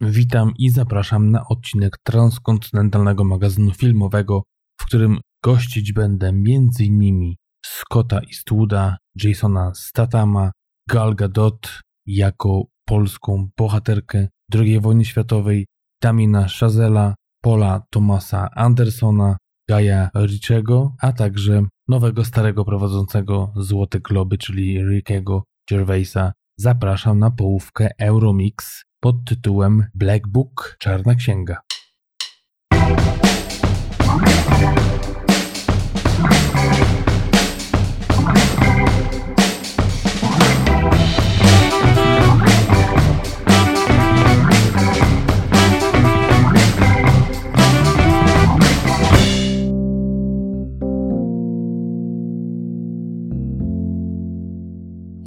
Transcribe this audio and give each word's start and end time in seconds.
Witam 0.00 0.52
i 0.58 0.70
zapraszam 0.70 1.30
na 1.30 1.48
odcinek 1.48 1.96
transkontynentalnego 2.02 3.24
magazynu 3.24 3.70
filmowego, 3.70 4.42
w 4.80 4.86
którym 4.86 5.18
gościć 5.44 5.92
będę 5.92 6.28
m.in. 6.28 7.34
Scotta 7.66 8.20
Eastwooda, 8.20 8.96
Jasona 9.22 9.74
Statama, 9.74 10.52
Gal 10.88 11.14
Gadot 11.14 11.80
jako 12.06 12.62
polską 12.84 13.48
bohaterkę 13.58 14.28
II 14.54 14.80
wojny 14.80 15.04
światowej, 15.04 15.66
Damina 16.02 16.46
Chazela, 16.48 17.14
Paula 17.42 17.82
Thomasa 17.90 18.48
Andersona, 18.54 19.36
Gaja 19.68 20.10
Richiego, 20.26 20.94
a 21.00 21.12
także 21.12 21.62
nowego 21.88 22.24
starego 22.24 22.64
prowadzącego 22.64 23.52
Złote 23.56 24.00
Globy, 24.00 24.38
czyli 24.38 24.84
Rickiego 24.88 25.44
Gervaisa. 25.70 26.32
Zapraszam 26.58 27.18
na 27.18 27.30
połówkę 27.30 27.90
Euromix 27.98 28.82
pod 29.06 29.24
tytułem 29.24 29.84
Black 29.94 30.28
Book 30.28 30.76
Czarna 30.78 31.14
Księga. 31.14 31.60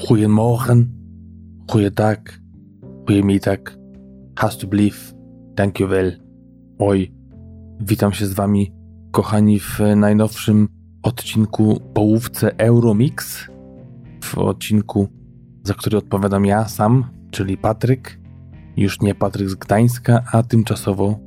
Goedemorgen, 0.10 0.92
goeiedag, 1.68 2.40
goedemiddag, 3.10 3.78
alsjeblieft, 4.36 5.16
dankjewel. 5.56 6.20
Oj, 6.80 7.12
witam 7.80 8.14
się 8.14 8.26
z 8.26 8.34
wami, 8.34 8.74
kochani, 9.12 9.60
w 9.60 9.80
najnowszym 9.96 10.68
odcinku 11.04 11.80
połówce 11.94 12.58
Euromix. 12.58 13.48
W 14.24 14.38
odcinku, 14.38 15.08
za 15.64 15.74
który 15.74 15.98
odpowiadam 15.98 16.46
ja 16.46 16.68
sam, 16.68 17.06
czyli 17.32 17.58
Patryk. 17.58 18.20
Już 18.78 19.02
nie 19.02 19.16
Patryk 19.16 19.50
z 19.50 19.56
Gdańska, 19.56 20.24
a 20.32 20.44
tymczasowo, 20.44 21.20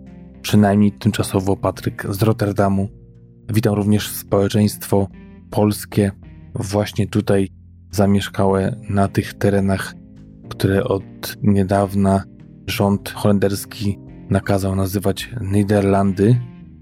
przynajmniej 0.42 0.92
tymczasowo 0.92 1.56
Patryk 1.56 2.06
z 2.10 2.22
Rotterdamu. 2.22 2.88
Witam 3.54 3.74
również 3.74 4.08
społeczeństwo 4.08 5.08
polskie, 5.50 6.10
właśnie 6.54 7.06
tutaj 7.06 7.48
zamieszkałe 7.90 8.76
na 8.88 9.08
tych 9.08 9.34
terenach, 9.34 9.94
które 10.52 10.84
od 10.84 11.36
niedawna 11.42 12.24
rząd 12.66 13.10
holenderski 13.10 13.98
nakazał 14.30 14.76
nazywać 14.76 15.30
Niderlandy. 15.40 16.36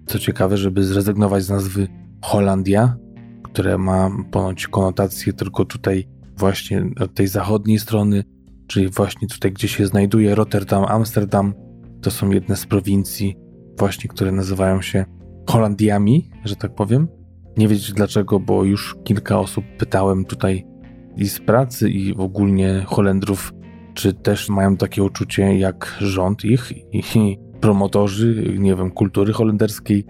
Co 0.06 0.18
ciekawe, 0.18 0.56
żeby 0.56 0.84
zrezygnować 0.84 1.44
z 1.44 1.50
nazwy 1.50 1.88
Holandia, 2.22 2.96
które 3.42 3.78
ma 3.78 4.10
ponoć 4.30 4.66
konotację 4.66 5.32
tylko 5.32 5.64
tutaj 5.64 6.08
właśnie 6.36 6.84
od 7.00 7.14
tej 7.14 7.26
zachodniej 7.26 7.78
strony, 7.78 8.24
czyli 8.66 8.88
właśnie 8.88 9.28
tutaj, 9.28 9.52
gdzie 9.52 9.68
się 9.68 9.86
znajduje 9.86 10.34
Rotterdam, 10.34 10.84
Amsterdam. 10.84 11.54
To 12.02 12.10
są 12.10 12.30
jedne 12.30 12.56
z 12.56 12.66
prowincji 12.66 13.36
właśnie, 13.78 14.08
które 14.08 14.32
nazywają 14.32 14.82
się 14.82 15.04
Holandiami, 15.48 16.30
że 16.44 16.56
tak 16.56 16.74
powiem. 16.74 17.08
Nie 17.56 17.68
wiedzieć 17.68 17.92
dlaczego, 17.92 18.40
bo 18.40 18.64
już 18.64 18.96
kilka 19.04 19.38
osób 19.38 19.64
pytałem 19.78 20.24
tutaj 20.24 20.66
i 21.16 21.28
z 21.28 21.40
pracy 21.40 21.90
i 21.90 22.16
ogólnie 22.16 22.84
Holendrów, 22.86 23.52
czy 23.94 24.12
też 24.12 24.48
mają 24.48 24.76
takie 24.76 25.02
uczucie 25.02 25.58
jak 25.58 25.96
rząd 26.00 26.44
ich 26.44 26.72
i 26.92 27.38
promotorzy, 27.60 28.54
nie 28.58 28.76
wiem, 28.76 28.90
kultury 28.90 29.32
holenderskiej, 29.32 30.04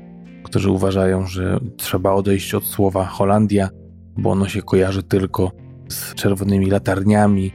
którzy 0.44 0.70
uważają, 0.70 1.26
że 1.26 1.58
trzeba 1.76 2.12
odejść 2.12 2.54
od 2.54 2.64
słowa 2.64 3.04
Holandia, 3.04 3.68
bo 4.16 4.30
ono 4.30 4.48
się 4.48 4.62
kojarzy 4.62 5.02
tylko 5.02 5.52
z 5.88 6.14
czerwonymi 6.14 6.70
latarniami, 6.70 7.52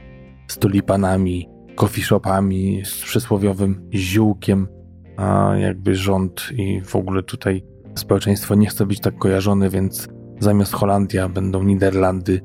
z 0.48 0.58
tulipanami, 0.58 1.48
coffee 1.74 2.02
shopami, 2.02 2.82
z 2.84 3.02
przysłowiowym 3.02 3.88
ziółkiem, 3.94 4.68
a 5.16 5.52
jakby 5.56 5.94
rząd 5.94 6.48
i 6.56 6.80
w 6.84 6.96
ogóle 6.96 7.22
tutaj 7.22 7.64
społeczeństwo 7.94 8.54
nie 8.54 8.66
chce 8.66 8.86
być 8.86 9.00
tak 9.00 9.18
kojarzone, 9.18 9.70
więc 9.70 10.08
zamiast 10.40 10.72
Holandia 10.72 11.28
będą 11.28 11.62
Niderlandy, 11.62 12.40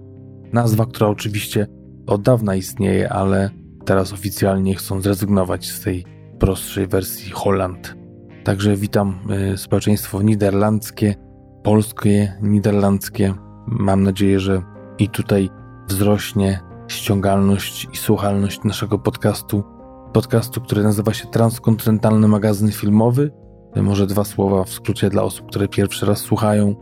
Nazwa, 0.53 0.85
która 0.85 1.07
oczywiście 1.09 1.67
od 2.07 2.21
dawna 2.21 2.55
istnieje, 2.55 3.09
ale 3.09 3.49
teraz 3.85 4.13
oficjalnie 4.13 4.75
chcą 4.75 5.01
zrezygnować 5.01 5.69
z 5.69 5.81
tej 5.81 6.05
prostszej 6.39 6.87
wersji 6.87 7.31
Holland. 7.31 7.95
Także 8.43 8.75
witam 8.75 9.19
y, 9.53 9.57
społeczeństwo 9.57 10.21
niderlandzkie, 10.21 11.15
polskie, 11.63 12.37
niderlandzkie. 12.41 13.33
Mam 13.67 14.03
nadzieję, 14.03 14.39
że 14.39 14.61
i 14.99 15.09
tutaj 15.09 15.49
wzrośnie 15.87 16.59
ściągalność 16.87 17.87
i 17.93 17.97
słuchalność 17.97 18.63
naszego 18.63 18.99
podcastu. 18.99 19.63
Podcastu, 20.13 20.61
który 20.61 20.83
nazywa 20.83 21.13
się 21.13 21.27
Transkontynentalny 21.27 22.27
Magazyn 22.27 22.71
Filmowy. 22.71 23.31
Może 23.75 24.07
dwa 24.07 24.23
słowa 24.23 24.63
w 24.63 24.69
skrócie 24.69 25.09
dla 25.09 25.23
osób, 25.23 25.47
które 25.47 25.67
pierwszy 25.67 26.05
raz 26.05 26.19
słuchają. 26.19 26.75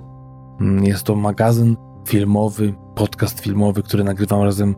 Mm, 0.61 0.83
jest 0.83 1.03
to 1.03 1.15
magazyn 1.15 1.75
filmowy, 2.07 2.73
podcast 2.95 3.39
filmowy, 3.39 3.83
który 3.83 4.03
nagrywam 4.03 4.41
razem 4.41 4.75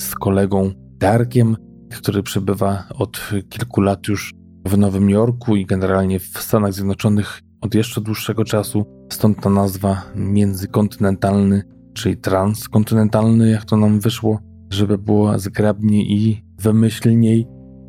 z 0.00 0.14
kolegą 0.14 0.83
Darkiem, 0.98 1.56
który 1.92 2.22
przebywa 2.22 2.84
od 2.94 3.30
kilku 3.48 3.80
lat 3.80 4.08
już 4.08 4.32
w 4.66 4.78
Nowym 4.78 5.10
Jorku 5.10 5.56
i 5.56 5.66
generalnie 5.66 6.18
w 6.18 6.38
Stanach 6.38 6.72
Zjednoczonych 6.72 7.40
od 7.60 7.74
jeszcze 7.74 8.00
dłuższego 8.00 8.44
czasu. 8.44 8.84
Stąd 9.12 9.40
ta 9.40 9.50
nazwa 9.50 10.02
międzykontynentalny, 10.14 11.62
czyli 11.94 12.16
transkontynentalny, 12.16 13.50
jak 13.50 13.64
to 13.64 13.76
nam 13.76 14.00
wyszło, 14.00 14.38
żeby 14.70 14.98
było 14.98 15.38
zgrabniej 15.38 16.12
i 16.12 16.44
wymyślniej. 16.60 17.46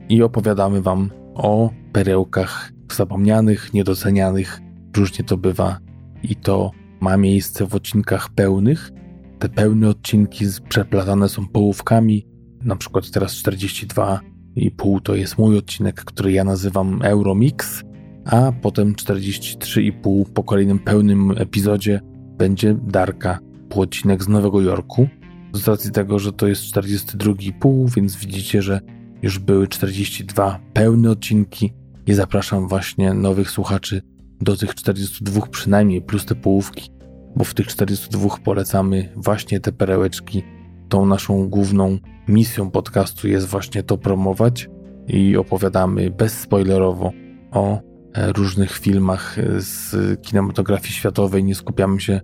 I 0.10 0.24
opowiadamy 0.24 0.82
Wam 0.82 1.10
o 1.34 1.70
perełkach 1.92 2.72
zapomnianych, 2.92 3.74
niedocenianych. 3.74 4.62
Różnie 4.98 5.26
to 5.26 5.38
bywa 5.38 5.80
i 6.24 6.36
to 6.36 6.72
ma 7.02 7.18
miejsce 7.18 7.68
w 7.68 7.76
odcinkach 7.76 8.30
pełnych. 8.30 8.92
Te 9.40 9.50
pełne 9.50 9.90
odcinki 9.90 10.46
przeplatane 10.70 11.30
są 11.30 11.48
połówkami, 11.48 12.28
na 12.66 12.76
przykład 12.76 13.12
teraz 13.12 13.34
42,5 13.34 15.02
to 15.04 15.16
jest 15.16 15.38
mój 15.38 15.58
odcinek, 15.58 16.04
który 16.04 16.32
ja 16.32 16.44
nazywam 16.44 17.02
Euromix, 17.02 17.84
a 18.26 18.52
potem 18.62 18.94
43,5 18.94 20.26
po 20.34 20.44
kolejnym 20.44 20.80
pełnym 20.80 21.32
epizodzie 21.38 22.02
będzie 22.38 22.74
Darka, 22.74 23.40
odcinek 23.76 24.24
z 24.24 24.28
Nowego 24.28 24.62
Jorku. 24.62 25.08
Z 25.54 25.68
racji 25.68 25.92
tego, 25.92 26.20
że 26.20 26.34
to 26.34 26.48
jest 26.48 26.64
42,5, 26.64 27.96
więc 27.96 28.16
widzicie, 28.16 28.62
że 28.62 28.80
już 29.22 29.40
były 29.40 29.68
42 29.68 30.60
pełne 30.74 31.12
odcinki 31.12 31.74
i 32.08 32.14
zapraszam 32.14 32.68
właśnie 32.68 33.14
nowych 33.14 33.50
słuchaczy 33.50 34.02
do 34.42 34.58
tych 34.58 34.76
42 34.76 35.48
przynajmniej, 35.48 36.02
plus 36.02 36.26
te 36.26 36.36
połówki, 36.36 36.90
bo 37.36 37.44
w 37.44 37.54
tych 37.54 37.68
42 37.68 38.38
polecamy 38.44 39.14
właśnie 39.16 39.60
te 39.60 39.72
perełeczki. 39.72 40.44
Tą 40.90 41.06
naszą 41.06 41.50
główną 41.50 41.98
misją 42.28 42.72
podcastu 42.72 43.28
jest 43.28 43.48
właśnie 43.48 43.84
to 43.84 43.98
promować 43.98 44.70
i 45.08 45.38
opowiadamy 45.38 46.12
bezspoilerowo 46.12 47.12
o 47.52 47.80
e, 48.14 48.34
różnych 48.34 48.72
filmach 48.72 49.36
z 49.58 49.96
kinematografii 50.22 50.94
światowej. 50.94 51.44
Nie 51.44 51.56
skupiamy 51.56 52.02
się 52.02 52.22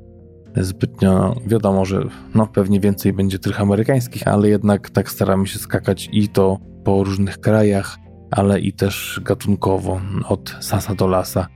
zbytnio, 0.55 1.35
wiadomo, 1.47 1.85
że 1.85 2.03
no 2.35 2.47
pewnie 2.47 2.79
więcej 2.79 3.13
będzie 3.13 3.39
tych 3.39 3.61
amerykańskich, 3.61 4.27
ale 4.27 4.49
jednak 4.49 4.89
tak 4.89 5.09
staramy 5.09 5.47
się 5.47 5.59
skakać 5.59 6.09
i 6.11 6.29
to 6.29 6.57
po 6.83 7.03
różnych 7.03 7.37
krajach, 7.37 7.97
ale 8.31 8.59
i 8.59 8.73
też 8.73 9.21
gatunkowo 9.23 10.01
od 10.29 10.57
sasa 10.59 10.95
do 10.95 11.07
lasa 11.07 11.47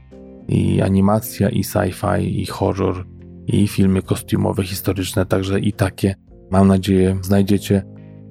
i 0.48 0.82
animacja, 0.82 1.50
i 1.50 1.64
sci-fi, 1.64 2.42
i 2.42 2.46
horror, 2.46 3.06
i 3.48 3.68
filmy 3.68 4.02
kostiumowe, 4.02 4.64
historyczne, 4.64 5.26
także 5.26 5.60
i 5.60 5.74
takie, 5.74 6.16
mam 6.52 6.68
nadzieję, 6.68 7.18
znajdziecie, 7.22 7.84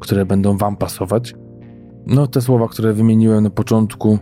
które 0.04 0.26
będą 0.26 0.56
Wam 0.56 0.76
pasować. 0.76 1.34
No, 2.06 2.26
te 2.26 2.40
słowa, 2.40 2.68
które 2.68 2.92
wymieniłem 2.92 3.44
na 3.44 3.50
początku, 3.50 4.18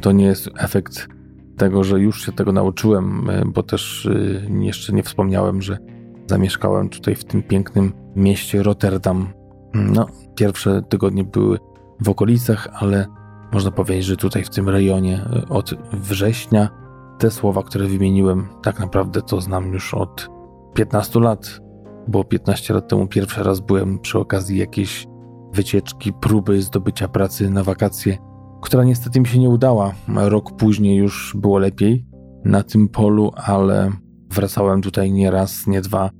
to 0.00 0.12
nie 0.12 0.24
jest 0.24 0.50
efekt 0.58 1.08
tego, 1.56 1.84
że 1.84 2.00
już 2.00 2.26
się 2.26 2.32
tego 2.32 2.52
nauczyłem, 2.52 3.30
e, 3.30 3.44
bo 3.44 3.62
też 3.62 4.06
e, 4.06 4.64
jeszcze 4.64 4.92
nie 4.92 5.02
wspomniałem, 5.02 5.62
że 5.62 5.78
zamieszkałem 6.26 6.88
tutaj 6.88 7.14
w 7.14 7.24
tym 7.24 7.42
pięknym 7.42 7.92
mieście 8.16 8.62
Rotterdam. 8.62 9.28
No, 9.74 10.06
pierwsze 10.34 10.82
tygodnie 10.88 11.24
były 11.24 11.58
w 12.00 12.08
okolicach, 12.08 12.68
ale 12.74 13.06
można 13.52 13.70
powiedzieć, 13.70 14.04
że 14.04 14.16
tutaj 14.16 14.44
w 14.44 14.50
tym 14.50 14.68
rejonie 14.68 15.24
e, 15.32 15.48
od 15.48 15.74
września 15.92 16.68
te 17.18 17.30
słowa, 17.30 17.62
które 17.62 17.86
wymieniłem, 17.86 18.48
tak 18.62 18.80
naprawdę 18.80 19.22
to 19.22 19.40
znam 19.40 19.72
już 19.72 19.94
od 19.94 20.28
15 20.74 21.20
lat, 21.20 21.60
bo 22.08 22.24
15 22.24 22.74
lat 22.74 22.88
temu 22.88 23.06
pierwszy 23.06 23.42
raz 23.42 23.60
byłem 23.60 23.98
przy 23.98 24.18
okazji 24.18 24.58
jakiejś 24.58 25.06
wycieczki, 25.52 26.12
próby 26.12 26.62
zdobycia 26.62 27.08
pracy 27.08 27.50
na 27.50 27.64
wakacje 27.64 28.18
która 28.62 28.84
niestety 28.84 29.20
mi 29.20 29.26
się 29.26 29.38
nie 29.38 29.48
udała. 29.48 29.94
Rok 30.08 30.56
później 30.56 30.96
już 30.96 31.36
było 31.36 31.58
lepiej 31.58 32.06
na 32.44 32.62
tym 32.62 32.88
polu, 32.88 33.30
ale 33.36 33.92
wracałem 34.30 34.82
tutaj 34.82 35.12
nie 35.12 35.30
raz, 35.30 35.66
nie 35.66 35.80
dwa. 35.80 36.10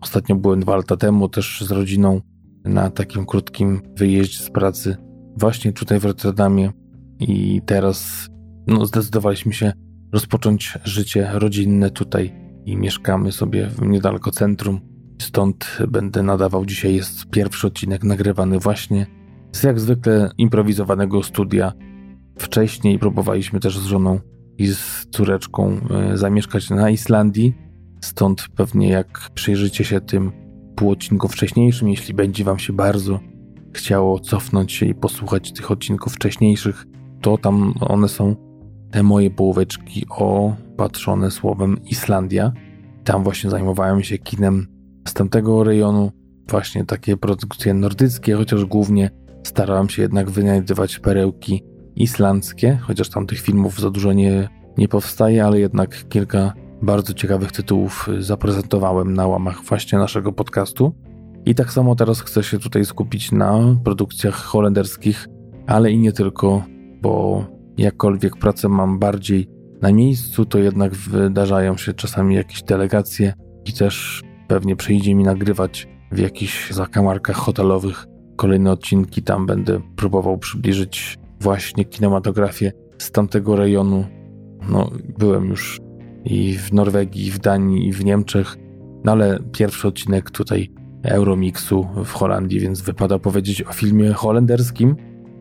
Ostatnio 0.00 0.36
byłem 0.36 0.60
dwa 0.60 0.76
lata 0.76 0.96
temu 0.96 1.28
też 1.28 1.64
z 1.66 1.70
rodziną 1.70 2.20
na 2.64 2.90
takim 2.90 3.26
krótkim 3.26 3.82
wyjeździe 3.96 4.38
z 4.38 4.50
pracy 4.50 4.96
właśnie 5.36 5.72
tutaj 5.72 6.00
w 6.00 6.04
Rotterdamie 6.04 6.72
i 7.20 7.60
teraz 7.66 8.28
no, 8.66 8.86
zdecydowaliśmy 8.86 9.52
się 9.52 9.72
rozpocząć 10.12 10.78
życie 10.84 11.30
rodzinne 11.32 11.90
tutaj 11.90 12.34
i 12.64 12.76
mieszkamy 12.76 13.32
sobie 13.32 13.70
niedaleko 13.82 14.30
centrum. 14.30 14.80
Stąd 15.18 15.78
będę 15.88 16.22
nadawał 16.22 16.66
dzisiaj. 16.66 16.94
Jest 16.94 17.26
pierwszy 17.30 17.66
odcinek 17.66 18.04
nagrywany 18.04 18.58
właśnie 18.58 19.06
z 19.52 19.62
jak 19.62 19.80
zwykle 19.80 20.30
improwizowanego 20.38 21.22
studia. 21.22 21.72
Wcześniej 22.38 22.98
próbowaliśmy 22.98 23.60
też 23.60 23.78
z 23.78 23.86
żoną 23.86 24.20
i 24.58 24.66
z 24.66 25.06
córeczką 25.10 25.80
e, 25.90 26.16
zamieszkać 26.16 26.70
na 26.70 26.90
Islandii. 26.90 27.54
Stąd 28.00 28.48
pewnie 28.56 28.88
jak 28.88 29.30
przyjrzycie 29.34 29.84
się 29.84 30.00
tym 30.00 30.32
pół 30.76 30.96
wcześniejszym, 31.28 31.88
jeśli 31.88 32.14
będzie 32.14 32.44
Wam 32.44 32.58
się 32.58 32.72
bardzo 32.72 33.20
chciało 33.74 34.20
cofnąć 34.20 34.72
się 34.72 34.86
i 34.86 34.94
posłuchać 34.94 35.52
tych 35.52 35.70
odcinków 35.70 36.14
wcześniejszych, 36.14 36.86
to 37.20 37.38
tam 37.38 37.74
one 37.80 38.08
są 38.08 38.36
te 38.90 39.02
moje 39.02 39.30
połóweczki 39.30 40.06
opatrzone 40.08 41.30
słowem 41.30 41.84
Islandia. 41.84 42.52
Tam 43.04 43.24
właśnie 43.24 43.50
zajmowałem 43.50 44.02
się 44.02 44.18
kinem 44.18 44.73
z 45.04 45.14
tamtego 45.14 45.64
rejonu, 45.64 46.12
właśnie 46.48 46.84
takie 46.84 47.16
produkcje 47.16 47.74
nordyckie, 47.74 48.34
chociaż 48.34 48.64
głównie 48.64 49.10
starałem 49.42 49.88
się 49.88 50.02
jednak 50.02 50.30
wynajdywać 50.30 50.98
perełki 50.98 51.64
islandzkie, 51.96 52.78
chociaż 52.82 53.08
tam 53.08 53.26
tych 53.26 53.40
filmów 53.40 53.80
za 53.80 53.90
dużo 53.90 54.12
nie, 54.12 54.48
nie 54.78 54.88
powstaje, 54.88 55.44
ale 55.44 55.60
jednak 55.60 56.08
kilka 56.08 56.52
bardzo 56.82 57.14
ciekawych 57.14 57.52
tytułów 57.52 58.08
zaprezentowałem 58.18 59.14
na 59.14 59.26
łamach 59.26 59.64
właśnie 59.64 59.98
naszego 59.98 60.32
podcastu. 60.32 60.94
I 61.46 61.54
tak 61.54 61.72
samo 61.72 61.94
teraz 61.94 62.20
chcę 62.20 62.42
się 62.42 62.58
tutaj 62.58 62.84
skupić 62.84 63.32
na 63.32 63.76
produkcjach 63.84 64.34
holenderskich, 64.34 65.26
ale 65.66 65.90
i 65.90 65.98
nie 65.98 66.12
tylko, 66.12 66.64
bo 67.02 67.44
jakkolwiek 67.78 68.36
pracę 68.36 68.68
mam 68.68 68.98
bardziej 68.98 69.48
na 69.82 69.92
miejscu, 69.92 70.44
to 70.44 70.58
jednak 70.58 70.94
wydarzają 70.94 71.76
się 71.76 71.92
czasami 71.92 72.34
jakieś 72.34 72.62
delegacje 72.62 73.32
i 73.64 73.72
też 73.72 74.22
pewnie 74.48 74.76
przyjdzie 74.76 75.14
mi 75.14 75.24
nagrywać 75.24 75.88
w 76.12 76.18
jakichś 76.18 76.70
zakamarkach 76.70 77.36
hotelowych 77.36 78.06
kolejne 78.36 78.70
odcinki. 78.72 79.22
Tam 79.22 79.46
będę 79.46 79.80
próbował 79.96 80.38
przybliżyć 80.38 81.18
właśnie 81.40 81.84
kinematografię 81.84 82.72
z 82.98 83.10
tamtego 83.10 83.56
rejonu. 83.56 84.04
No, 84.68 84.90
byłem 85.18 85.48
już 85.48 85.80
i 86.24 86.58
w 86.58 86.72
Norwegii, 86.72 87.26
i 87.26 87.30
w 87.30 87.38
Danii, 87.38 87.88
i 87.88 87.92
w 87.92 88.04
Niemczech, 88.04 88.56
no 89.04 89.12
ale 89.12 89.38
pierwszy 89.52 89.88
odcinek 89.88 90.30
tutaj 90.30 90.70
Euromixu 91.02 91.86
w 92.04 92.12
Holandii, 92.12 92.60
więc 92.60 92.80
wypada 92.80 93.18
powiedzieć 93.18 93.62
o 93.62 93.72
filmie 93.72 94.12
holenderskim. 94.12 94.96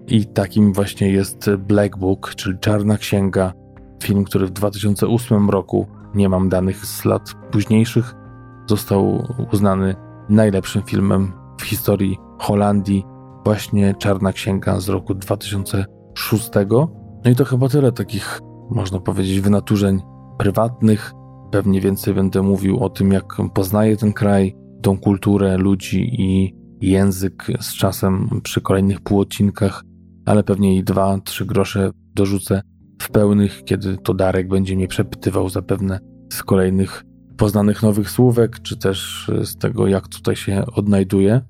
I 0.08 0.26
takim 0.26 0.74
właśnie 0.74 1.10
jest 1.10 1.50
Black 1.58 1.98
Book, 1.98 2.36
czyli 2.36 2.60
Czarna 2.60 2.98
Księga. 2.98 3.54
Film, 4.04 4.24
który 4.24 4.46
w 4.46 4.52
2008 4.52 5.50
roku, 5.50 5.88
nie 6.16 6.30
mam 6.30 6.50
danych 6.50 6.86
z 6.86 7.06
lat 7.06 7.34
późniejszych, 7.52 8.16
został 8.68 9.28
uznany 9.54 9.96
najlepszym 10.30 10.84
filmem 10.84 11.34
w 11.62 11.64
historii 11.64 12.18
Holandii. 12.40 13.06
Właśnie 13.46 13.96
Czarna 14.00 14.34
Księga 14.34 14.80
z 14.80 14.90
roku 14.90 15.16
2006. 15.16 16.50
No 17.26 17.32
i 17.32 17.36
to 17.36 17.46
chyba 17.46 17.70
tyle 17.70 17.92
takich, 17.92 18.40
można 18.70 19.00
powiedzieć, 19.00 19.42
wynaturzeń 19.42 20.02
prywatnych. 20.38 21.12
Pewnie 21.52 21.82
więcej 21.82 22.14
będę 22.14 22.42
mówił 22.42 22.80
o 22.80 22.90
tym, 22.90 23.12
jak 23.12 23.38
poznaję 23.54 23.98
ten 23.98 24.14
kraj, 24.14 24.56
tą 24.82 24.98
kulturę 24.98 25.58
ludzi 25.58 26.22
i 26.22 26.56
język 26.82 27.48
z 27.60 27.74
czasem 27.74 28.30
przy 28.44 28.62
kolejnych 28.62 29.02
półodcinkach, 29.02 29.84
ale 30.26 30.44
pewnie 30.44 30.76
i 30.76 30.84
dwa, 30.84 31.18
trzy 31.24 31.46
grosze 31.46 31.92
dorzucę 32.16 32.62
w 33.02 33.12
pełnych, 33.12 33.64
kiedy 33.64 33.98
to 33.98 34.14
Darek 34.14 34.48
będzie 34.48 34.76
mnie 34.76 34.88
przepytywał 34.88 35.50
zapewne 35.50 36.00
z 36.34 36.44
kolejnych 36.44 37.04
poznanych 37.38 37.84
nowych 37.84 38.10
słówek, 38.10 38.60
czy 38.62 38.78
też 38.78 39.32
z 39.44 39.58
tego, 39.58 39.88
jak 39.88 40.08
tutaj 40.08 40.36
się 40.36 40.66
odnajduje. 40.66 41.42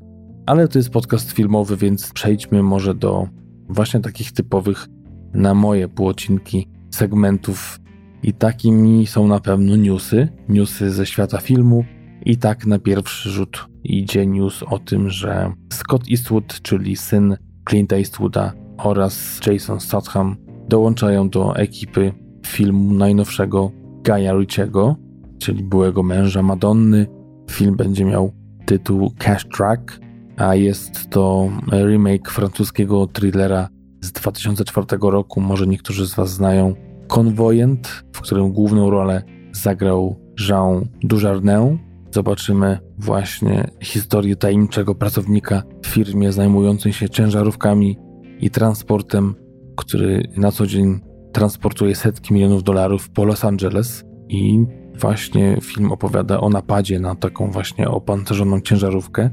Ale 0.45 0.67
to 0.67 0.79
jest 0.79 0.89
podcast 0.89 1.31
filmowy, 1.31 1.77
więc 1.77 2.13
przejdźmy 2.13 2.63
może 2.63 2.95
do 2.95 3.27
właśnie 3.69 3.99
takich 3.99 4.31
typowych 4.31 4.87
na 5.33 5.53
moje 5.53 5.87
półocinki 5.87 6.67
segmentów. 6.91 7.79
I 8.23 8.33
takimi 8.33 9.07
są 9.07 9.27
na 9.27 9.39
pewno 9.39 9.75
newsy, 9.75 10.27
newsy 10.49 10.91
ze 10.91 11.05
świata 11.05 11.37
filmu, 11.37 11.85
i 12.25 12.37
tak 12.37 12.65
na 12.65 12.79
pierwszy 12.79 13.29
rzut 13.29 13.67
idzie 13.83 14.27
news 14.27 14.63
o 14.63 14.79
tym, 14.79 15.09
że 15.09 15.53
Scott 15.73 16.03
Eastwood, 16.11 16.61
czyli 16.61 16.95
syn 16.95 17.37
Clint 17.69 17.93
Eastwooda 17.93 18.53
oraz 18.77 19.41
Jason 19.47 19.79
Statham 19.79 20.35
dołączają 20.69 21.29
do 21.29 21.55
ekipy 21.55 22.13
filmu 22.47 22.93
najnowszego 22.93 23.71
Guy'a 24.03 24.39
Ritchiego, 24.39 24.95
czyli 25.39 25.63
byłego 25.63 26.03
męża 26.03 26.41
Madonny. 26.41 27.07
Film 27.51 27.75
będzie 27.75 28.05
miał 28.05 28.31
tytuł 28.65 29.13
Cash 29.17 29.45
Track, 29.57 29.99
a 30.37 30.55
jest 30.55 31.09
to 31.09 31.49
remake 31.71 32.31
francuskiego 32.31 33.07
thrillera 33.07 33.69
z 34.01 34.11
2004 34.11 34.87
roku. 35.01 35.41
Może 35.41 35.67
niektórzy 35.67 36.07
z 36.07 36.15
Was 36.15 36.29
znają 36.29 36.75
Convoyant, 37.07 38.03
w 38.13 38.21
którym 38.21 38.51
główną 38.51 38.89
rolę 38.89 39.23
zagrał 39.51 40.19
Jean 40.49 40.85
Dujardin, 41.03 41.77
zobaczymy 42.11 42.79
właśnie 42.97 43.71
historię 43.81 44.35
tajemniczego 44.35 44.95
pracownika 44.95 45.63
w 45.81 45.87
firmie 45.87 46.31
zajmującej 46.31 46.93
się 46.93 47.09
ciężarówkami 47.09 47.97
i 48.39 48.49
transportem, 48.49 49.35
który 49.77 50.23
na 50.37 50.51
co 50.51 50.67
dzień 50.67 50.99
transportuje 51.33 51.95
setki 51.95 52.33
milionów 52.33 52.63
dolarów 52.63 53.09
po 53.09 53.25
Los 53.25 53.45
Angeles 53.45 54.03
i 54.29 54.65
właśnie 54.99 55.57
film 55.61 55.91
opowiada 55.91 56.39
o 56.39 56.49
napadzie 56.49 56.99
na 56.99 57.15
taką 57.15 57.51
właśnie 57.51 57.89
opancerzoną 57.89 58.61
ciężarówkę. 58.61 59.29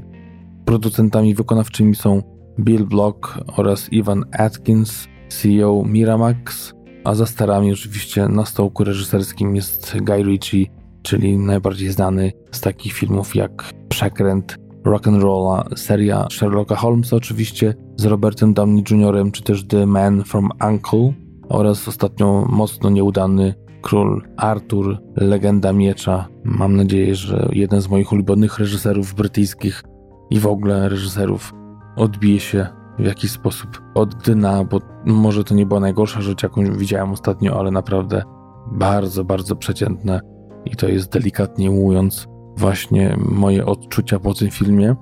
Producentami 0.65 1.35
wykonawczymi 1.35 1.95
są 1.95 2.21
Bill 2.59 2.85
Block 2.85 3.39
oraz 3.57 3.93
Ivan 3.93 4.23
Atkins, 4.31 5.07
CEO 5.29 5.83
Miramax, 5.85 6.73
a 7.03 7.15
za 7.15 7.25
starami 7.25 7.73
oczywiście 7.73 8.27
na 8.27 8.45
stołku 8.45 8.83
reżyserskim 8.83 9.55
jest 9.55 9.97
Guy 10.01 10.23
Ritchie, 10.23 10.65
czyli 11.01 11.37
najbardziej 11.37 11.91
znany 11.91 12.31
z 12.51 12.61
takich 12.61 12.93
filmów 12.93 13.35
jak 13.35 13.69
Przekręt, 13.89 14.55
Rock'n'Rolla, 14.85 15.75
seria 15.75 16.27
Sherlocka 16.31 16.75
Holmesa 16.75 17.15
oczywiście 17.15 17.73
z 17.97 18.05
Robertem 18.05 18.53
Downey 18.53 18.83
Jr., 18.91 19.31
czy 19.31 19.43
też 19.43 19.67
The 19.67 19.85
Man 19.85 20.23
from 20.23 20.49
Uncle 20.69 21.13
oraz 21.49 21.87
ostatnio 21.87 22.45
mocno 22.49 22.89
nieudany 22.89 23.53
Król 23.81 24.21
Arthur, 24.37 25.01
Legenda 25.15 25.73
Miecza. 25.73 26.27
Mam 26.43 26.75
nadzieję, 26.75 27.15
że 27.15 27.49
jeden 27.51 27.81
z 27.81 27.89
moich 27.89 28.11
ulubionych 28.11 28.59
reżyserów 28.59 29.13
brytyjskich 29.13 29.83
i 30.29 30.39
w 30.39 30.47
ogóle 30.47 30.89
reżyserów 30.89 31.53
odbije 31.95 32.39
się 32.39 32.67
w 32.99 33.05
jakiś 33.05 33.31
sposób 33.31 33.81
od 33.95 34.15
dna, 34.15 34.63
bo 34.63 34.79
może 35.05 35.43
to 35.43 35.55
nie 35.55 35.65
była 35.65 35.79
najgorsza 35.79 36.21
rzecz, 36.21 36.43
jaką 36.43 36.63
widziałem 36.63 37.11
ostatnio, 37.11 37.59
ale 37.59 37.71
naprawdę 37.71 38.23
bardzo, 38.71 39.23
bardzo 39.23 39.55
przeciętne 39.55 40.21
i 40.65 40.75
to 40.75 40.87
jest 40.87 41.11
delikatnie 41.11 41.69
mówiąc 41.69 42.27
właśnie 42.57 43.17
moje 43.29 43.65
odczucia 43.65 44.19
po 44.19 44.33
tym 44.33 44.51
filmie. 44.51 44.95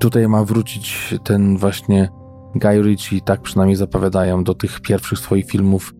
Tutaj 0.00 0.28
ma 0.28 0.44
wrócić 0.44 1.14
ten 1.24 1.56
właśnie 1.56 2.08
Guy 2.54 2.82
Ritchie, 2.82 3.20
tak 3.20 3.40
przynajmniej 3.40 3.76
zapowiadają, 3.76 4.44
do 4.44 4.54
tych 4.54 4.80
pierwszych 4.80 5.18
swoich 5.18 5.46
filmów, 5.46 5.94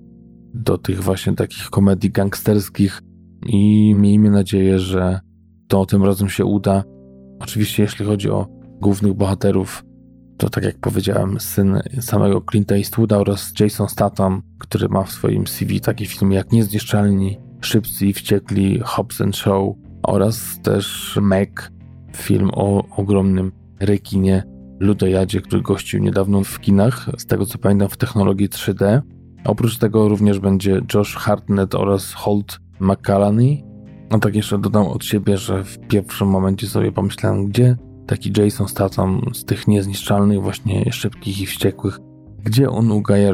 do 0.54 0.78
tych 0.78 1.02
właśnie 1.02 1.34
takich 1.34 1.70
komedii 1.70 2.10
gangsterskich 2.10 3.02
i 3.46 3.94
miejmy 3.98 4.30
nadzieję, 4.30 4.78
że 4.78 5.20
to 5.68 5.86
tym 5.86 6.04
razem 6.04 6.28
się 6.28 6.44
uda. 6.44 6.84
Oczywiście 7.40 7.82
jeśli 7.82 8.04
chodzi 8.06 8.30
o 8.30 8.46
głównych 8.80 9.14
bohaterów, 9.14 9.84
to 10.36 10.50
tak 10.50 10.64
jak 10.64 10.78
powiedziałem, 10.78 11.40
syn 11.40 11.80
samego 12.00 12.42
Clint 12.50 12.72
Eastwooda 12.72 13.18
oraz 13.18 13.52
Jason 13.60 13.88
Statham, 13.88 14.42
który 14.58 14.88
ma 14.88 15.02
w 15.02 15.12
swoim 15.12 15.46
CV 15.46 15.80
takie 15.80 16.06
filmy 16.06 16.34
jak 16.34 16.52
Niezniszczalni, 16.52 17.38
Szybcy 17.60 18.06
i 18.06 18.12
Wściekli, 18.12 18.80
Hobbs 18.84 19.20
and 19.20 19.36
Show 19.36 19.76
oraz 20.02 20.60
też 20.62 21.18
Meg, 21.22 21.72
film 22.16 22.50
o 22.52 22.84
ogromnym 22.96 23.52
rekinie 23.80 24.42
ludojadzie, 24.80 25.40
który 25.40 25.62
gościł 25.62 26.00
niedawno 26.00 26.44
w 26.44 26.60
kinach, 26.60 27.10
z 27.18 27.26
tego 27.26 27.46
co 27.46 27.58
pamiętam 27.58 27.88
w 27.88 27.96
technologii 27.96 28.48
3D. 28.48 29.00
Oprócz 29.48 29.78
tego 29.78 30.08
również 30.08 30.38
będzie 30.38 30.80
Josh 30.94 31.16
Hartnett 31.16 31.74
oraz 31.74 32.12
Holt 32.12 32.60
McCallany. 32.80 33.62
A 34.10 34.18
tak 34.18 34.34
jeszcze 34.34 34.58
dodam 34.58 34.86
od 34.86 35.04
siebie, 35.04 35.36
że 35.36 35.64
w 35.64 35.78
pierwszym 35.78 36.28
momencie 36.28 36.66
sobie 36.66 36.92
pomyślałem, 36.92 37.46
gdzie 37.46 37.76
taki 38.06 38.32
Jason 38.36 38.68
Statham 38.68 39.20
z 39.34 39.44
tych 39.44 39.68
niezniszczalnych, 39.68 40.42
właśnie 40.42 40.92
szybkich 40.92 41.40
i 41.40 41.46
wściekłych 41.46 41.98
gdzie 42.44 42.70
on 42.70 42.92
u 42.92 43.02
Gaja 43.02 43.32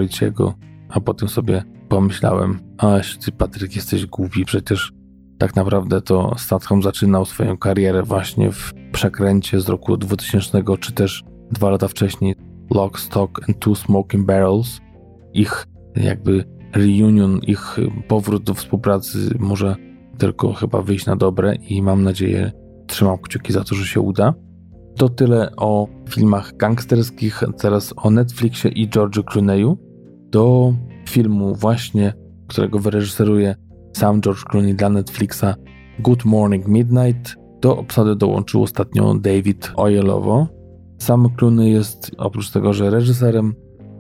a 0.89 1.01
potem 1.01 1.29
sobie 1.29 1.65
pomyślałem, 1.89 2.61
a 2.79 2.99
ty 3.25 3.33
Patryk 3.33 3.77
jesteś 3.77 4.07
głupi, 4.07 4.45
przecież 4.45 4.93
tak 5.39 5.57
naprawdę 5.57 6.01
to 6.01 6.35
Statham 6.39 6.83
zaczynał 6.83 7.25
swoją 7.25 7.57
karierę 7.57 8.03
właśnie 8.03 8.53
w 8.53 8.73
przekręcie 8.93 9.61
z 9.61 9.69
roku 9.69 9.97
2000, 9.97 10.63
czy 10.81 10.93
też 10.93 11.25
dwa 11.51 11.71
lata 11.71 11.89
wcześniej 11.89 12.35
Lock, 12.71 12.99
Stock 12.99 13.49
and 13.49 13.59
Two 13.59 13.75
Smoking 13.75 14.27
Barrels. 14.27 14.81
Ich 15.33 15.67
jakby 15.97 16.45
reunion, 16.75 17.41
ich 17.47 17.77
powrót 18.09 18.43
do 18.43 18.55
współpracy 18.55 19.19
może 19.39 19.77
tylko 20.19 20.53
chyba 20.53 20.83
wyjść 20.83 21.07
na 21.07 21.17
dobre 21.17 21.55
i 21.55 21.83
mam 21.83 22.03
nadzieję, 22.03 22.53
trzymam 22.87 23.19
kciuki 23.19 23.53
za 23.53 23.65
to, 23.65 23.75
że 23.75 23.87
się 23.87 24.01
uda. 24.01 24.35
To 24.97 25.09
tyle 25.09 25.51
o 25.57 25.89
filmach 26.11 26.57
gangsterskich, 26.57 27.43
teraz 27.59 27.95
o 27.97 28.11
Netflixie 28.11 28.71
i 28.71 28.89
George'u 28.89 29.23
Clooney'u. 29.23 29.77
Do 30.31 30.75
filmu 31.09 31.55
właśnie, 31.55 32.15
którego 32.49 32.79
wyreżyseruje 32.79 33.57
sam 33.93 34.21
George 34.21 34.45
Clooney 34.45 34.75
dla 34.75 34.89
Netflixa 34.89 35.55
Good 35.99 36.25
Morning 36.25 36.69
Midnight. 36.69 37.37
Do 37.61 37.77
obsady 37.77 38.17
dołączył 38.17 38.63
ostatnio 38.63 39.15
David 39.15 39.73
Oyelowo. 39.77 40.47
Sam 40.99 41.29
Clooney 41.37 41.73
jest 41.73 42.11
oprócz 42.19 42.51
tego, 42.51 42.73
że 42.73 42.91
reżyserem, 42.91 43.55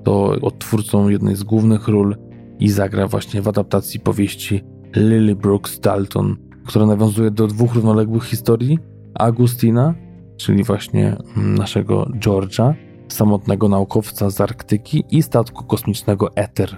to 0.04 0.36
odtwórcą 0.42 1.08
jednej 1.08 1.36
z 1.36 1.42
głównych 1.42 1.88
ról 1.88 2.16
i 2.58 2.70
zagra 2.70 3.06
właśnie 3.06 3.42
w 3.42 3.48
adaptacji 3.48 4.00
powieści 4.00 4.64
Lily 4.96 5.36
Brooks 5.36 5.80
Dalton, 5.80 6.36
która 6.66 6.86
nawiązuje 6.86 7.30
do 7.30 7.46
dwóch 7.46 7.74
równoległych 7.74 8.24
historii 8.24 8.78
Agustina, 9.14 9.94
czyli 10.36 10.64
właśnie 10.64 11.16
naszego 11.36 12.04
George'a, 12.04 12.74
samotnego 13.08 13.68
naukowca 13.68 14.30
z 14.30 14.40
Arktyki 14.40 15.04
i 15.10 15.22
statku 15.22 15.64
kosmicznego 15.64 16.34
Ether, 16.34 16.76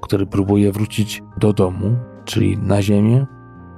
który 0.00 0.26
próbuje 0.26 0.72
wrócić 0.72 1.22
do 1.40 1.52
domu, 1.52 1.96
czyli 2.24 2.58
na 2.58 2.82
Ziemię. 2.82 3.26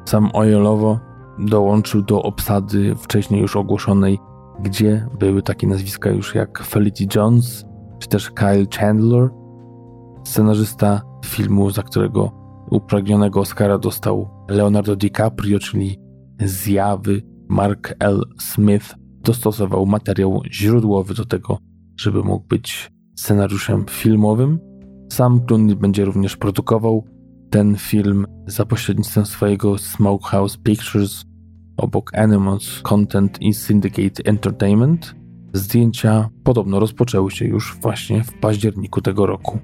Sam 0.05 0.31
Ojelowo 0.33 1.01
dołączył 1.39 2.03
do 2.03 2.23
obsady 2.23 2.95
wcześniej 2.95 3.41
już 3.41 3.57
ogłoszonej, 3.57 4.19
gdzie 4.63 5.07
były 5.19 5.43
takie 5.43 5.67
nazwiska 5.67 6.11
już 6.11 6.35
jak 6.35 6.65
Felicity 6.65 7.19
Jones 7.19 7.70
czy 8.01 8.09
też 8.09 8.31
Kyle 8.31 8.67
Chandler, 8.79 9.29
scenarzysta 10.25 11.03
filmu, 11.25 11.71
za 11.71 11.83
którego 11.83 12.33
upragnionego 12.71 13.41
Oscara 13.41 13.79
dostał 13.79 14.29
Leonardo 14.49 14.97
DiCaprio, 14.97 15.59
czyli 15.59 15.99
Zjawy. 16.45 17.23
Mark 17.49 17.95
L. 17.99 18.23
Smith 18.39 18.95
dostosował 19.25 19.87
materiał 19.87 20.43
źródłowy 20.53 21.15
do 21.15 21.25
tego, 21.25 21.59
żeby 21.97 22.23
mógł 22.23 22.47
być 22.47 22.93
scenariuszem 23.17 23.85
filmowym. 23.91 24.59
Sam 25.13 25.41
Clooney 25.47 25.77
będzie 25.77 26.05
również 26.05 26.37
produkował 26.37 27.05
ten 27.51 27.77
film 27.77 28.27
za 28.47 28.67
pośrednictwem 28.67 29.27
swojego 29.27 29.79
Smokehouse 29.79 30.57
Pictures 30.57 31.25
obok 31.77 32.15
Animals 32.15 32.81
Content 32.83 33.43
i 33.43 33.55
Syndicate 33.55 34.23
Entertainment. 34.25 35.15
Zdjęcia 35.53 36.29
podobno 36.45 36.81
rozpoczęły 36.81 37.31
się 37.31 37.45
już 37.45 37.79
właśnie 37.83 38.25
w 38.25 38.33
październiku 38.33 39.01
tego 39.01 39.27
roku. 39.27 39.59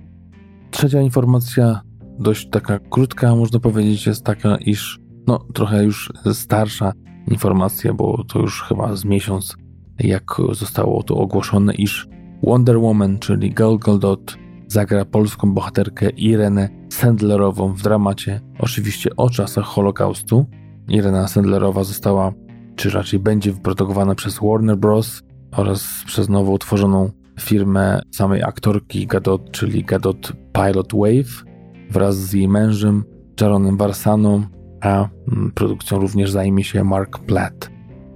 Trzecia 0.70 1.00
informacja, 1.00 1.80
dość 2.18 2.48
taka 2.50 2.78
krótka, 2.78 3.34
można 3.34 3.60
powiedzieć, 3.60 4.06
jest 4.06 4.24
taka, 4.24 4.56
iż 4.56 5.00
no 5.26 5.38
trochę 5.54 5.84
już 5.84 6.12
starsza 6.32 6.92
informacja, 7.30 7.94
bo 7.94 8.24
to 8.24 8.38
już 8.38 8.62
chyba 8.62 8.96
z 8.96 9.04
miesiąc, 9.04 9.56
jak 9.98 10.24
zostało 10.52 11.02
to 11.02 11.16
ogłoszone, 11.16 11.74
iż 11.74 12.08
Wonder 12.42 12.78
Woman, 12.78 13.18
czyli 13.18 13.50
Gal 13.50 13.78
Gadot, 13.78 14.38
zagra 14.66 15.04
polską 15.04 15.54
bohaterkę 15.54 16.10
Irenę 16.10 16.68
Sandlerową 16.88 17.74
w 17.74 17.82
dramacie, 17.82 18.40
oczywiście 18.58 19.10
o 19.16 19.30
czasach 19.30 19.64
Holokaustu. 19.64 20.46
Irena 20.88 21.28
Sandlerowa 21.28 21.84
została, 21.84 22.32
czy 22.76 22.90
raczej 22.90 23.20
będzie 23.20 23.52
wyprodukowana 23.52 24.14
przez 24.14 24.38
Warner 24.42 24.76
Bros. 24.76 25.22
Oraz 25.56 26.02
przez 26.06 26.28
nowo 26.28 26.52
utworzoną 26.52 27.10
firmę 27.40 28.00
samej 28.10 28.42
aktorki 28.42 29.06
Gadot, 29.06 29.50
czyli 29.50 29.84
Gadot 29.84 30.32
Pilot 30.52 30.92
Wave, 30.92 31.44
wraz 31.90 32.16
z 32.16 32.32
jej 32.32 32.48
mężem 32.48 33.04
Jaronem 33.40 33.76
Varsaną, 33.76 34.42
a 34.80 35.08
mm, 35.32 35.52
produkcją 35.54 35.98
również 35.98 36.30
zajmie 36.30 36.64
się 36.64 36.84
Mark 36.84 37.18
Platt. 37.18 37.70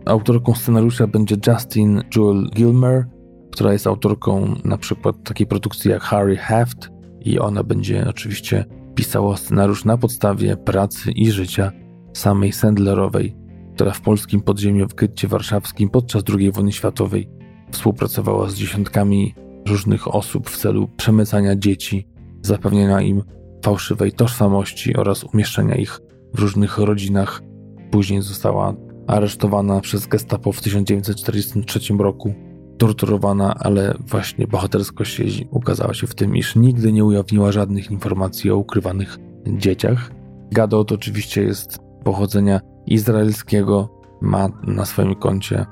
Autorką 0.07 0.55
scenariusza 0.55 1.07
będzie 1.07 1.37
Justin 1.47 2.03
Jewel 2.17 2.51
Gilmer, 2.55 3.07
która 3.51 3.73
jest 3.73 3.87
autorką 3.87 4.55
na 4.65 4.79
przykład 4.79 5.17
takiej 5.25 5.47
produkcji 5.47 5.91
jak 5.91 6.03
Harry 6.03 6.37
Heft 6.37 6.91
i 7.21 7.39
ona 7.39 7.65
będzie 7.65 8.07
oczywiście 8.09 8.65
pisała 8.95 9.37
scenariusz 9.37 9.85
na 9.85 9.97
podstawie 9.97 10.57
pracy 10.57 11.11
i 11.11 11.31
życia 11.31 11.73
samej 12.13 12.53
Sandlerowej, 12.53 13.37
która 13.81 13.93
w 13.93 14.01
polskim 14.01 14.41
podziemiu 14.41 14.89
w 14.89 14.95
getcie 14.95 15.29
warszawskim 15.29 15.89
podczas 15.89 16.23
II 16.39 16.53
wojny 16.53 16.73
światowej 16.73 17.29
współpracowała 17.71 18.49
z 18.49 18.55
dziesiątkami 18.55 19.35
różnych 19.67 20.15
osób 20.15 20.51
w 20.51 20.57
celu 20.57 20.89
przemycania 20.97 21.57
dzieci, 21.57 22.09
zapewnienia 22.43 23.01
im 23.01 23.23
fałszywej 23.65 24.13
tożsamości 24.13 24.97
oraz 24.97 25.25
umieszczenia 25.25 25.75
ich 25.75 26.01
w 26.35 26.39
różnych 26.39 26.79
rodzinach. 26.79 27.43
Później 27.91 28.23
została 28.23 28.75
aresztowana 29.07 29.81
przez 29.81 30.07
Gestapo 30.07 30.53
w 30.53 30.61
1943 30.61 31.81
roku 31.99 32.35
torturowana, 32.79 33.55
ale 33.55 33.95
właśnie 34.07 34.47
bohaterskość 34.47 35.19
jej 35.19 35.49
ukazała 35.51 35.95
się 35.95 36.07
w 36.07 36.15
tym, 36.15 36.37
iż 36.37 36.57
nigdy 36.57 36.93
nie 36.93 37.05
ujawniła 37.05 37.53
żadnych 37.53 37.91
informacji 37.91 38.51
o 38.51 38.57
ukrywanych 38.57 39.19
dzieciach. 39.47 40.11
Gadot 40.53 40.93
oczywiście 40.93 41.43
jest 41.43 41.79
pochodzenia 42.05 42.70
izraelskiego, 42.87 43.89
ma 44.21 44.49
na 44.67 44.85
swoim 44.85 45.15
koncie 45.15 45.67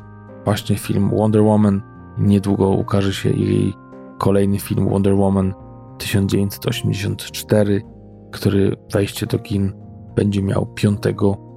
właśnie 0.45 0.77
film 0.77 1.11
Wonder 1.11 1.43
Woman. 1.43 1.83
Niedługo 2.19 2.69
ukaże 2.71 3.13
się 3.13 3.31
jej 3.31 3.75
kolejny 4.19 4.59
film 4.59 4.89
Wonder 4.89 5.15
Woman 5.15 5.55
1984, 5.99 7.83
który 8.33 8.77
wejście 8.93 9.27
do 9.27 9.39
kin 9.39 9.73
będzie 10.17 10.43
miał 10.43 10.67
5 10.67 10.99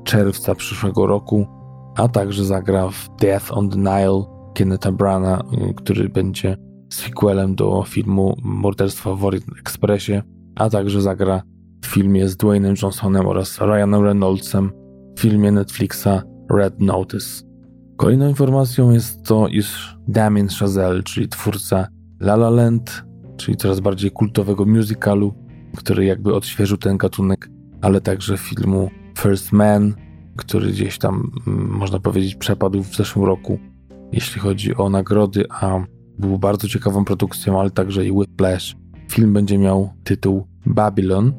czerwca 0.03 0.55
przyszłego 0.55 1.08
roku, 1.08 1.48
a 1.98 2.08
także 2.08 2.46
zagra 2.46 2.89
w 2.89 3.10
Death 3.20 3.58
on 3.58 3.70
the 3.70 3.77
Nile 3.77 4.24
Kenneta 4.53 4.91
Brana, 4.91 5.43
y, 5.70 5.74
który 5.74 6.10
będzie 6.10 6.58
sequelem 6.93 7.55
do 7.55 7.84
filmu 7.84 8.36
Morderstwo 8.43 9.15
w 9.15 9.25
Orient 9.25 9.46
Expressie, 9.60 10.22
a 10.55 10.70
także 10.70 11.01
zagra 11.01 11.41
w 11.84 11.88
filmie 11.88 12.29
z 12.29 12.38
Dwaynem 12.38 12.75
Johnsonem 12.81 13.27
oraz 13.27 13.62
Ryanem 13.62 14.03
Reynoldsem 14.03 14.72
w 15.15 15.20
filmie 15.20 15.51
Netflixa 15.51 16.24
Red 16.51 16.80
Notice. 16.80 17.44
Kolejną 17.98 18.30
informacją 18.30 18.91
jest 18.91 19.25
to, 19.25 19.48
iż 19.48 19.98
Damien 20.08 20.48
Chazelle, 20.48 21.03
czyli 21.03 21.27
twórca 21.27 21.88
La 22.22 22.34
La 22.34 22.50
Land, 22.50 23.06
czyli 23.38 23.58
coraz 23.58 23.80
bardziej 23.80 24.12
kultowego 24.12 24.65
musicalu, 24.65 25.34
który 25.77 26.06
jakby 26.06 26.34
odświeżył 26.34 26.77
ten 26.77 26.98
gatunek, 26.98 27.50
ale 27.82 28.01
także 28.01 28.38
filmu 28.38 28.89
First 29.18 29.51
Man, 29.51 29.94
który 30.36 30.72
gdzieś 30.72 30.98
tam, 30.98 31.32
mm, 31.48 31.70
można 31.70 32.00
powiedzieć, 32.00 32.36
przepadł 32.36 32.84
w 32.84 32.96
zeszłym 32.96 33.25
roku, 33.25 33.60
jeśli 34.12 34.41
chodzi 34.41 34.75
o 34.75 34.89
nagrody, 34.89 35.46
a 35.50 35.80
był 36.20 36.38
bardzo 36.39 36.68
ciekawą 36.68 37.06
produkcją, 37.06 37.60
ale 37.60 37.70
także 37.70 38.06
i 38.06 38.12
Whiplash. 38.12 38.75
Film 39.12 39.34
będzie 39.34 39.58
miał 39.58 39.89
tytuł 40.03 40.48
Babylon, 40.65 41.34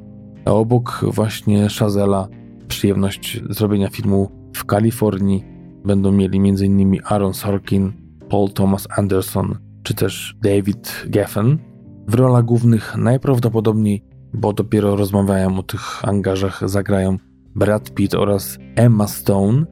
a 0.45 0.51
obok 0.51 1.01
właśnie 1.03 1.71
Shazela 1.71 2.29
przyjemność 2.73 3.41
zrobienia 3.51 3.89
filmu 3.89 4.31
w 4.57 4.65
Kalifornii 4.65 5.45
będą 5.85 6.13
mieli 6.13 6.39
m.in. 6.39 6.99
Aaron 7.05 7.35
Sorkin, 7.35 7.93
Paul 8.29 8.51
Thomas 8.51 8.89
Anderson 8.97 9.59
czy 9.83 9.95
też 9.95 10.37
David 10.43 11.05
Geffen. 11.07 11.59
W 12.09 12.15
rolach 12.15 12.45
głównych 12.45 12.97
najprawdopodobniej, 12.97 14.05
bo 14.35 14.53
dopiero 14.53 14.97
rozmawiają 14.97 15.59
o 15.59 15.63
tych 15.63 16.09
angażach, 16.09 16.69
zagrają 16.69 17.17
Brad 17.55 17.91
Pitt 17.95 18.15
oraz 18.15 18.59
Emma 18.77 19.09
Stone, 19.09 19.65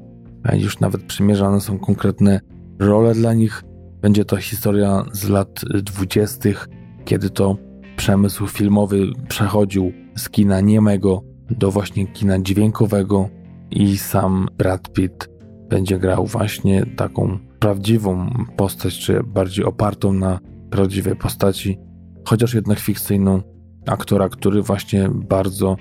a 0.44 0.54
już 0.54 0.80
nawet 0.80 1.02
przymierzane 1.02 1.60
są 1.60 1.78
konkretne 1.78 2.40
role 2.78 3.14
dla 3.14 3.34
nich. 3.34 3.62
Będzie 4.00 4.24
to 4.24 4.36
historia 4.36 5.04
z 5.12 5.28
lat 5.28 5.60
dwudziestych, 5.82 6.68
kiedy 7.04 7.30
to 7.30 7.56
przemysł 7.96 8.46
filmowy 8.46 9.06
przechodził 9.28 9.92
z 10.16 10.30
kina 10.30 10.60
niemego 10.60 11.29
do 11.50 11.70
właśnie 11.70 12.06
kina 12.06 12.38
dźwiękowego 12.38 13.28
i 13.70 13.98
sam 13.98 14.48
Brad 14.58 14.92
Pitt 14.92 15.28
będzie 15.68 15.98
grał 15.98 16.26
właśnie 16.26 16.86
taką 16.96 17.38
prawdziwą 17.58 18.30
postać, 18.56 18.98
czy 18.98 19.22
bardziej 19.22 19.64
opartą 19.64 20.12
na 20.12 20.40
prawdziwej 20.70 21.16
postaci, 21.16 21.78
chociaż 22.24 22.54
jednak 22.54 22.78
fikcyjną 22.78 23.42
aktora, 23.86 24.28
który 24.28 24.62
właśnie 24.62 25.10
bardzo, 25.28 25.76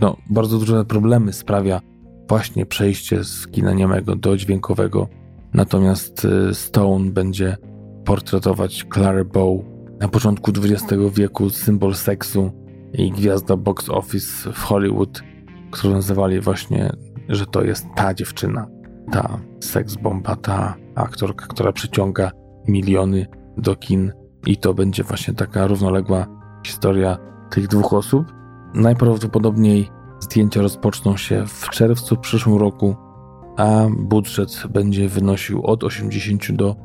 no, 0.00 0.16
bardzo 0.30 0.58
duże 0.58 0.84
problemy 0.84 1.32
sprawia 1.32 1.80
właśnie 2.28 2.66
przejście 2.66 3.24
z 3.24 3.48
kina 3.48 3.72
niemego 3.72 4.16
do 4.16 4.36
dźwiękowego. 4.36 5.08
Natomiast 5.54 6.24
y, 6.50 6.54
Stone 6.54 7.10
będzie 7.10 7.56
portretować 8.04 8.84
Clara 8.92 9.24
Bow 9.24 9.60
na 10.00 10.08
początku 10.08 10.50
XX 10.50 11.02
wieku 11.14 11.50
symbol 11.50 11.94
seksu 11.94 12.61
i 12.92 13.10
gwiazda 13.10 13.56
box 13.56 13.88
office 13.90 14.52
w 14.52 14.58
Hollywood, 14.58 15.22
którą 15.70 15.94
nazywali 15.94 16.40
właśnie, 16.40 16.92
że 17.28 17.46
to 17.46 17.64
jest 17.64 17.86
ta 17.94 18.14
dziewczyna, 18.14 18.66
ta 19.12 19.38
seks 19.60 19.96
bomba, 19.96 20.36
ta 20.36 20.74
aktorka, 20.94 21.46
która 21.46 21.72
przyciąga 21.72 22.30
miliony 22.68 23.26
do 23.56 23.76
kin 23.76 24.12
i 24.46 24.56
to 24.56 24.74
będzie 24.74 25.02
właśnie 25.02 25.34
taka 25.34 25.66
równoległa 25.66 26.26
historia 26.66 27.18
tych 27.50 27.68
dwóch 27.68 27.92
osób. 27.92 28.26
Najprawdopodobniej 28.74 29.88
zdjęcia 30.20 30.62
rozpoczną 30.62 31.16
się 31.16 31.44
w 31.46 31.68
czerwcu 31.68 32.16
przyszłym 32.16 32.56
roku, 32.56 32.96
a 33.56 33.86
budżet 33.98 34.62
będzie 34.70 35.08
wynosił 35.08 35.66
od 35.66 35.84
80 35.84 36.52
do 36.52 36.76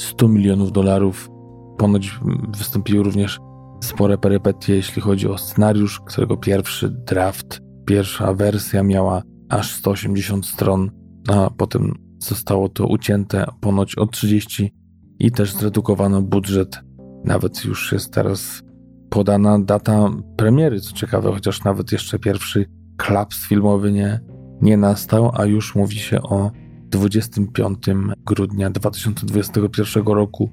100 0.00 0.28
milionów 0.28 0.72
dolarów. 0.72 1.30
Ponoć 1.78 2.20
wystąpiły 2.48 3.04
również 3.04 3.40
spore 3.86 4.18
perypetie, 4.18 4.74
jeśli 4.74 5.02
chodzi 5.02 5.28
o 5.28 5.38
scenariusz, 5.38 6.00
którego 6.00 6.36
pierwszy 6.36 6.88
draft, 6.88 7.60
pierwsza 7.86 8.34
wersja 8.34 8.82
miała 8.82 9.22
aż 9.48 9.70
180 9.70 10.46
stron, 10.46 10.90
a 11.28 11.50
potem 11.50 11.94
zostało 12.18 12.68
to 12.68 12.86
ucięte 12.86 13.46
ponoć 13.60 13.98
o 13.98 14.06
30 14.06 14.72
i 15.18 15.30
też 15.30 15.52
zredukowano 15.52 16.22
budżet. 16.22 16.80
Nawet 17.24 17.64
już 17.64 17.92
jest 17.92 18.12
teraz 18.12 18.62
podana 19.10 19.58
data 19.58 20.10
premiery, 20.36 20.80
co 20.80 20.92
ciekawe, 20.92 21.32
chociaż 21.32 21.64
nawet 21.64 21.92
jeszcze 21.92 22.18
pierwszy 22.18 22.66
klaps 22.96 23.48
filmowy 23.48 23.92
nie, 23.92 24.20
nie 24.62 24.76
nastał, 24.76 25.30
a 25.34 25.44
już 25.44 25.74
mówi 25.74 25.98
się 25.98 26.22
o 26.22 26.50
25 26.88 27.78
grudnia 28.26 28.70
2021 28.70 30.04
roku, 30.06 30.50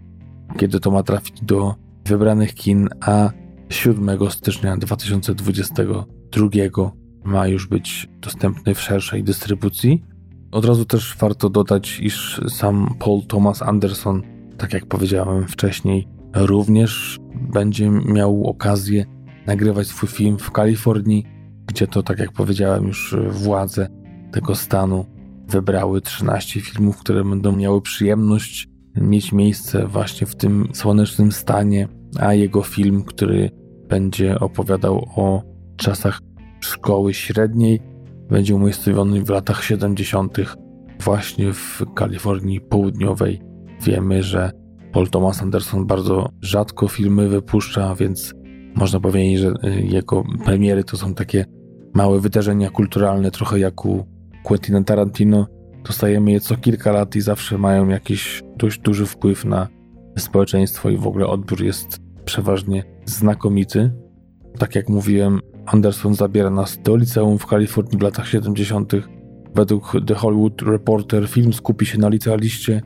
kiedy 0.57 0.79
to 0.79 0.91
ma 0.91 1.03
trafić 1.03 1.41
do 1.41 1.75
wybranych 2.05 2.53
kin, 2.53 2.89
a 3.01 3.29
7 3.69 4.29
stycznia 4.29 4.77
2022 4.77 6.49
ma 7.23 7.47
już 7.47 7.67
być 7.67 8.09
dostępny 8.21 8.75
w 8.75 8.81
szerszej 8.81 9.23
dystrybucji. 9.23 10.03
Od 10.51 10.65
razu 10.65 10.85
też 10.85 11.15
warto 11.19 11.49
dodać, 11.49 11.99
iż 11.99 12.41
sam 12.49 12.95
Paul 12.99 13.21
Thomas 13.27 13.61
Anderson, 13.61 14.21
tak 14.57 14.73
jak 14.73 14.85
powiedziałem 14.85 15.47
wcześniej, 15.47 16.07
również 16.35 17.19
będzie 17.53 17.89
miał 17.89 18.47
okazję 18.47 19.05
nagrywać 19.47 19.87
swój 19.87 20.09
film 20.09 20.37
w 20.37 20.51
Kalifornii, 20.51 21.25
gdzie 21.67 21.87
to, 21.87 22.03
tak 22.03 22.19
jak 22.19 22.31
powiedziałem, 22.31 22.87
już 22.87 23.15
władze 23.29 23.87
tego 24.31 24.55
stanu 24.55 25.05
wybrały 25.47 26.01
13 26.01 26.61
filmów, 26.61 26.97
które 26.97 27.23
będą 27.23 27.55
miały 27.55 27.81
przyjemność 27.81 28.69
mieć 28.95 29.31
miejsce 29.31 29.87
właśnie 29.87 30.27
w 30.27 30.35
tym 30.35 30.67
słonecznym 30.73 31.31
stanie, 31.31 31.87
a 32.19 32.33
jego 32.33 32.61
film, 32.61 33.03
który 33.03 33.51
będzie 33.89 34.39
opowiadał 34.39 35.09
o 35.15 35.43
czasach 35.77 36.19
szkoły 36.59 37.13
średniej, 37.13 37.79
będzie 38.29 38.55
umiejscowiony 38.55 39.23
w 39.23 39.29
latach 39.29 39.63
70. 39.63 40.37
właśnie 40.99 41.53
w 41.53 41.81
Kalifornii 41.95 42.61
Południowej. 42.61 43.41
Wiemy, 43.81 44.23
że 44.23 44.51
Paul 44.91 45.09
Thomas 45.09 45.41
Anderson 45.41 45.87
bardzo 45.87 46.29
rzadko 46.41 46.87
filmy 46.87 47.29
wypuszcza, 47.29 47.95
więc 47.95 48.33
można 48.75 48.99
powiedzieć, 48.99 49.39
że 49.39 49.47
y, 49.47 49.81
jego 49.81 50.23
premiery 50.45 50.83
to 50.83 50.97
są 50.97 51.13
takie 51.13 51.45
małe 51.93 52.19
wydarzenia 52.19 52.69
kulturalne, 52.69 53.31
trochę 53.31 53.59
jak 53.59 53.85
u 53.85 54.05
Quentin 54.43 54.83
Tarantino. 54.83 55.47
Dostajemy 55.83 56.31
je 56.31 56.39
co 56.39 56.57
kilka 56.57 56.91
lat 56.91 57.15
i 57.15 57.21
zawsze 57.21 57.57
mają 57.57 57.87
jakiś 57.87 58.43
dość 58.57 58.79
duży 58.79 59.05
wpływ 59.05 59.45
na 59.45 59.67
społeczeństwo 60.17 60.89
i 60.89 60.97
w 60.97 61.07
ogóle 61.07 61.27
odbiór 61.27 61.63
jest 61.63 61.99
przeważnie 62.25 62.83
znakomity. 63.05 63.91
Tak 64.59 64.75
jak 64.75 64.89
mówiłem, 64.89 65.39
Anderson 65.65 66.15
zabiera 66.15 66.49
nas 66.49 66.79
do 66.83 66.95
liceum 66.95 67.37
w 67.37 67.45
Kalifornii 67.45 67.97
w 67.97 68.01
latach 68.01 68.27
70. 68.27 68.93
Według 69.55 69.93
The 70.07 70.15
Hollywood 70.15 70.61
Reporter 70.61 71.27
film 71.27 71.53
skupi 71.53 71.85
się 71.85 71.97
na 71.97 72.09
licealiście, 72.09 72.81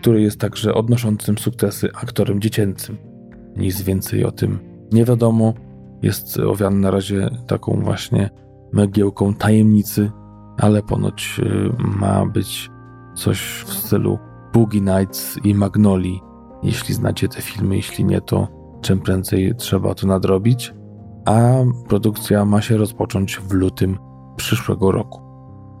który 0.00 0.22
jest 0.22 0.40
także 0.40 0.74
odnoszącym 0.74 1.38
sukcesy 1.38 1.88
aktorem 1.94 2.40
dziecięcym. 2.40 2.96
Nic 3.56 3.82
więcej 3.82 4.24
o 4.24 4.32
tym 4.32 4.58
nie 4.92 5.04
wiadomo. 5.04 5.54
Jest 6.02 6.38
owiany 6.38 6.76
na 6.76 6.90
razie 6.90 7.30
taką 7.46 7.80
właśnie 7.80 8.30
megiełką 8.72 9.34
tajemnicy, 9.34 10.10
ale 10.60 10.82
ponoć 10.82 11.40
y, 11.42 11.72
ma 12.00 12.26
być 12.26 12.70
coś 13.14 13.40
w 13.66 13.72
stylu 13.72 14.18
Boogie 14.52 14.80
Nights 14.80 15.36
i 15.44 15.54
Magnoli. 15.54 16.20
Jeśli 16.62 16.94
znacie 16.94 17.28
te 17.28 17.42
filmy, 17.42 17.76
jeśli 17.76 18.04
nie, 18.04 18.20
to 18.20 18.48
czym 18.80 19.00
prędzej 19.00 19.54
trzeba 19.56 19.94
to 19.94 20.06
nadrobić. 20.06 20.74
A 21.26 21.52
produkcja 21.88 22.44
ma 22.44 22.62
się 22.62 22.76
rozpocząć 22.76 23.36
w 23.36 23.52
lutym 23.52 23.98
przyszłego 24.36 24.92
roku. 24.92 25.20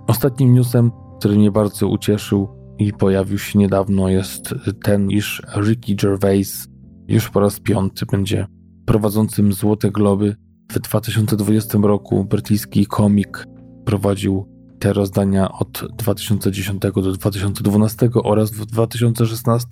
Ostatnim 0.06 0.54
newsem, 0.54 0.90
który 1.18 1.36
mnie 1.36 1.50
bardzo 1.50 1.88
ucieszył 1.88 2.48
i 2.78 2.92
pojawił 2.92 3.38
się 3.38 3.58
niedawno, 3.58 4.08
jest 4.08 4.54
ten, 4.82 5.10
iż 5.10 5.42
Ricky 5.56 5.94
Gervais 5.94 6.68
już 7.08 7.30
po 7.30 7.40
raz 7.40 7.60
piąty 7.60 8.06
będzie 8.06 8.46
prowadzącym 8.86 9.52
Złote 9.52 9.90
Globy. 9.90 10.36
W 10.72 10.78
2020 10.78 11.78
roku 11.82 12.24
brytyjski 12.24 12.86
komik 12.86 13.44
prowadził 13.84 14.59
te 14.80 14.92
rozdania 14.92 15.52
od 15.52 15.84
2010 15.98 16.80
do 16.80 17.12
2012 17.12 18.10
oraz 18.24 18.50
w 18.50 18.66
2016 18.66 19.68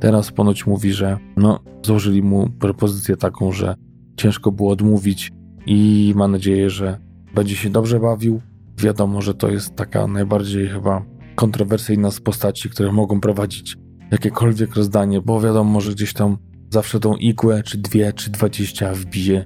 teraz 0.00 0.32
ponoć 0.32 0.66
mówi, 0.66 0.92
że 0.92 1.18
no, 1.36 1.60
złożyli 1.82 2.22
mu 2.22 2.50
propozycję 2.50 3.16
taką, 3.16 3.52
że 3.52 3.74
ciężko 4.16 4.52
było 4.52 4.70
odmówić 4.70 5.32
i 5.66 6.12
ma 6.16 6.28
nadzieję, 6.28 6.70
że 6.70 6.98
będzie 7.34 7.56
się 7.56 7.70
dobrze 7.70 8.00
bawił. 8.00 8.40
Wiadomo, 8.78 9.22
że 9.22 9.34
to 9.34 9.48
jest 9.48 9.76
taka 9.76 10.06
najbardziej 10.06 10.68
chyba 10.68 11.04
kontrowersyjna 11.34 12.10
z 12.10 12.20
postaci, 12.20 12.70
które 12.70 12.92
mogą 12.92 13.20
prowadzić 13.20 13.76
jakiekolwiek 14.10 14.74
rozdanie, 14.74 15.20
bo 15.20 15.40
wiadomo, 15.40 15.80
że 15.80 15.92
gdzieś 15.92 16.12
tam 16.12 16.38
zawsze 16.70 17.00
tą 17.00 17.16
igłę, 17.16 17.62
czy 17.62 17.78
dwie, 17.78 18.12
czy 18.12 18.30
dwadzieścia 18.30 18.94
wbije 18.94 19.44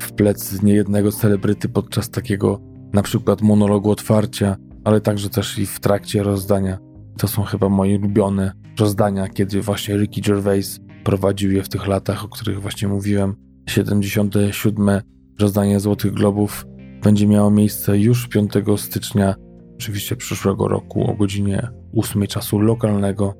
w 0.00 0.12
plec 0.12 0.62
niejednego 0.62 1.12
celebryty 1.12 1.68
podczas 1.68 2.10
takiego 2.10 2.73
na 2.94 3.02
przykład 3.02 3.42
monologu 3.42 3.90
otwarcia, 3.90 4.56
ale 4.84 5.00
także 5.00 5.30
też 5.30 5.58
i 5.58 5.66
w 5.66 5.80
trakcie 5.80 6.22
rozdania. 6.22 6.78
To 7.18 7.28
są 7.28 7.42
chyba 7.42 7.68
moje 7.68 7.98
ulubione 7.98 8.52
rozdania, 8.80 9.28
kiedy 9.28 9.62
właśnie 9.62 9.96
Ricky 9.96 10.20
Gervais 10.20 10.80
prowadził 11.04 11.52
je 11.52 11.62
w 11.62 11.68
tych 11.68 11.86
latach, 11.86 12.24
o 12.24 12.28
których 12.28 12.62
właśnie 12.62 12.88
mówiłem. 12.88 13.34
77. 13.68 15.00
rozdanie 15.40 15.80
Złotych 15.80 16.12
Globów 16.12 16.66
będzie 17.02 17.26
miało 17.26 17.50
miejsce 17.50 17.98
już 17.98 18.28
5 18.28 18.52
stycznia, 18.76 19.34
oczywiście 19.74 20.16
przyszłego 20.16 20.68
roku 20.68 21.10
o 21.10 21.14
godzinie 21.14 21.68
8 21.96 22.26
czasu 22.26 22.58
lokalnego. 22.58 23.34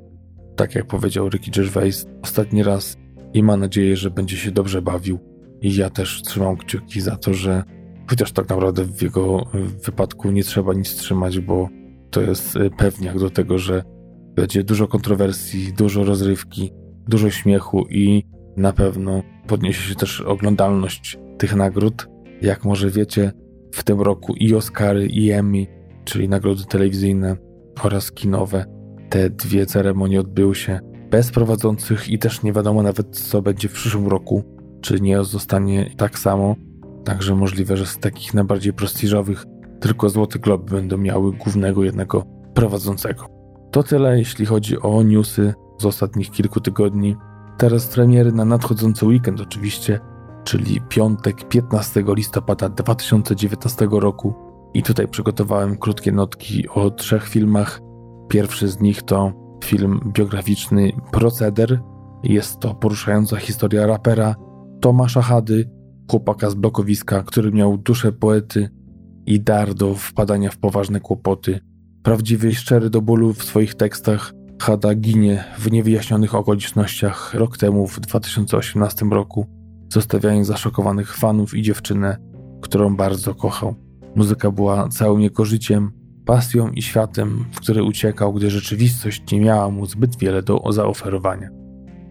Tak 0.56 0.74
jak 0.74 0.86
powiedział 0.86 1.28
Ricky 1.28 1.50
Gervais 1.50 2.06
ostatni 2.22 2.62
raz 2.62 2.96
i 3.34 3.42
ma 3.42 3.56
nadzieję, 3.56 3.96
że 3.96 4.10
będzie 4.10 4.36
się 4.36 4.50
dobrze 4.50 4.82
bawił. 4.82 5.18
I 5.62 5.76
ja 5.76 5.90
też 5.90 6.22
trzymam 6.22 6.56
kciuki 6.56 7.00
za 7.00 7.16
to, 7.16 7.34
że 7.34 7.64
chociaż 8.06 8.32
tak 8.32 8.48
naprawdę 8.48 8.84
w 8.84 9.02
jego 9.02 9.46
wypadku 9.84 10.30
nie 10.30 10.44
trzeba 10.44 10.74
nic 10.74 10.94
trzymać, 10.94 11.40
bo 11.40 11.68
to 12.10 12.22
jest 12.22 12.56
y, 12.56 12.70
pewniak 12.70 13.18
do 13.18 13.30
tego, 13.30 13.58
że 13.58 13.82
będzie 14.34 14.64
dużo 14.64 14.88
kontrowersji, 14.88 15.72
dużo 15.72 16.04
rozrywki, 16.04 16.72
dużo 17.08 17.30
śmiechu 17.30 17.86
i 17.90 18.24
na 18.56 18.72
pewno 18.72 19.22
podniesie 19.46 19.88
się 19.88 19.94
też 19.94 20.20
oglądalność 20.20 21.18
tych 21.38 21.56
nagród. 21.56 22.08
Jak 22.42 22.64
może 22.64 22.90
wiecie, 22.90 23.32
w 23.72 23.82
tym 23.82 24.00
roku 24.00 24.34
i 24.36 24.54
Oscary, 24.54 25.06
i 25.06 25.30
Emmy, 25.30 25.66
czyli 26.04 26.28
nagrody 26.28 26.64
telewizyjne 26.64 27.36
oraz 27.82 28.12
kinowe, 28.12 28.64
te 29.10 29.30
dwie 29.30 29.66
ceremonie 29.66 30.20
odbyły 30.20 30.54
się 30.54 30.80
bez 31.10 31.30
prowadzących 31.30 32.08
i 32.08 32.18
też 32.18 32.42
nie 32.42 32.52
wiadomo 32.52 32.82
nawet, 32.82 33.16
co 33.16 33.42
będzie 33.42 33.68
w 33.68 33.72
przyszłym 33.72 34.06
roku, 34.06 34.44
czy 34.80 35.00
nie 35.00 35.24
zostanie 35.24 35.90
tak 35.96 36.18
samo. 36.18 36.56
Także 37.04 37.34
możliwe, 37.34 37.76
że 37.76 37.86
z 37.86 37.98
takich 37.98 38.34
najbardziej 38.34 38.72
prestiżowych 38.72 39.44
tylko 39.80 40.08
Złote 40.08 40.38
Globy 40.38 40.74
będą 40.74 40.98
miały 40.98 41.32
głównego 41.32 41.84
jednego 41.84 42.24
prowadzącego. 42.54 43.26
To 43.70 43.82
tyle, 43.82 44.18
jeśli 44.18 44.46
chodzi 44.46 44.80
o 44.80 45.02
newsy 45.02 45.54
z 45.78 45.86
ostatnich 45.86 46.30
kilku 46.30 46.60
tygodni. 46.60 47.16
Teraz 47.58 47.86
premiery 47.86 48.32
na 48.32 48.44
nadchodzący 48.44 49.06
weekend 49.06 49.40
oczywiście, 49.40 50.00
czyli 50.44 50.80
piątek 50.88 51.48
15 51.48 52.04
listopada 52.08 52.68
2019 52.68 53.88
roku. 53.90 54.34
I 54.74 54.82
tutaj 54.82 55.08
przygotowałem 55.08 55.76
krótkie 55.76 56.12
notki 56.12 56.68
o 56.68 56.90
trzech 56.90 57.28
filmach. 57.28 57.80
Pierwszy 58.28 58.68
z 58.68 58.80
nich 58.80 59.02
to 59.02 59.32
film 59.64 60.00
biograficzny 60.06 60.92
Proceder. 61.12 61.80
Jest 62.22 62.60
to 62.60 62.74
poruszająca 62.74 63.36
historia 63.36 63.86
rapera 63.86 64.34
Tomasza 64.80 65.22
Hady, 65.22 65.70
chłopaka 66.10 66.50
z 66.50 66.54
blokowiska, 66.54 67.22
który 67.22 67.52
miał 67.52 67.78
duszę 67.78 68.12
poety 68.12 68.68
i 69.26 69.40
dar 69.40 69.74
do 69.74 69.94
wpadania 69.94 70.50
w 70.50 70.58
poważne 70.58 71.00
kłopoty. 71.00 71.60
Prawdziwy 72.02 72.48
i 72.48 72.54
szczery 72.54 72.90
do 72.90 73.02
bólu 73.02 73.32
w 73.32 73.44
swoich 73.44 73.74
tekstach, 73.74 74.32
Hada 74.62 74.94
ginie 74.94 75.44
w 75.58 75.72
niewyjaśnionych 75.72 76.34
okolicznościach 76.34 77.34
rok 77.34 77.58
temu, 77.58 77.86
w 77.86 78.00
2018 78.00 79.06
roku, 79.06 79.46
zostawiając 79.92 80.46
zaszokowanych 80.46 81.16
fanów 81.16 81.54
i 81.54 81.62
dziewczynę, 81.62 82.16
którą 82.60 82.96
bardzo 82.96 83.34
kochał. 83.34 83.74
Muzyka 84.16 84.50
była 84.50 84.88
całym 84.88 85.20
jego 85.20 85.44
życiem, 85.44 85.92
pasją 86.24 86.70
i 86.70 86.82
światem, 86.82 87.44
w 87.52 87.60
który 87.60 87.82
uciekał, 87.82 88.32
gdy 88.32 88.50
rzeczywistość 88.50 89.32
nie 89.32 89.40
miała 89.40 89.70
mu 89.70 89.86
zbyt 89.86 90.16
wiele 90.18 90.42
do 90.42 90.72
zaoferowania. 90.72 91.48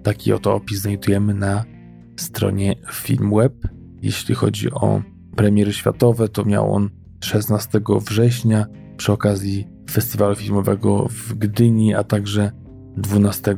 Taki 0.03 0.33
oto 0.33 0.53
opis 0.53 0.81
znajdujemy 0.81 1.33
na 1.33 1.63
stronie 2.19 2.75
Filmweb. 2.91 3.53
Jeśli 4.03 4.35
chodzi 4.35 4.71
o 4.71 5.01
premiery 5.35 5.73
światowe, 5.73 6.29
to 6.29 6.45
miał 6.45 6.73
on 6.73 6.89
16 7.23 7.81
września 8.07 8.65
przy 8.97 9.11
okazji 9.11 9.67
festiwalu 9.91 10.35
filmowego 10.35 11.07
w 11.09 11.33
Gdyni, 11.33 11.93
a 11.93 12.03
także 12.03 12.51
12 12.97 13.57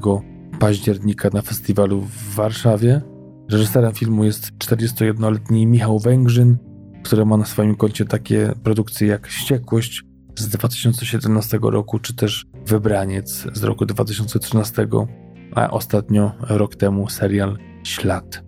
października 0.60 1.30
na 1.34 1.42
festiwalu 1.42 2.02
w 2.02 2.36
Warszawie. 2.36 3.02
Reżyserem 3.52 3.94
filmu 3.94 4.24
jest 4.24 4.52
41-letni 4.52 5.68
Michał 5.68 6.00
Węgrzyn, 6.00 6.58
który 7.04 7.26
ma 7.26 7.38
na 7.38 7.46
swoim 7.46 7.76
koncie 7.76 8.06
takie 8.06 8.54
produkcje 8.64 9.08
jak 9.08 9.28
Wściekłość 9.28 10.04
z 10.36 10.48
2017 10.48 11.60
roku, 11.62 12.00
czy 12.00 12.16
też 12.16 12.46
Wybraniec 12.66 13.48
z 13.54 13.64
roku 13.64 13.86
2013, 13.86 14.88
a 15.56 15.70
ostatnio 15.70 16.32
rok 16.50 16.76
temu 16.76 17.10
serial 17.10 17.58
Ślad. 17.84 18.45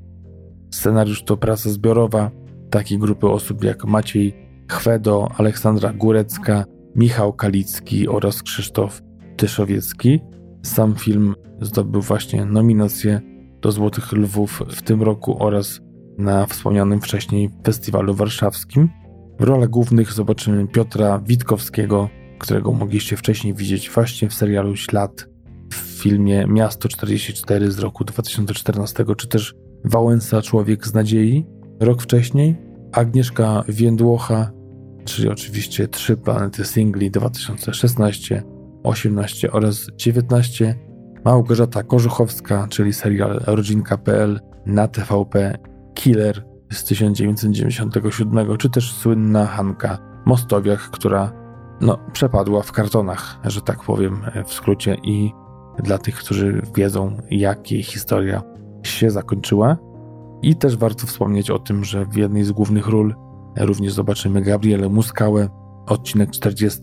Scenariusz 0.71 1.23
to 1.23 1.37
praca 1.37 1.69
zbiorowa 1.69 2.31
takiej 2.69 2.99
grupy 2.99 3.27
osób 3.27 3.63
jak 3.63 3.85
Maciej 3.85 4.47
Chwedo, 4.71 5.31
Aleksandra 5.37 5.93
Górecka, 5.93 6.65
Michał 6.95 7.33
Kalicki 7.33 8.07
oraz 8.07 8.43
Krzysztof 8.43 9.01
Tyszowiecki. 9.37 10.19
Sam 10.63 10.95
film 10.95 11.35
zdobył 11.61 12.01
właśnie 12.01 12.45
nominację 12.45 13.21
do 13.61 13.71
Złotych 13.71 14.11
Lwów 14.11 14.63
w 14.69 14.81
tym 14.81 15.01
roku 15.01 15.43
oraz 15.43 15.79
na 16.17 16.45
wspomnianym 16.45 17.01
wcześniej 17.01 17.49
festiwalu 17.63 18.13
warszawskim. 18.13 18.89
W 19.39 19.43
rolach 19.43 19.69
głównych 19.69 20.13
zobaczymy 20.13 20.67
Piotra 20.67 21.19
Witkowskiego, 21.19 22.09
którego 22.39 22.71
mogliście 22.71 23.17
wcześniej 23.17 23.53
widzieć 23.53 23.89
właśnie 23.89 24.29
w 24.29 24.33
serialu 24.33 24.75
Ślad, 24.75 25.27
w 25.73 25.75
filmie 25.75 26.45
Miasto 26.47 26.89
44 26.89 27.71
z 27.71 27.79
roku 27.79 28.03
2014, 28.03 29.05
czy 29.17 29.27
też 29.27 29.55
Wałęsa 29.85 30.41
Człowiek 30.41 30.87
z 30.87 30.93
Nadziei 30.93 31.45
rok 31.79 32.01
wcześniej, 32.01 32.55
Agnieszka 32.91 33.63
Więdłocha, 33.67 34.51
czyli 35.05 35.29
oczywiście 35.29 35.87
trzy 35.87 36.17
planety 36.17 36.65
singli 36.65 37.11
2016, 37.11 38.43
18 38.83 39.51
oraz 39.51 39.87
19, 39.95 40.75
Małgorzata 41.25 41.83
Korzuchowska, 41.83 42.67
czyli 42.69 42.93
serial 42.93 43.41
Rodzinka.pl 43.45 44.39
na 44.65 44.87
TVP, 44.87 45.57
Killer 45.93 46.45
z 46.71 46.83
1997, 46.83 48.57
czy 48.57 48.69
też 48.69 48.93
słynna 48.93 49.45
Hanka 49.45 49.97
Mostowiach, 50.25 50.89
która 50.91 51.33
no, 51.81 51.97
przepadła 52.13 52.61
w 52.61 52.71
kartonach, 52.71 53.39
że 53.43 53.61
tak 53.61 53.83
powiem 53.83 54.21
w 54.45 54.53
skrócie 54.53 54.97
i 55.03 55.31
dla 55.83 55.97
tych, 55.97 56.15
którzy 56.15 56.61
wiedzą, 56.75 57.17
jak 57.31 57.71
jej 57.71 57.83
historia 57.83 58.56
się 58.89 59.11
zakończyła. 59.11 59.77
I 60.41 60.55
też 60.55 60.77
warto 60.77 61.07
wspomnieć 61.07 61.49
o 61.49 61.59
tym, 61.59 61.85
że 61.85 62.05
w 62.05 62.15
jednej 62.15 62.43
z 62.43 62.51
głównych 62.51 62.87
ról 62.87 63.15
również 63.59 63.93
zobaczymy 63.93 64.41
Gabrielę 64.41 64.89
Muskałę. 64.89 65.49
Odcinek 65.87 66.31
40 66.31 66.81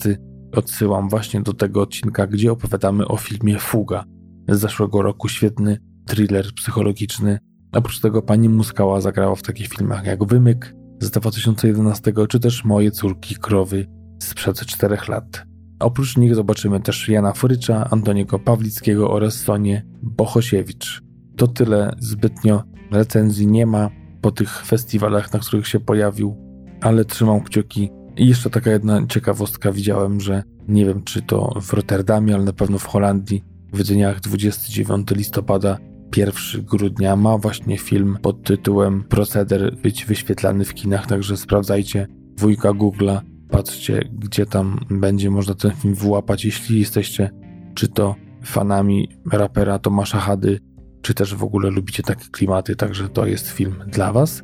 odsyłam 0.52 1.08
właśnie 1.08 1.40
do 1.40 1.52
tego 1.52 1.82
odcinka, 1.82 2.26
gdzie 2.26 2.52
opowiadamy 2.52 3.08
o 3.08 3.16
filmie 3.16 3.58
Fuga 3.58 4.04
z 4.48 4.60
zeszłego 4.60 5.02
roku. 5.02 5.28
Świetny 5.28 5.78
thriller 6.06 6.46
psychologiczny. 6.54 7.38
Oprócz 7.72 8.00
tego 8.00 8.22
pani 8.22 8.48
Muskała 8.48 9.00
zagrała 9.00 9.34
w 9.34 9.42
takich 9.42 9.68
filmach 9.68 10.06
jak 10.06 10.24
Wymyk 10.24 10.74
z 11.00 11.10
2011 11.10 12.12
czy 12.28 12.40
też 12.40 12.64
Moje 12.64 12.90
córki 12.90 13.34
krowy 13.34 13.86
sprzed 14.22 14.60
4 14.60 14.98
lat. 15.08 15.44
Oprócz 15.80 16.16
nich 16.16 16.34
zobaczymy 16.34 16.80
też 16.80 17.08
Jana 17.08 17.32
Frycza, 17.32 17.88
Antoniego 17.90 18.38
Pawlickiego 18.38 19.10
oraz 19.10 19.34
Sonię 19.34 19.82
Bohosiewicz. 20.02 21.03
To 21.36 21.48
tyle 21.48 21.96
zbytnio 21.98 22.62
recenzji 22.90 23.46
nie 23.46 23.66
ma 23.66 23.90
po 24.20 24.30
tych 24.30 24.66
festiwalach, 24.66 25.32
na 25.32 25.38
których 25.38 25.68
się 25.68 25.80
pojawił, 25.80 26.36
ale 26.80 27.04
trzymam 27.04 27.40
kciuki. 27.40 27.90
I 28.16 28.28
jeszcze 28.28 28.50
taka 28.50 28.70
jedna 28.70 29.06
ciekawostka 29.06 29.72
widziałem, 29.72 30.20
że 30.20 30.42
nie 30.68 30.84
wiem 30.84 31.02
czy 31.02 31.22
to 31.22 31.60
w 31.60 31.72
Rotterdamie, 31.72 32.34
ale 32.34 32.44
na 32.44 32.52
pewno 32.52 32.78
w 32.78 32.84
Holandii 32.84 33.44
w 33.72 33.82
dniach 33.82 34.20
29 34.20 35.10
listopada 35.10 35.78
1 36.16 36.34
grudnia 36.62 37.16
ma 37.16 37.38
właśnie 37.38 37.78
film 37.78 38.18
pod 38.22 38.42
tytułem 38.42 39.04
Proceder 39.04 39.76
być 39.76 40.04
wyświetlany 40.04 40.64
w 40.64 40.74
kinach, 40.74 41.06
także 41.06 41.36
sprawdzajcie 41.36 42.06
wujka 42.38 42.70
Google'a, 42.70 43.20
patrzcie 43.50 44.08
gdzie 44.12 44.46
tam 44.46 44.80
będzie 44.90 45.30
można 45.30 45.54
ten 45.54 45.70
film 45.70 45.94
wyłapać, 45.94 46.44
jeśli 46.44 46.80
jesteście 46.80 47.30
czy 47.74 47.88
to 47.88 48.14
fanami 48.44 49.08
rapera 49.32 49.78
Tomasza 49.78 50.18
Hady, 50.18 50.60
czy 51.04 51.14
też 51.14 51.34
w 51.34 51.44
ogóle 51.44 51.70
lubicie 51.70 52.02
takie 52.02 52.24
klimaty, 52.32 52.76
także 52.76 53.08
to 53.08 53.26
jest 53.26 53.48
film 53.48 53.74
dla 53.86 54.12
Was. 54.12 54.42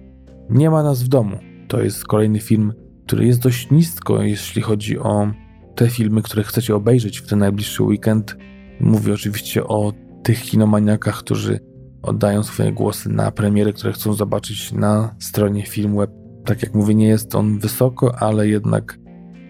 Nie 0.51 0.71
ma 0.71 0.83
nas 0.83 1.03
w 1.03 1.09
domu. 1.09 1.39
To 1.69 1.83
jest 1.83 2.05
kolejny 2.05 2.41
film, 2.41 2.73
który 3.07 3.27
jest 3.27 3.41
dość 3.41 3.71
nisko, 3.71 4.23
jeśli 4.23 4.63
chodzi 4.63 4.99
o 4.99 5.33
te 5.75 5.89
filmy, 5.89 6.23
które 6.23 6.43
chcecie 6.43 6.77
obejrzeć 6.77 7.19
w 7.19 7.27
ten 7.27 7.39
najbliższy 7.39 7.83
weekend. 7.83 8.37
Mówię 8.81 9.13
oczywiście 9.15 9.65
o 9.65 9.93
tych 10.23 10.43
kinomaniakach, 10.43 11.19
którzy 11.19 11.61
oddają 12.03 12.43
swoje 12.43 12.73
głosy 12.73 13.09
na 13.09 13.31
premiery, 13.31 13.73
które 13.73 13.93
chcą 13.93 14.13
zobaczyć 14.13 14.73
na 14.73 15.15
stronie 15.19 15.63
Filmweb. 15.63 16.11
Tak 16.45 16.63
jak 16.63 16.75
mówię, 16.75 16.95
nie 16.95 17.09
jest 17.09 17.35
on 17.35 17.59
wysoko, 17.59 18.19
ale 18.19 18.49
jednak 18.49 18.99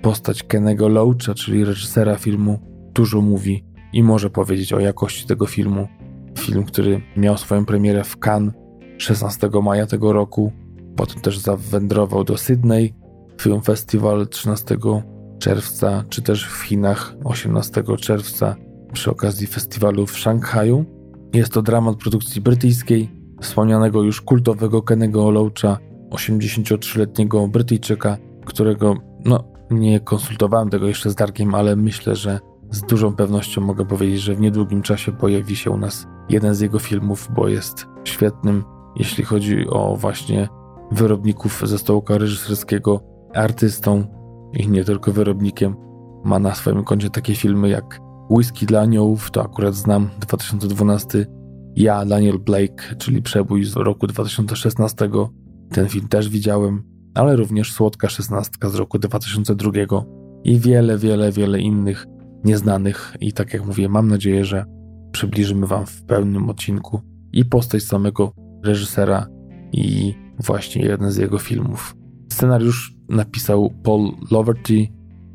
postać 0.03 0.43
Kenego 0.43 0.89
Loacha, 0.89 1.35
czyli 1.35 1.65
reżysera 1.65 2.17
filmu, 2.17 2.59
dużo 2.95 3.21
mówi 3.21 3.65
i 3.93 4.03
może 4.03 4.31
powiedzieć 4.31 4.73
o 4.73 4.81
jakości 4.81 5.27
tego 5.27 5.47
filmu 5.47 5.89
Film, 6.41 6.65
który 6.65 7.01
miał 7.17 7.39
swoją 7.39 7.65
premierę 7.67 8.05
w 8.05 8.17
Cannes 8.27 8.55
16 8.99 9.51
maja 9.63 9.87
tego 9.87 10.13
roku. 10.13 10.53
Potem 10.97 11.21
też 11.21 11.39
zawędrował 11.39 12.25
do 12.25 12.37
Sydney 12.37 12.95
Film 13.41 13.63
Festival 13.63 14.29
13 14.29 14.77
czerwca, 15.39 16.05
czy 16.09 16.23
też 16.23 16.47
w 16.47 16.63
Chinach 16.63 17.15
18 17.25 17.83
czerwca 18.01 18.57
przy 18.93 19.11
okazji 19.11 19.47
festiwalu 19.47 20.07
w 20.07 20.19
Szanghaju. 20.19 20.85
Jest 21.33 21.53
to 21.53 21.63
dramat 21.63 21.97
produkcji 21.97 22.41
brytyjskiej, 22.41 23.11
wspomnianego 23.41 24.03
już 24.03 24.21
kultowego 24.21 24.83
Kennego 24.83 25.31
Loacha, 25.31 25.79
83-letniego 26.11 27.49
Brytyjczyka, 27.49 28.17
którego, 28.45 28.97
no, 29.25 29.45
nie 29.71 30.01
konsultowałem 30.01 30.71
tego 30.71 30.87
jeszcze 30.87 31.11
z 31.11 31.15
Darkiem, 31.15 31.55
ale 31.55 31.77
myślę, 31.77 32.17
że 32.17 32.41
z 32.71 32.83
dużą 32.83 33.17
pewnością 33.17 33.61
mogę 33.61 33.87
powiedzieć, 33.87 34.21
że 34.21 34.35
w 34.35 34.41
niedługim 34.41 34.83
czasie 34.83 35.13
pojawi 35.13 35.57
się 35.57 35.71
u 35.71 35.77
nas 35.77 36.07
jeden 36.31 36.55
z 36.55 36.61
jego 36.61 36.79
filmów, 36.79 37.29
bo 37.35 37.49
jest 37.49 37.87
świetnym, 38.05 38.65
jeśli 38.97 39.25
chodzi 39.25 39.69
o 39.69 39.97
właśnie 39.97 40.49
wyrobników 40.93 41.63
ze 41.65 41.79
stołka 41.79 42.19
reżyserskiego, 42.19 43.01
artystą 43.35 44.05
i 44.53 44.69
nie 44.69 44.85
tylko 44.85 45.13
wyrobnikiem. 45.13 45.77
Ma 46.25 46.39
na 46.39 46.55
swoim 46.55 46.85
koncie 46.85 47.11
takie 47.11 47.35
filmy 47.35 47.69
jak 47.69 48.01
Whisky 48.31 48.67
dla 48.67 48.81
aniołów, 48.81 49.31
to 49.31 49.43
akurat 49.43 49.75
znam, 49.75 50.11
2012. 50.21 51.27
Ja, 51.77 52.05
Daniel 52.05 52.39
Blake, 52.39 52.97
czyli 52.99 53.23
Przebój 53.23 53.65
z 53.65 53.77
roku 53.77 54.07
2016. 54.07 55.11
Ten 55.71 55.89
film 55.89 56.09
też 56.09 56.29
widziałem, 56.29 56.83
ale 57.15 57.37
również 57.37 57.73
Słodka 57.73 58.09
szesnastka 58.09 58.69
z 58.69 58.75
roku 58.75 58.99
2002 58.99 59.71
i 60.45 60.59
wiele, 60.59 60.99
wiele, 60.99 61.33
wiele 61.33 61.61
innych 61.61 62.07
nieznanych 62.45 63.17
i 63.21 63.33
tak 63.33 63.55
jak 63.55 63.67
mówię, 63.67 63.89
mam 63.89 64.09
nadzieję, 64.09 64.45
że 64.45 64.65
przybliżymy 65.13 65.67
Wam 65.67 65.87
w 65.87 66.03
pełnym 66.05 66.51
odcinku 66.51 67.01
i 67.33 67.45
postać 67.45 67.83
samego 67.83 68.33
reżysera 68.65 69.27
i 69.73 70.15
właśnie 70.39 70.83
jeden 70.83 71.11
z 71.11 71.17
jego 71.17 71.39
filmów. 71.39 71.97
Scenariusz 72.33 72.95
napisał 73.09 73.71
Paul 73.83 74.13
Loverty. 74.31 74.89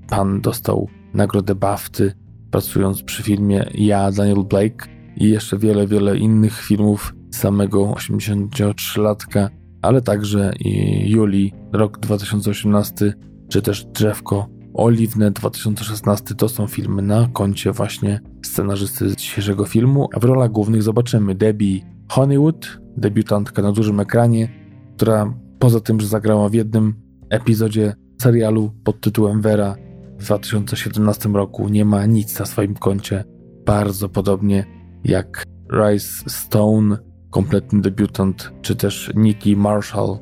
Pan 0.10 0.42
dostał 0.42 0.90
nagrodę 1.14 1.56
BAFTY 1.56 2.14
pracując 2.52 3.04
przy 3.04 3.24
filmie 3.24 3.66
Ja, 3.74 4.12
Daniel 4.12 4.44
Blake 4.44 4.88
i 5.18 5.30
jeszcze 5.30 5.58
wiele, 5.58 5.88
wiele 5.88 6.18
innych 6.18 6.62
filmów 6.62 7.16
samego 7.32 7.92
83-latka, 7.92 9.50
ale 9.82 10.02
także 10.02 10.54
i 10.60 11.04
Julii, 11.10 11.54
rok 11.74 12.00
2018, 12.00 13.14
czy 13.50 13.62
też 13.62 13.86
Drzewko 13.86 14.50
Oliwne 14.78 15.32
2016 15.32 16.36
to 16.36 16.50
są 16.50 16.68
filmy 16.68 17.02
na 17.02 17.28
koncie 17.34 17.72
właśnie 17.72 18.20
scenarzysty 18.44 19.16
dzisiejszego 19.16 19.66
filmu, 19.66 20.10
a 20.14 20.20
w 20.20 20.24
rolach 20.24 20.52
głównych 20.52 20.84
zobaczymy 20.84 21.36
Debbie 21.36 21.82
Honeywood, 22.10 22.82
debiutantka 22.98 23.62
na 23.62 23.72
dużym 23.72 24.00
ekranie, 24.00 24.50
która 24.96 25.34
poza 25.60 25.80
tym, 25.80 26.00
że 26.00 26.08
zagrała 26.08 26.50
w 26.50 26.54
jednym 26.54 26.96
epizodzie 27.30 27.94
serialu 28.22 28.72
pod 28.84 29.02
tytułem 29.02 29.42
Vera 29.42 29.76
w 30.20 30.24
2017 30.24 31.30
roku, 31.30 31.70
nie 31.70 31.86
ma 31.86 32.06
nic 32.06 32.40
na 32.40 32.46
swoim 32.46 32.74
koncie 32.74 33.24
bardzo 33.66 34.10
podobnie 34.10 34.66
jak 35.04 35.44
Rice 35.74 36.30
Stone, 36.30 36.98
kompletny 37.30 37.82
debiutant, 37.82 38.52
czy 38.62 38.76
też 38.76 39.12
Nikki 39.16 39.58
Marshall, 39.58 40.18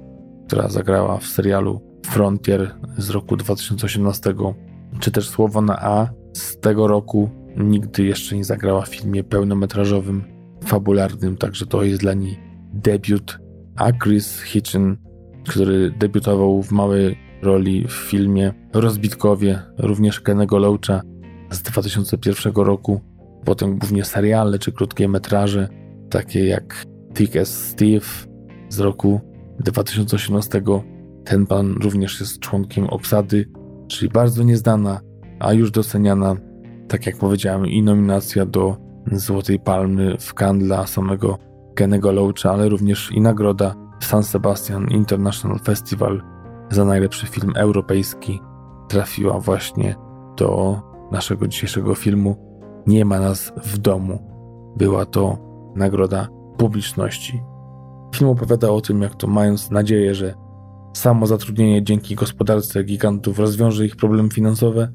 która 0.48 0.70
zagrała 0.70 1.18
w 1.18 1.26
serialu 1.26 1.93
Frontier 2.06 2.76
z 2.98 3.10
roku 3.10 3.38
2018, 3.38 4.34
czy 5.00 5.12
też 5.12 5.30
Słowo 5.30 5.62
na 5.62 5.82
A 5.82 6.10
z 6.34 6.60
tego 6.60 6.88
roku 6.88 7.30
nigdy 7.58 8.04
jeszcze 8.04 8.36
nie 8.36 8.44
zagrała 8.44 8.82
w 8.82 8.96
filmie 8.96 9.24
pełnometrażowym, 9.24 10.24
fabularnym, 10.66 11.38
także 11.38 11.66
to 11.66 11.84
jest 11.84 12.02
dla 12.02 12.14
niej 12.14 12.40
debiut. 12.74 13.40
A 13.76 13.92
Chris 13.92 14.42
Hitchen, 14.42 14.98
który 15.48 15.92
debiutował 15.92 16.64
w 16.64 16.72
małej 16.72 17.18
roli 17.42 17.88
w 17.88 17.92
filmie 17.92 18.54
Rozbitkowie, 18.74 19.60
również 19.78 20.22
Kennego 20.22 20.58
Loacha 20.60 21.02
z 21.52 21.62
2001 21.62 22.54
roku, 22.56 23.02
potem 23.46 23.78
głównie 23.78 24.06
seriale 24.06 24.60
czy 24.60 24.72
krótkie 24.72 25.08
metraże, 25.08 25.68
takie 26.10 26.46
jak 26.46 26.86
Thick 27.14 27.36
as 27.36 27.68
Steve 27.68 28.06
z 28.70 28.80
roku 28.80 29.22
2018. 29.60 30.62
Ten 31.26 31.46
pan 31.46 31.76
również 31.84 32.20
jest 32.20 32.40
członkiem 32.40 32.86
obsady, 32.86 33.50
czyli 33.88 34.12
bardzo 34.12 34.44
nieznana, 34.44 35.00
a 35.40 35.54
już 35.54 35.72
doceniana, 35.72 36.36
tak 36.88 37.06
jak 37.06 37.18
powiedziałem, 37.18 37.68
i 37.68 37.84
nominacja 37.84 38.46
do 38.46 38.78
Złotej 39.12 39.60
Palmy 39.60 40.18
w 40.20 40.34
Cannes 40.34 40.68
dla 40.68 40.88
samego 40.88 41.38
Kennego 41.76 42.12
Loacha, 42.12 42.52
ale 42.52 42.70
również 42.70 43.12
i 43.12 43.22
nagroda 43.22 43.76
San 44.00 44.24
Sebastian 44.24 44.88
International 44.88 45.60
Festival 45.60 46.22
za 46.70 46.86
najlepszy 46.86 47.28
film 47.28 47.54
europejski 47.56 48.42
trafiła 48.88 49.40
właśnie 49.40 49.96
do 50.38 50.82
naszego 51.12 51.48
dzisiejszego 51.48 51.96
filmu 51.96 52.36
Nie 52.88 53.06
ma 53.06 53.20
nas 53.20 53.54
w 53.64 53.78
domu. 53.78 54.20
Była 54.78 55.06
to 55.06 55.38
nagroda 55.76 56.28
publiczności. 56.58 57.44
Film 58.16 58.30
opowiada 58.30 58.70
o 58.70 58.82
tym, 58.82 59.02
jak 59.02 59.16
to 59.16 59.28
mając 59.28 59.72
nadzieję, 59.72 60.16
że 60.16 60.34
samo 60.94 61.28
zatrudnienie 61.28 61.84
dzięki 61.84 62.16
gospodarce 62.16 62.84
gigantów 62.84 63.40
rozwiąże 63.40 63.86
ich 63.86 63.96
problemy 63.96 64.30
finansowe, 64.30 64.94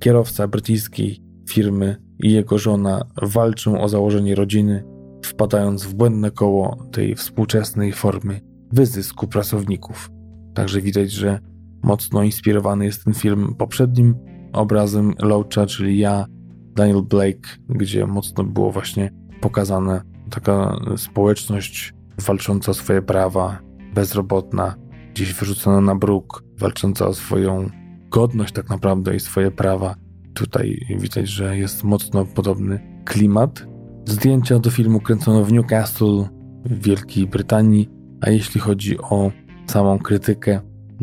kierowca 0.00 0.48
brytyjskiej 0.48 1.22
firmy 1.50 1.96
i 2.22 2.32
jego 2.32 2.58
żona 2.58 3.02
walczą 3.22 3.80
o 3.80 3.88
założenie 3.88 4.34
rodziny, 4.34 4.84
wpadając 5.24 5.84
w 5.84 5.94
błędne 5.94 6.30
koło 6.30 6.88
tej 6.92 7.14
współczesnej 7.14 7.92
formy 7.92 8.40
wyzysku 8.72 9.28
pracowników. 9.28 10.10
Także 10.54 10.80
widać, 10.80 11.12
że 11.12 11.40
mocno 11.82 12.22
inspirowany 12.22 12.84
jest 12.84 13.04
ten 13.04 13.14
film 13.14 13.54
poprzednim 13.58 14.14
obrazem 14.52 15.14
Loacha, 15.18 15.66
czyli 15.66 15.98
ja, 15.98 16.26
Daniel 16.74 17.02
Blake, 17.02 17.48
gdzie 17.68 18.06
mocno 18.06 18.44
było 18.44 18.72
właśnie 18.72 19.10
pokazane 19.40 20.02
taka 20.30 20.76
społeczność 20.96 21.94
walcząca 22.26 22.70
o 22.70 22.74
swoje 22.74 23.02
prawa, 23.02 23.58
bezrobotna, 23.94 24.74
gdzieś 25.18 25.34
wyrzucona 25.34 25.80
na 25.80 25.94
bruk, 25.94 26.44
walcząca 26.58 27.06
o 27.06 27.14
swoją 27.14 27.70
godność 28.10 28.54
tak 28.54 28.70
naprawdę 28.70 29.16
i 29.16 29.20
swoje 29.20 29.50
prawa. 29.50 29.94
Tutaj 30.34 30.86
widać, 30.98 31.28
że 31.28 31.58
jest 31.58 31.84
mocno 31.84 32.24
podobny 32.24 33.02
klimat. 33.04 33.66
Zdjęcia 34.06 34.58
do 34.58 34.70
filmu 34.70 35.00
kręcono 35.00 35.44
w 35.44 35.52
Newcastle 35.52 36.24
w 36.64 36.82
Wielkiej 36.82 37.26
Brytanii, 37.26 37.88
a 38.20 38.30
jeśli 38.30 38.60
chodzi 38.60 38.98
o 38.98 39.32
samą 39.66 39.98
krytykę, 39.98 40.60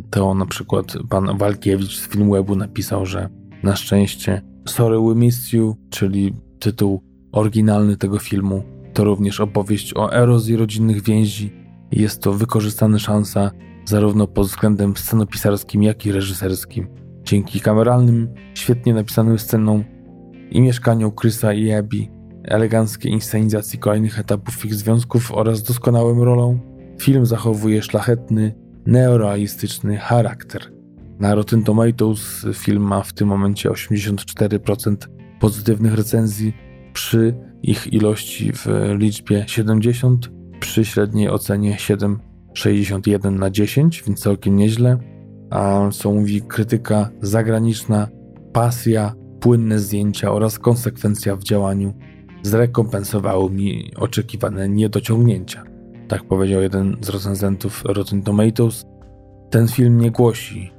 to 0.10 0.34
na 0.34 0.46
przykład 0.46 0.94
pan 1.10 1.38
Walkiewicz 1.38 2.00
z 2.00 2.08
Filmwebu 2.08 2.56
napisał, 2.56 3.06
że 3.06 3.30
na 3.64 3.76
szczęście 3.76 4.42
Sorry 4.68 5.00
We 5.00 5.16
Miss 5.16 5.54
You, 5.54 5.76
czyli 5.90 6.34
tytuł 6.60 7.02
oryginalny 7.32 7.98
tego 7.98 8.20
filmu, 8.20 8.64
to 8.94 9.04
również 9.04 9.40
opowieść 9.40 9.94
o 9.96 10.14
erozji 10.14 10.56
rodzinnych 10.56 11.04
więzi. 11.04 11.54
Jest 11.92 12.22
to 12.22 12.34
wykorzystana 12.34 13.00
szansa 13.00 13.52
zarówno 13.86 14.28
pod 14.28 14.48
względem 14.48 14.98
scenopisarskim, 14.98 15.84
jak 15.84 16.06
i 16.06 16.12
reżyserskim. 16.12 16.88
Dzięki 17.24 17.60
kameralnym, 17.60 18.34
świetnie 18.54 18.94
napisanym 18.94 19.40
scenom 19.40 19.84
i 20.52 20.62
mieszkaniu 20.62 21.12
Chrisa 21.12 21.54
i 21.54 21.72
Abby, 21.72 22.08
eleganckiej 22.44 23.12
inscenizacji 23.12 23.80
kolejnych 23.80 24.20
etapów 24.20 24.66
ich 24.66 24.76
związków 24.76 25.32
oraz 25.32 25.64
doskonałym 25.64 26.22
rolą, 26.22 26.60
film 27.02 27.26
zachowuje 27.26 27.82
szlachetny, 27.82 28.56
neorealistyczny 28.86 29.98
charakter. 29.98 30.62
Na 31.20 31.36
Rotten 31.36 31.64
Tomatoes 31.64 32.46
film 32.54 32.84
ma 32.84 33.04
w 33.04 33.14
tym 33.14 33.28
momencie 33.28 33.70
84% 33.70 34.96
pozytywnych 35.40 35.94
recenzji 35.94 36.54
przy 36.94 37.36
ich 37.64 37.94
ilości 37.94 38.52
w 38.54 38.68
liczbie 38.98 39.44
70, 39.48 40.32
przy 40.60 40.86
średniej 40.86 41.30
ocenie 41.30 41.78
7,61 42.56 43.32
na 43.40 43.50
10, 43.50 44.04
więc 44.08 44.20
całkiem 44.20 44.56
nieźle. 44.56 44.98
A 45.50 45.90
co 45.92 46.12
mówi 46.12 46.42
krytyka 46.42 47.10
zagraniczna, 47.22 48.08
pasja, 48.54 49.14
płynne 49.40 49.80
zdjęcia 49.80 50.32
oraz 50.32 50.60
konsekwencja 50.60 51.36
w 51.36 51.44
działaniu 51.44 51.94
zrekompensowały 52.44 53.52
mi 53.52 53.92
oczekiwane 53.96 54.70
niedociągnięcia. 54.70 55.64
Tak 56.08 56.24
powiedział 56.24 56.62
jeden 56.62 56.98
z 57.02 57.10
recenzentów 57.10 57.84
Rotten 57.86 58.24
Tomatoes. 58.24 58.86
Ten 59.50 59.68
film 59.68 59.98
nie 59.98 60.12
głosi, 60.12 60.72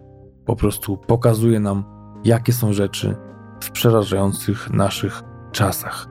po 0.44 0.56
prostu 0.56 0.96
pokazuje 0.96 1.60
nam, 1.60 1.84
jakie 2.24 2.52
są 2.52 2.72
rzeczy 2.72 3.16
w 3.60 3.70
przerażających 3.70 4.70
naszych 4.70 5.22
czasach. 5.52 6.08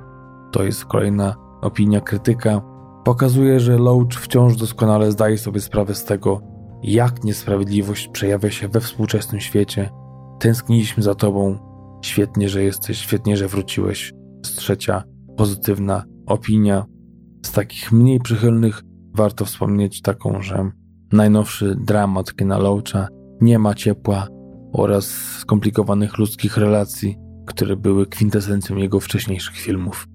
To 0.51 0.63
jest 0.63 0.86
kolejna 0.86 1.36
opinia 1.62 2.01
krytyka. 2.01 2.62
Pokazuje, 3.05 3.59
że 3.59 3.77
Loach 3.77 4.13
wciąż 4.13 4.57
doskonale 4.57 5.11
zdaje 5.11 5.37
sobie 5.37 5.61
sprawę 5.61 5.95
z 5.95 6.05
tego, 6.05 6.41
jak 6.83 7.23
niesprawiedliwość 7.23 8.07
przejawia 8.07 8.51
się 8.51 8.67
we 8.67 8.81
współczesnym 8.81 9.41
świecie. 9.41 9.89
Tęskniliśmy 10.39 11.03
za 11.03 11.15
tobą. 11.15 11.57
Świetnie, 12.01 12.49
że 12.49 12.63
jesteś, 12.63 12.97
świetnie, 12.97 13.37
że 13.37 13.47
wróciłeś. 13.47 14.13
Z 14.45 14.55
trzecia 14.55 15.03
pozytywna 15.37 16.03
opinia. 16.25 16.85
Z 17.45 17.51
takich 17.51 17.91
mniej 17.91 18.19
przychylnych 18.19 18.81
warto 19.13 19.45
wspomnieć 19.45 20.01
taką, 20.01 20.41
że 20.41 20.71
najnowszy 21.11 21.75
dramat 21.75 22.33
Kena 22.33 22.57
Loacha 22.57 23.07
nie 23.41 23.59
ma 23.59 23.73
ciepła 23.73 24.27
oraz 24.73 25.05
skomplikowanych 25.39 26.17
ludzkich 26.17 26.57
relacji, 26.57 27.17
które 27.45 27.75
były 27.75 28.05
kwintesencją 28.05 28.75
jego 28.75 28.99
wcześniejszych 28.99 29.55
filmów. 29.55 30.07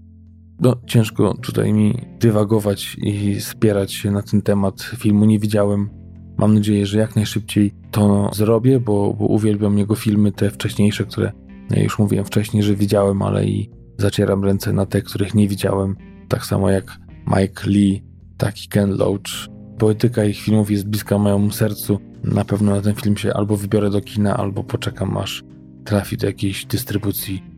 No, 0.62 0.76
ciężko 0.86 1.34
tutaj 1.34 1.72
mi 1.72 1.98
dywagować 2.18 2.96
i 3.02 3.40
spierać 3.40 3.92
się 3.92 4.10
na 4.10 4.22
ten 4.22 4.42
temat. 4.42 4.82
Filmu 4.82 5.24
nie 5.24 5.38
widziałem. 5.38 5.90
Mam 6.38 6.54
nadzieję, 6.54 6.86
że 6.86 6.98
jak 6.98 7.16
najszybciej 7.16 7.74
to 7.90 8.30
zrobię, 8.32 8.80
bo, 8.80 9.14
bo 9.14 9.26
uwielbiam 9.26 9.78
jego 9.78 9.94
filmy, 9.94 10.32
te 10.32 10.50
wcześniejsze, 10.50 11.04
które 11.04 11.32
ja 11.70 11.82
już 11.82 11.98
mówiłem 11.98 12.24
wcześniej, 12.24 12.62
że 12.62 12.74
widziałem, 12.74 13.22
ale 13.22 13.46
i 13.46 13.70
zacieram 13.98 14.44
ręce 14.44 14.72
na 14.72 14.86
te, 14.86 15.02
których 15.02 15.34
nie 15.34 15.48
widziałem. 15.48 15.96
Tak 16.28 16.46
samo 16.46 16.70
jak 16.70 16.98
Mike 17.26 17.70
Lee, 17.70 18.02
taki 18.36 18.68
Ken 18.68 18.96
Loach. 18.96 19.48
Poetyka 19.78 20.24
ich 20.24 20.40
filmów 20.40 20.70
jest 20.70 20.88
bliska 20.88 21.18
mojemu 21.18 21.50
sercu. 21.50 21.98
Na 22.24 22.44
pewno 22.44 22.74
na 22.74 22.80
ten 22.80 22.94
film 22.94 23.16
się 23.16 23.34
albo 23.34 23.56
wybiorę 23.56 23.90
do 23.90 24.00
kina, 24.00 24.36
albo 24.36 24.64
poczekam 24.64 25.16
aż 25.16 25.44
trafi 25.84 26.16
do 26.16 26.26
jakiejś 26.26 26.64
dystrybucji. 26.66 27.49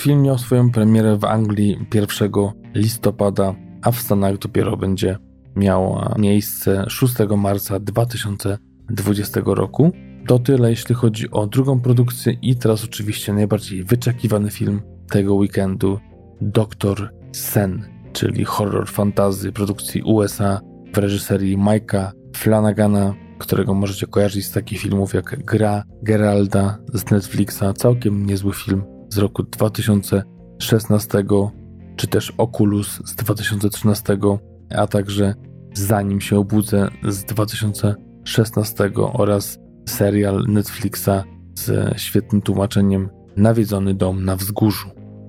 Film 0.00 0.22
miał 0.22 0.38
swoją 0.38 0.70
premierę 0.70 1.16
w 1.16 1.24
Anglii 1.24 1.86
1 1.94 2.30
listopada, 2.74 3.54
a 3.82 3.90
w 3.90 4.00
Stanach 4.00 4.38
dopiero 4.38 4.76
będzie 4.76 5.18
miała 5.56 6.14
miejsce 6.18 6.84
6 6.88 7.14
marca 7.36 7.80
2020 7.80 9.40
roku. 9.44 9.92
To 10.26 10.38
tyle, 10.38 10.70
jeśli 10.70 10.94
chodzi 10.94 11.30
o 11.30 11.46
drugą 11.46 11.80
produkcję 11.80 12.32
i 12.42 12.56
teraz 12.56 12.84
oczywiście 12.84 13.32
najbardziej 13.32 13.84
wyczekiwany 13.84 14.50
film 14.50 14.80
tego 15.10 15.34
weekendu 15.34 15.98
Doktor 16.40 17.12
Sen, 17.32 17.88
czyli 18.12 18.44
horror 18.44 18.88
fantazy 18.88 19.52
produkcji 19.52 20.02
USA 20.02 20.60
w 20.94 20.98
reżyserii 20.98 21.58
Mike'a 21.58 22.10
Flanagana, 22.36 23.14
którego 23.38 23.74
możecie 23.74 24.06
kojarzyć 24.06 24.46
z 24.46 24.52
takich 24.52 24.80
filmów 24.80 25.14
jak 25.14 25.44
Gra 25.44 25.84
Geralda 26.02 26.78
z 26.94 27.10
Netflixa, 27.10 27.64
całkiem 27.76 28.26
niezły 28.26 28.54
film 28.54 28.82
z 29.10 29.18
roku 29.18 29.42
2016, 29.42 31.24
czy 31.96 32.06
też 32.06 32.32
Oculus 32.38 33.00
z 33.04 33.14
2013, 33.14 34.18
a 34.70 34.86
także 34.86 35.34
Zanim 35.74 36.20
się 36.20 36.38
obudzę 36.38 36.88
z 37.08 37.24
2016 37.24 38.90
oraz 39.12 39.58
serial 39.88 40.44
Netflixa 40.48 41.24
z 41.54 41.98
świetnym 42.00 42.42
tłumaczeniem 42.42 43.08
Nawiedzony 43.36 43.94
dom 43.94 44.24
na 44.24 44.36
wzgórzu. 44.36 44.88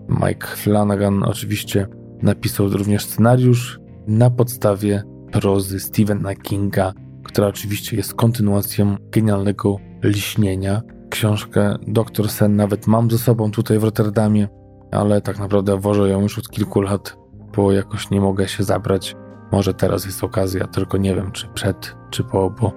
Mike 0.09 0.47
Flanagan 0.47 1.23
oczywiście 1.23 1.87
napisał 2.21 2.69
również 2.69 3.05
scenariusz 3.05 3.79
na 4.07 4.29
podstawie 4.29 5.03
prozy 5.31 5.79
Stephena 5.79 6.35
Kinga, 6.35 6.93
która 7.23 7.47
oczywiście 7.47 7.97
jest 7.97 8.13
kontynuacją 8.13 8.95
genialnego 9.11 9.77
liśnienia. 10.03 10.81
Książkę 11.11 11.75
Doktor 11.87 12.29
Sen 12.29 12.55
nawet 12.55 12.87
mam 12.87 13.11
ze 13.11 13.17
sobą 13.17 13.51
tutaj 13.51 13.79
w 13.79 13.83
Rotterdamie. 13.83 14.47
ale 14.91 15.21
tak 15.21 15.39
naprawdę 15.39 15.77
wożę 15.77 16.09
ją 16.09 16.21
już 16.21 16.39
od 16.39 16.49
kilku 16.49 16.81
lat, 16.81 17.17
bo 17.55 17.71
jakoś 17.71 18.09
nie 18.09 18.21
mogę 18.21 18.47
się 18.47 18.63
zabrać. 18.63 19.15
Może 19.51 19.73
teraz 19.73 20.05
jest 20.05 20.23
okazja, 20.23 20.67
tylko 20.67 20.97
nie 20.97 21.15
wiem, 21.15 21.31
czy 21.31 21.47
przed, 21.47 21.95
czy 22.09 22.23
po, 22.23 22.49
bo 22.61 22.71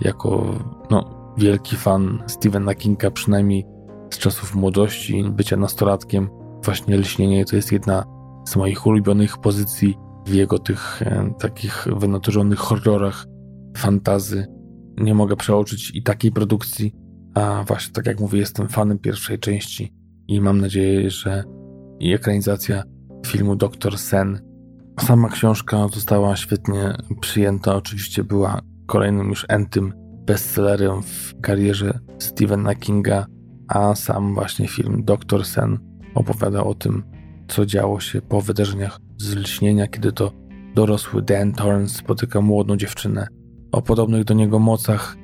jako 0.00 0.54
no, 0.90 1.32
wielki 1.38 1.76
fan 1.76 2.22
Stephena 2.26 2.74
Kinga, 2.74 3.10
przynajmniej 3.10 3.66
z 4.10 4.18
czasów 4.18 4.54
młodości, 4.54 5.24
bycia 5.30 5.56
nastolatkiem, 5.56 6.28
właśnie 6.64 6.96
Lśnienie 6.96 7.44
to 7.44 7.56
jest 7.56 7.72
jedna 7.72 8.04
z 8.48 8.56
moich 8.56 8.86
ulubionych 8.86 9.38
pozycji 9.38 9.98
w 10.26 10.34
jego 10.34 10.58
tych 10.58 11.02
e, 11.02 11.34
takich 11.38 11.86
wynaturzonych 11.96 12.58
horrorach, 12.58 13.26
fantazy. 13.76 14.46
Nie 14.96 15.14
mogę 15.14 15.36
przeoczyć 15.36 15.90
i 15.94 16.02
takiej 16.02 16.32
produkcji, 16.32 17.03
a 17.34 17.64
właśnie 17.66 17.92
tak 17.92 18.06
jak 18.06 18.20
mówię, 18.20 18.38
jestem 18.38 18.68
fanem 18.68 18.98
pierwszej 18.98 19.38
części 19.38 19.92
i 20.28 20.40
mam 20.40 20.60
nadzieję, 20.60 21.10
że 21.10 21.44
ekranizacja 22.00 22.82
filmu 23.26 23.56
Doktor 23.56 23.98
Sen. 23.98 24.40
Sama 25.00 25.28
książka 25.28 25.88
została 25.88 26.36
świetnie 26.36 26.94
przyjęta, 27.20 27.76
oczywiście 27.76 28.24
była 28.24 28.60
kolejnym 28.86 29.28
już 29.28 29.46
entym 29.48 29.92
bestsellerem 30.26 31.02
w 31.02 31.40
karierze 31.40 31.98
Stephena 32.18 32.74
Kinga, 32.74 33.26
a 33.68 33.94
sam 33.94 34.34
właśnie 34.34 34.68
film 34.68 35.04
Doktor 35.04 35.44
Sen 35.44 35.78
opowiada 36.14 36.64
o 36.64 36.74
tym, 36.74 37.02
co 37.48 37.66
działo 37.66 38.00
się 38.00 38.22
po 38.22 38.40
wydarzeniach 38.40 38.98
z 39.18 39.34
lśnienia, 39.34 39.86
kiedy 39.86 40.12
to 40.12 40.32
dorosły 40.74 41.22
Dan 41.22 41.52
Torrance 41.52 41.94
spotyka 41.94 42.40
młodą 42.40 42.76
dziewczynę 42.76 43.26
o 43.72 43.82
podobnych 43.82 44.24
do 44.24 44.34
niego 44.34 44.58
mocach 44.58 45.16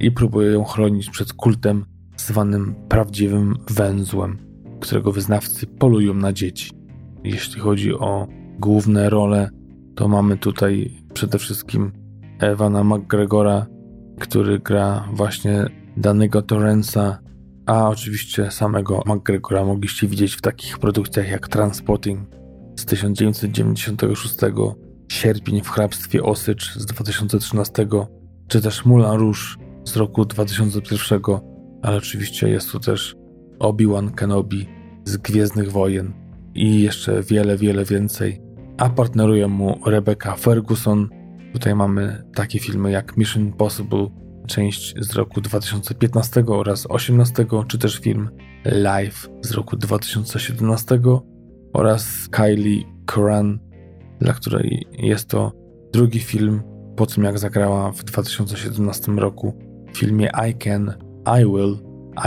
i 0.00 0.10
próbuje 0.10 0.52
ją 0.52 0.64
chronić 0.64 1.10
przed 1.10 1.32
kultem 1.32 1.84
zwanym 2.16 2.74
prawdziwym 2.88 3.56
węzłem, 3.70 4.38
którego 4.80 5.12
wyznawcy 5.12 5.66
polują 5.66 6.14
na 6.14 6.32
dzieci. 6.32 6.70
Jeśli 7.24 7.60
chodzi 7.60 7.94
o 7.94 8.28
główne 8.58 9.10
role, 9.10 9.50
to 9.94 10.08
mamy 10.08 10.36
tutaj 10.36 11.02
przede 11.14 11.38
wszystkim 11.38 11.92
Ewana 12.40 12.84
McGregora, 12.84 13.66
który 14.20 14.58
gra 14.58 15.08
właśnie 15.12 15.66
danego 15.96 16.42
Torrensa, 16.42 17.18
a 17.66 17.88
oczywiście 17.88 18.50
samego 18.50 19.02
McGregora 19.06 19.64
mogliście 19.64 20.06
widzieć 20.06 20.34
w 20.34 20.40
takich 20.40 20.78
produkcjach 20.78 21.30
jak 21.30 21.48
Transpotting 21.48 22.20
z 22.76 22.84
1996, 22.84 24.34
Sierpień 25.08 25.62
w 25.62 25.68
hrabstwie 25.68 26.22
Osycz 26.22 26.74
z 26.74 26.86
2013, 26.86 27.86
czy 28.48 28.60
też 28.60 28.84
Moulin 28.84 29.10
Rouge 29.10 29.67
z 29.88 29.96
roku 29.96 30.24
2001, 30.24 31.20
ale 31.82 31.96
oczywiście 31.96 32.48
jest 32.48 32.72
tu 32.72 32.80
też 32.80 33.16
Obi-Wan 33.58 34.10
Kenobi 34.10 34.66
z 35.04 35.16
Gwiezdnych 35.16 35.72
Wojen 35.72 36.12
i 36.54 36.82
jeszcze 36.82 37.22
wiele, 37.22 37.56
wiele 37.56 37.84
więcej. 37.84 38.40
A 38.78 38.90
partneruje 38.90 39.48
mu 39.48 39.78
Rebecca 39.86 40.36
Ferguson. 40.36 41.08
Tutaj 41.52 41.74
mamy 41.74 42.24
takie 42.34 42.58
filmy 42.58 42.90
jak 42.90 43.16
Mission 43.16 43.42
Impossible, 43.42 44.06
część 44.46 44.94
z 45.00 45.14
roku 45.14 45.40
2015 45.40 46.44
oraz 46.46 46.82
2018, 46.82 47.46
czy 47.68 47.78
też 47.78 47.98
film 47.98 48.30
Live 48.64 49.28
z 49.42 49.52
roku 49.52 49.76
2017 49.76 51.00
oraz 51.72 52.28
Kylie 52.30 52.84
Curran, 53.06 53.58
dla 54.20 54.32
której 54.32 54.86
jest 54.92 55.28
to 55.28 55.52
drugi 55.92 56.20
film 56.20 56.62
po 56.96 57.06
tym 57.06 57.24
jak 57.24 57.38
zagrała 57.38 57.92
w 57.92 58.04
2017 58.04 59.12
roku 59.12 59.67
filmie 59.98 60.30
I 60.48 60.54
Can, 60.54 60.94
I 61.40 61.44
Will, 61.44 61.78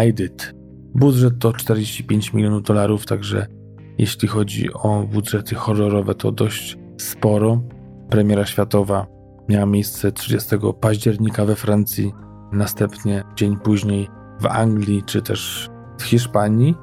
I 0.08 0.14
Did. 0.14 0.54
Budżet 0.96 1.40
to 1.40 1.54
45 1.54 2.34
milionów 2.34 2.64
dolarów, 2.64 3.06
także 3.06 3.48
jeśli 3.98 4.28
chodzi 4.28 4.74
o 4.74 5.04
budżety 5.14 5.56
horrorowe, 5.56 6.16
to 6.16 6.32
dość 6.32 6.78
sporo. 6.98 7.62
Premiera 8.10 8.46
światowa 8.46 9.08
miała 9.50 9.66
miejsce 9.66 10.12
30 10.12 10.56
października 10.82 11.46
we 11.46 11.56
Francji, 11.56 12.14
następnie 12.52 13.24
dzień 13.36 13.58
później 13.58 14.08
w 14.42 14.46
Anglii 14.46 15.04
czy 15.06 15.22
też 15.22 15.70
w 16.00 16.04
Hiszpanii, 16.04 16.76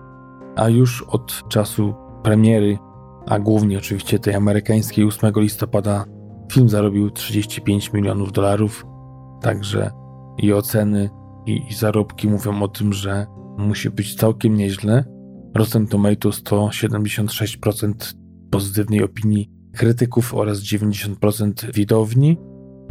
a 0.57 0.68
już 0.68 1.03
od 1.03 1.48
czasu 1.48 1.94
premiery, 2.22 2.79
a 3.27 3.38
głównie 3.38 3.79
oczywiście 3.79 4.18
tej 4.18 4.35
amerykańskiej 4.35 5.05
8 5.05 5.33
listopada, 5.37 6.05
film 6.53 6.68
zarobił 6.68 7.11
35 7.11 7.92
milionów 7.92 8.33
dolarów. 8.33 8.87
Także 9.42 9.90
i 10.38 10.53
oceny, 10.53 11.11
i, 11.46 11.62
i 11.70 11.74
zarobki 11.74 12.29
mówią 12.29 12.62
o 12.62 12.68
tym, 12.68 12.92
że 12.92 13.27
musi 13.59 13.90
być 13.90 14.14
całkiem 14.14 14.55
nieźle. 14.55 15.05
Rotten 15.55 15.87
Tomatoes 15.87 16.42
to 16.42 16.66
76% 16.66 17.92
pozytywnej 18.51 19.03
opinii 19.03 19.51
krytyków 19.72 20.35
oraz 20.35 20.59
90% 20.59 21.72
widowni. 21.74 22.38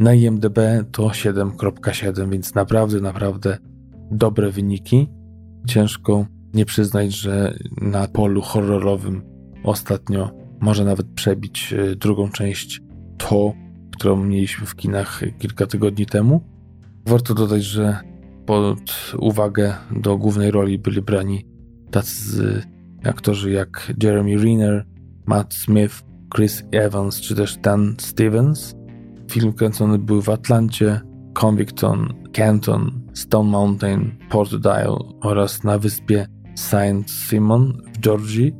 Na 0.00 0.14
IMDb 0.14 0.58
to 0.92 1.02
7.7, 1.02 2.30
więc 2.30 2.54
naprawdę, 2.54 3.00
naprawdę 3.00 3.58
dobre 4.10 4.50
wyniki. 4.50 5.08
Ciężko 5.66 6.26
nie 6.54 6.64
przyznać, 6.64 7.12
że 7.14 7.58
na 7.80 8.08
polu 8.08 8.42
horrorowym 8.42 9.22
ostatnio 9.64 10.30
może 10.60 10.84
nawet 10.84 11.06
przebić 11.06 11.72
e, 11.72 11.96
drugą 11.96 12.30
część 12.30 12.80
to, 13.18 13.52
którą 13.92 14.24
mieliśmy 14.24 14.66
w 14.66 14.76
kinach 14.76 15.22
kilka 15.38 15.66
tygodni 15.66 16.06
temu. 16.06 16.57
Warto 17.08 17.34
dodać, 17.34 17.64
że 17.64 17.98
pod 18.46 19.12
uwagę 19.18 19.74
do 19.90 20.16
głównej 20.16 20.50
roli 20.50 20.78
byli 20.78 21.02
brani 21.02 21.46
tacy 21.90 22.62
aktorzy 23.04 23.50
jak 23.50 23.92
Jeremy 24.02 24.36
Renner, 24.36 24.86
Matt 25.26 25.54
Smith, 25.54 25.94
Chris 26.34 26.64
Evans 26.70 27.20
czy 27.20 27.34
też 27.34 27.56
Dan 27.56 27.94
Stevens. 27.98 28.74
Film 29.30 29.52
kręcony 29.52 29.98
był 29.98 30.22
w 30.22 30.28
Atlancie, 30.28 31.00
Convicton, 31.34 32.14
Canton, 32.32 33.00
Stone 33.14 33.50
Mountain, 33.50 34.10
Portdale 34.30 34.98
oraz 35.20 35.64
na 35.64 35.78
wyspie 35.78 36.26
Saint 36.54 37.10
Simon 37.10 37.82
w 37.94 37.98
Georgii, 38.00 38.54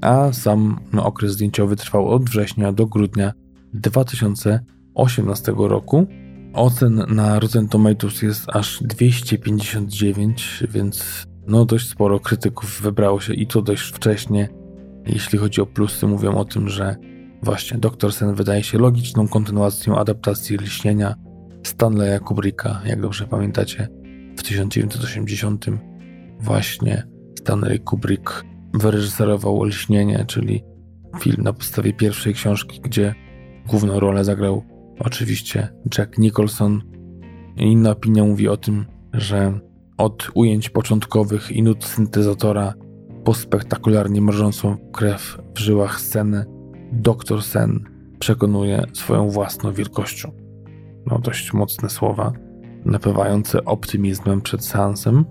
a 0.00 0.32
sam 0.32 0.80
okres 0.98 1.32
zdjęciowy 1.32 1.76
trwał 1.76 2.08
od 2.08 2.24
września 2.24 2.72
do 2.72 2.86
grudnia 2.86 3.32
2018 3.74 5.52
roku. 5.56 6.06
Ocen 6.52 7.04
na 7.08 7.38
Rotten 7.38 7.68
Tomatoes 7.68 8.22
jest 8.22 8.44
aż 8.48 8.82
259, 8.82 10.64
więc 10.70 11.26
no 11.46 11.64
dość 11.64 11.88
sporo 11.88 12.20
krytyków 12.20 12.80
wybrało 12.82 13.20
się 13.20 13.34
i 13.34 13.46
to 13.46 13.62
dość 13.62 13.82
wcześnie. 13.82 14.48
Jeśli 15.06 15.38
chodzi 15.38 15.60
o 15.60 15.66
plusy, 15.66 16.06
mówią 16.06 16.34
o 16.34 16.44
tym, 16.44 16.68
że 16.68 16.96
właśnie 17.42 17.78
Doktor 17.78 18.12
Sen 18.12 18.34
wydaje 18.34 18.62
się 18.62 18.78
logiczną 18.78 19.28
kontynuacją 19.28 19.98
adaptacji 19.98 20.56
Liśnienia 20.56 21.14
Stanleya 21.62 22.20
Kubricka, 22.20 22.80
jak 22.84 23.00
dobrze 23.00 23.26
pamiętacie, 23.26 23.88
w 24.36 24.42
1980 24.42 25.66
właśnie 26.40 27.02
Stanley 27.38 27.80
Kubrick 27.80 28.44
wyreżyserował 28.74 29.64
Liśnienie, 29.64 30.24
czyli 30.26 30.64
film 31.20 31.42
na 31.42 31.52
podstawie 31.52 31.92
pierwszej 31.92 32.34
książki, 32.34 32.80
gdzie 32.80 33.14
główną 33.66 34.00
rolę 34.00 34.24
zagrał 34.24 34.71
oczywiście 34.98 35.68
Jack 35.98 36.18
Nicholson. 36.18 36.82
Inna 37.56 37.90
opinia 37.90 38.24
mówi 38.24 38.48
o 38.48 38.56
tym, 38.56 38.84
że 39.12 39.58
od 39.98 40.30
ujęć 40.34 40.70
początkowych 40.70 41.50
i 41.50 41.62
nut 41.62 41.84
syntezatora 41.84 42.74
po 43.24 43.34
spektakularnie 43.34 44.20
mrożącą 44.20 44.76
krew 44.92 45.38
w 45.54 45.58
żyłach 45.58 46.00
scenę, 46.00 46.44
Doktor 46.92 47.42
Sen 47.42 47.84
przekonuje 48.18 48.84
swoją 48.92 49.28
własną 49.28 49.72
wielkością. 49.72 50.32
No 51.06 51.18
dość 51.18 51.52
mocne 51.52 51.90
słowa, 51.90 52.32
napewające 52.84 53.64
optymizmem 53.64 54.40
przed 54.40 54.64
seansem. 54.64 55.24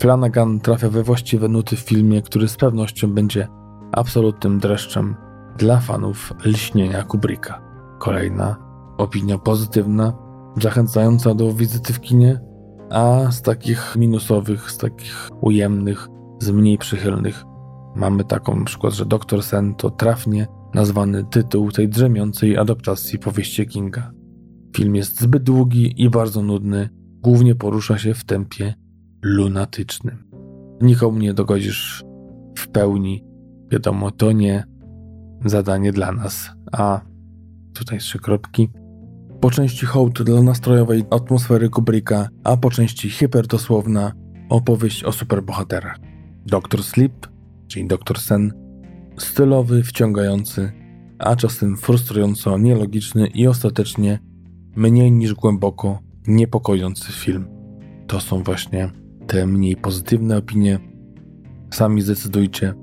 Flanagan 0.00 0.60
trafia 0.60 0.88
we 0.88 1.02
właściwe 1.02 1.48
nuty 1.48 1.76
w 1.76 1.80
filmie, 1.80 2.22
który 2.22 2.48
z 2.48 2.56
pewnością 2.56 3.12
będzie 3.12 3.48
absolutnym 3.92 4.58
dreszczem 4.58 5.16
dla 5.56 5.80
fanów 5.80 6.32
lśnienia 6.44 7.02
Kubricka. 7.02 7.62
Kolejna 7.98 8.69
opinia 9.00 9.38
pozytywna, 9.38 10.12
zachęcająca 10.60 11.34
do 11.34 11.54
wizyty 11.54 11.92
w 11.92 12.00
kinie, 12.00 12.40
a 12.90 13.30
z 13.30 13.42
takich 13.42 13.96
minusowych, 13.96 14.70
z 14.70 14.78
takich 14.78 15.28
ujemnych, 15.40 16.08
z 16.40 16.50
mniej 16.50 16.78
przychylnych 16.78 17.44
mamy 17.96 18.24
taką 18.24 18.56
na 18.56 18.64
przykład, 18.64 18.94
że 18.94 19.06
Doktor 19.06 19.42
Sen 19.42 19.74
to 19.74 19.90
trafnie 19.90 20.46
nazwany 20.74 21.24
tytuł 21.24 21.70
tej 21.70 21.88
drzemiącej 21.88 22.58
adaptacji 22.58 23.18
powieści 23.18 23.66
Kinga. 23.66 24.12
Film 24.76 24.96
jest 24.96 25.20
zbyt 25.20 25.42
długi 25.42 26.02
i 26.02 26.10
bardzo 26.10 26.42
nudny, 26.42 26.88
głównie 27.20 27.54
porusza 27.54 27.98
się 27.98 28.14
w 28.14 28.24
tempie 28.24 28.74
lunatycznym. 29.22 30.30
Nikomu 30.82 31.18
nie 31.18 31.34
dogodzisz 31.34 32.04
w 32.58 32.68
pełni, 32.68 33.24
wiadomo, 33.70 34.10
to 34.10 34.32
nie 34.32 34.64
zadanie 35.44 35.92
dla 35.92 36.12
nas, 36.12 36.50
a 36.72 37.00
tutaj 37.74 37.98
trzy 37.98 38.18
kropki. 38.18 38.68
Po 39.40 39.50
części 39.50 39.86
hołd 39.86 40.22
dla 40.22 40.42
nastrojowej 40.42 41.04
atmosfery 41.10 41.68
Kubricka, 41.68 42.28
a 42.44 42.56
po 42.56 42.70
części 42.70 43.10
hiperdosłowna 43.10 44.12
opowieść 44.48 45.04
o 45.04 45.12
superbohaterach. 45.12 45.98
Doktor 46.46 46.82
Sleep, 46.82 47.26
czyli 47.68 47.86
Doktor 47.86 48.18
Sen, 48.18 48.52
stylowy, 49.18 49.82
wciągający, 49.82 50.72
a 51.18 51.36
czasem 51.36 51.76
frustrująco 51.76 52.58
nielogiczny 52.58 53.26
i 53.26 53.46
ostatecznie 53.46 54.18
mniej 54.76 55.12
niż 55.12 55.34
głęboko 55.34 55.98
niepokojący 56.26 57.12
film. 57.12 57.48
To 58.06 58.20
są 58.20 58.42
właśnie 58.42 58.90
te 59.26 59.46
mniej 59.46 59.76
pozytywne 59.76 60.36
opinie. 60.36 60.78
Sami 61.70 62.02
zdecydujcie. 62.02 62.74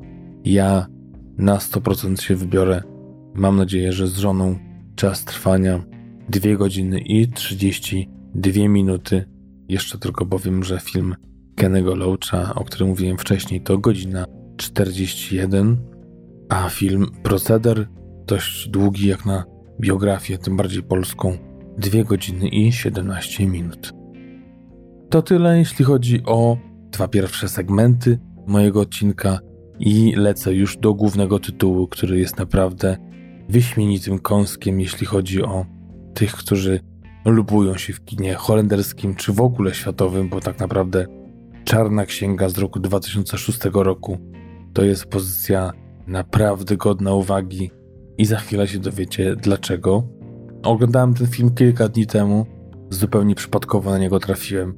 Ja 0.44 0.88
na 1.38 1.58
100% 1.58 2.22
się 2.22 2.36
wybiorę. 2.36 2.84
Mam 3.34 3.56
nadzieję, 3.56 3.92
że 3.92 4.08
z 4.08 4.18
żoną 4.18 4.56
czas 4.96 5.26
trwania 5.26 5.97
2 6.30 6.56
godziny 6.56 7.00
i 7.00 7.28
32 7.28 8.68
minuty. 8.68 9.26
Jeszcze 9.70 9.98
tylko 9.98 10.26
powiem, 10.26 10.64
że 10.64 10.80
film 10.80 11.16
Kennego 11.56 11.96
Loacha, 11.96 12.56
o 12.56 12.64
którym 12.64 12.88
mówiłem 12.88 13.18
wcześniej, 13.18 13.62
to 13.62 13.78
godzina 13.78 14.26
41, 14.58 15.78
a 16.50 16.70
film 16.70 17.06
Proceder 17.24 17.88
dość 18.28 18.70
długi 18.70 19.08
jak 19.08 19.26
na 19.26 19.44
biografię, 19.82 20.38
tym 20.38 20.58
bardziej 20.58 20.84
polską, 20.84 21.38
2 21.78 22.04
godziny 22.04 22.48
i 22.48 22.72
17 22.72 23.48
minut. 23.48 23.94
To 25.10 25.22
tyle, 25.22 25.58
jeśli 25.58 25.86
chodzi 25.86 26.24
o 26.26 26.58
dwa 26.92 27.08
pierwsze 27.08 27.50
segmenty 27.50 28.20
mojego 28.48 28.82
odcinka 28.82 29.40
i 29.80 30.14
lecę 30.16 30.54
już 30.54 30.78
do 30.78 30.94
głównego 30.94 31.40
tytułu, 31.40 31.88
który 31.88 32.20
jest 32.20 32.38
naprawdę 32.38 32.98
wyśmienitym 33.50 34.20
kąskiem, 34.20 34.80
jeśli 34.80 35.08
chodzi 35.08 35.44
o 35.44 35.66
tych, 36.18 36.34
którzy 36.34 36.80
lubują 37.26 37.78
się 37.78 37.94
w 37.94 38.06
kinie 38.06 38.34
holenderskim 38.34 39.16
czy 39.16 39.34
w 39.34 39.42
ogóle 39.42 39.74
światowym, 39.74 40.30
bo 40.30 40.42
tak 40.42 40.60
naprawdę 40.60 41.06
Czarna 41.64 42.06
Księga 42.06 42.50
z 42.50 42.58
roku 42.58 42.80
2006 42.80 43.60
roku 43.74 44.18
to 44.74 44.84
jest 44.84 45.06
pozycja 45.06 45.72
naprawdę 46.08 46.78
godna 46.78 47.14
uwagi 47.14 47.72
i 48.18 48.26
za 48.26 48.38
chwilę 48.38 48.68
się 48.68 48.80
dowiecie 48.80 49.36
dlaczego. 49.36 50.08
Oglądałem 50.64 51.14
ten 51.14 51.28
film 51.28 51.54
kilka 51.54 51.90
dni 51.90 52.08
temu, 52.08 52.46
zupełnie 52.90 53.36
przypadkowo 53.36 53.92
na 53.92 53.98
niego 53.98 54.20
trafiłem. 54.20 54.74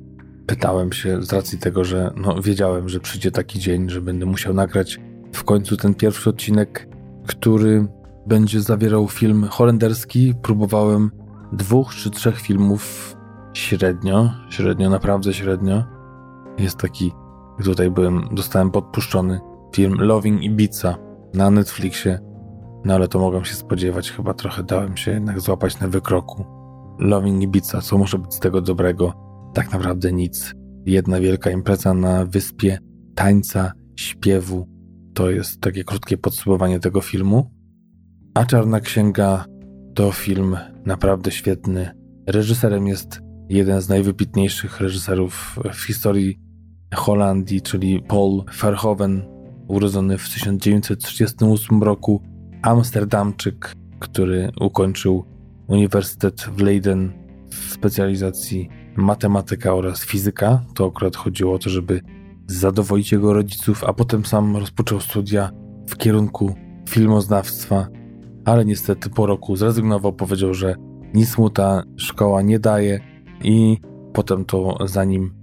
Pytałem 0.48 0.94
się 0.94 1.22
z 1.22 1.34
racji 1.34 1.58
tego, 1.58 1.84
że 1.84 2.14
no, 2.18 2.42
wiedziałem, 2.42 2.90
że 2.90 3.00
przyjdzie 3.00 3.32
taki 3.32 3.60
dzień, 3.60 3.90
że 3.90 4.02
będę 4.02 4.26
musiał 4.26 4.54
nagrać 4.54 5.00
w 5.34 5.44
końcu 5.44 5.78
ten 5.78 5.94
pierwszy 5.94 6.30
odcinek, 6.30 6.88
który 7.28 7.88
będzie 8.28 8.62
zawierał 8.62 9.08
film 9.08 9.44
holenderski. 9.44 10.34
Próbowałem 10.42 11.19
dwóch 11.52 11.96
czy 11.96 12.10
trzech 12.10 12.40
filmów 12.42 13.16
średnio, 13.54 14.30
średnio, 14.50 14.90
naprawdę 14.90 15.34
średnio. 15.34 15.84
Jest 16.58 16.78
taki, 16.78 17.12
tutaj 17.64 17.92
byłem, 17.92 18.22
dostałem 18.32 18.72
podpuszczony 18.72 19.40
film 19.76 19.94
Loving 20.00 20.44
Ibiza 20.44 20.98
na 21.34 21.50
Netflixie. 21.52 22.20
No 22.86 22.94
ale 22.94 23.08
to 23.08 23.20
mogłem 23.20 23.46
się 23.46 23.56
spodziewać, 23.56 24.12
chyba 24.12 24.34
trochę 24.34 24.64
dałem 24.64 24.98
się 24.98 25.12
jednak 25.12 25.40
złapać 25.40 25.80
na 25.80 25.88
wykroku. 25.88 26.46
Loving 27.00 27.44
Ibiza, 27.44 27.82
co 27.82 27.98
może 27.98 28.18
być 28.18 28.34
z 28.34 28.40
tego 28.40 28.62
dobrego? 28.62 29.14
Tak 29.54 29.72
naprawdę 29.72 30.14
nic. 30.14 30.54
Jedna 30.86 31.20
wielka 31.20 31.52
impreza 31.52 31.94
na 31.94 32.26
wyspie 32.26 32.78
tańca, 33.16 33.72
śpiewu. 33.96 34.68
To 35.14 35.30
jest 35.30 35.62
takie 35.62 35.84
krótkie 35.84 36.18
podsumowanie 36.18 36.80
tego 36.80 37.02
filmu. 37.02 37.52
A 38.34 38.46
Czarna 38.46 38.80
Księga 38.80 39.46
to 39.94 40.12
film 40.12 40.58
naprawdę 40.86 41.32
świetny. 41.32 41.92
Reżyserem 42.28 42.88
jest 42.88 43.22
jeden 43.50 43.82
z 43.82 43.90
najwybitniejszych 43.90 44.82
reżyserów 44.82 45.60
w 45.74 45.86
historii 45.86 46.40
Holandii, 46.96 47.62
czyli 47.62 48.02
Paul 48.02 48.44
Verhoeven, 48.62 49.22
urodzony 49.68 50.18
w 50.18 50.30
1938 50.30 51.84
roku, 51.84 52.22
Amsterdamczyk, 52.62 53.74
który 54.00 54.52
ukończył 54.60 55.26
Uniwersytet 55.68 56.42
w 56.42 56.62
Leiden 56.62 57.14
w 57.50 57.74
specjalizacji 57.74 58.70
matematyka 58.96 59.74
oraz 59.74 60.06
fizyka. 60.06 60.62
To 60.76 60.88
akurat 60.88 61.16
chodziło 61.16 61.54
o 61.54 61.60
to, 61.60 61.70
żeby 61.70 62.02
zadowolić 62.48 63.12
jego 63.12 63.34
rodziców, 63.34 63.84
a 63.84 63.94
potem 63.94 64.26
sam 64.26 64.58
rozpoczął 64.58 65.00
studia 65.00 65.52
w 65.90 65.98
kierunku 65.98 66.56
filmoznawstwa, 66.90 67.88
ale 68.50 68.66
niestety 68.66 69.10
po 69.10 69.26
roku 69.26 69.56
zrezygnował, 69.56 70.14
powiedział, 70.14 70.54
że 70.54 70.76
nic 71.14 71.38
mu 71.38 71.50
ta 71.50 71.84
szkoła 71.98 72.42
nie 72.42 72.60
daje 72.60 73.00
i 73.44 73.78
potem 74.14 74.46
to 74.46 74.78
za 74.88 75.04
nim 75.04 75.34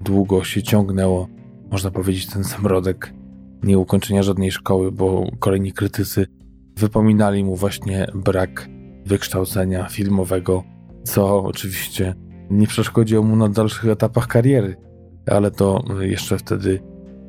długo 0.00 0.44
się 0.44 0.62
ciągnęło, 0.62 1.28
można 1.70 1.90
powiedzieć, 1.90 2.26
ten 2.26 2.44
samrodek 2.44 3.14
nieukończenia 3.62 4.22
żadnej 4.22 4.50
szkoły, 4.50 4.92
bo 4.92 5.26
kolejni 5.38 5.72
krytycy 5.72 6.26
wypominali 6.76 7.44
mu 7.44 7.56
właśnie 7.56 8.06
brak 8.14 8.68
wykształcenia 9.04 9.88
filmowego, 9.88 10.64
co 11.04 11.44
oczywiście 11.44 12.14
nie 12.50 12.66
przeszkodziło 12.66 13.22
mu 13.22 13.36
na 13.36 13.48
dalszych 13.48 13.88
etapach 13.88 14.26
kariery, 14.26 14.76
ale 15.26 15.50
to 15.50 15.84
jeszcze 16.00 16.38
wtedy 16.38 16.80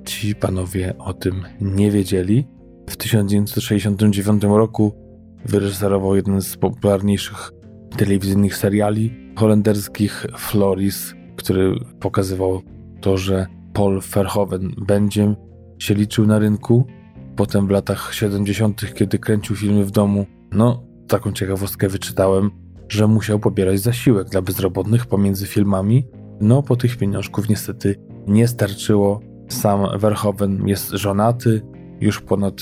ci 0.06 0.36
panowie 0.36 0.94
o 0.98 1.14
tym 1.14 1.44
nie 1.62 1.92
wiedzieli. 1.92 2.48
W 2.90 2.98
1969 2.98 4.44
roku 4.44 5.07
wyreżyserował 5.46 6.16
jeden 6.16 6.42
z 6.42 6.58
popularniejszych 6.58 7.52
telewizyjnych 7.98 8.58
seriali 8.58 9.34
holenderskich 9.36 10.26
Floris, 10.38 11.16
który 11.36 11.80
pokazywał 12.00 12.62
to, 13.02 13.18
że 13.18 13.48
Paul 13.74 14.02
Verhoeven 14.02 14.72
będzie 14.78 15.36
się 15.80 15.94
liczył 15.94 16.26
na 16.26 16.40
rynku. 16.40 16.88
Potem 17.36 17.68
w 17.68 17.70
latach 17.70 18.14
70., 18.14 18.94
kiedy 18.94 19.20
kręcił 19.20 19.56
filmy 19.56 19.86
w 19.86 19.92
domu, 19.92 20.26
no 20.52 20.84
taką 21.08 21.32
ciekawostkę 21.32 21.90
wyczytałem, 21.90 22.52
że 22.90 23.08
musiał 23.08 23.40
pobierać 23.40 23.80
zasiłek 23.80 24.30
dla 24.30 24.42
bezrobotnych 24.42 25.06
pomiędzy 25.06 25.48
filmami. 25.48 26.08
No 26.42 26.64
po 26.64 26.76
tych 26.76 26.98
pieniążków 26.98 27.50
niestety 27.50 27.96
nie 28.28 28.48
starczyło. 28.48 29.20
Sam 29.50 30.00
Verhoeven 30.00 30.68
jest 30.68 30.90
żonaty, 30.90 31.62
już 32.02 32.22
ponad 32.22 32.54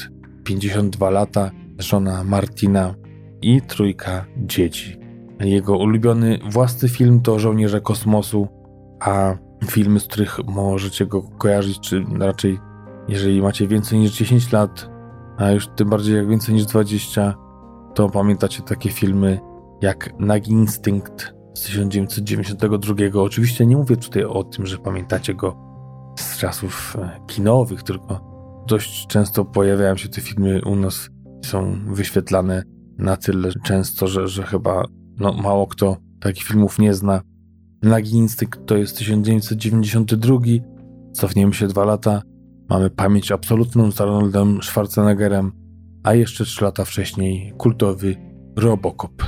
52 0.44 1.10
lata, 1.10 1.52
żona 1.80 2.24
Martina 2.24 2.96
i 3.42 3.62
trójka 3.62 4.26
dzieci. 4.38 5.00
Jego 5.40 5.78
ulubiony 5.78 6.40
własny 6.50 6.90
film 6.90 7.22
to 7.22 7.40
Żołnierze 7.40 7.82
Kosmosu, 7.82 8.48
a 9.00 9.38
filmy, 9.66 10.00
z 10.00 10.08
których 10.08 10.40
możecie 10.48 11.06
go 11.06 11.22
kojarzyć, 11.22 11.80
czy 11.80 12.06
raczej 12.20 12.60
jeżeli 13.08 13.42
macie 13.42 13.68
więcej 13.68 14.00
niż 14.00 14.18
10 14.18 14.52
lat, 14.52 14.90
a 15.38 15.52
już 15.52 15.68
tym 15.68 15.90
bardziej 15.90 16.16
jak 16.16 16.28
więcej 16.28 16.56
niż 16.56 16.66
20, 16.66 17.36
to 17.96 18.10
pamiętacie 18.10 18.64
takie 18.64 18.90
filmy 18.90 19.40
jak 19.82 20.20
Nagi 20.20 20.52
Instynkt 20.52 21.34
z 21.54 21.64
1992. 21.64 23.22
Oczywiście 23.22 23.66
nie 23.66 23.78
mówię 23.78 23.98
tutaj 23.98 24.24
o 24.24 24.44
tym, 24.44 24.66
że 24.66 24.78
pamiętacie 24.78 25.34
go 25.34 25.56
z 26.20 26.38
czasów 26.38 26.98
kinowych, 27.28 27.84
tylko 27.84 28.36
dość 28.68 29.08
często 29.08 29.46
pojawiają 29.46 29.98
się 29.98 30.10
te 30.10 30.22
filmy 30.22 30.62
u 30.66 30.76
nas, 30.76 31.10
są 31.46 31.80
wyświetlane 31.88 32.64
na 32.98 33.18
tyle 33.18 33.50
często, 33.64 34.08
że, 34.08 34.28
że 34.28 34.44
chyba 34.44 34.86
no, 35.20 35.34
mało 35.34 35.68
kto 35.68 35.98
takich 36.20 36.44
filmów 36.44 36.80
nie 36.80 36.94
zna. 36.94 37.22
Nagi 37.84 38.12
Instynkt 38.12 38.66
to 38.66 38.78
jest 38.78 38.98
1992, 38.98 40.38
cofniemy 41.14 41.54
się 41.54 41.68
dwa 41.68 41.86
lata, 41.86 42.22
mamy 42.70 42.90
pamięć 42.90 43.32
absolutną 43.32 43.92
z 43.92 44.02
Arnoldem 44.02 44.64
Schwarzeneggerem, 44.64 45.52
a 46.04 46.14
jeszcze 46.14 46.46
trzy 46.46 46.64
lata 46.64 46.86
wcześniej 46.86 47.54
kultowy 47.58 48.16
Robocop. 48.56 49.24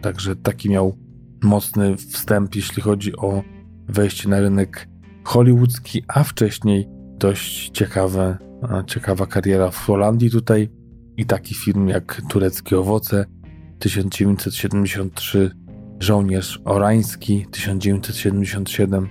Także 0.00 0.36
taki 0.36 0.70
miał 0.70 0.98
mocny 1.42 1.96
wstęp, 1.96 2.54
jeśli 2.54 2.82
chodzi 2.82 3.16
o 3.16 3.42
wejście 3.88 4.28
na 4.28 4.40
rynek 4.40 4.88
hollywoodzki, 5.24 6.02
a 6.08 6.24
wcześniej 6.24 6.88
dość 7.18 7.70
ciekawe, 7.70 8.38
ciekawa 8.86 9.26
kariera 9.26 9.70
w 9.70 9.76
Holandii 9.76 10.30
tutaj 10.30 10.77
i 11.18 11.26
taki 11.26 11.54
film 11.54 11.88
jak 11.88 12.22
Tureckie 12.28 12.78
Owoce 12.78 13.24
1973 13.78 15.50
Żołnierz 16.00 16.60
Orański 16.64 17.46
1977, 17.50 19.08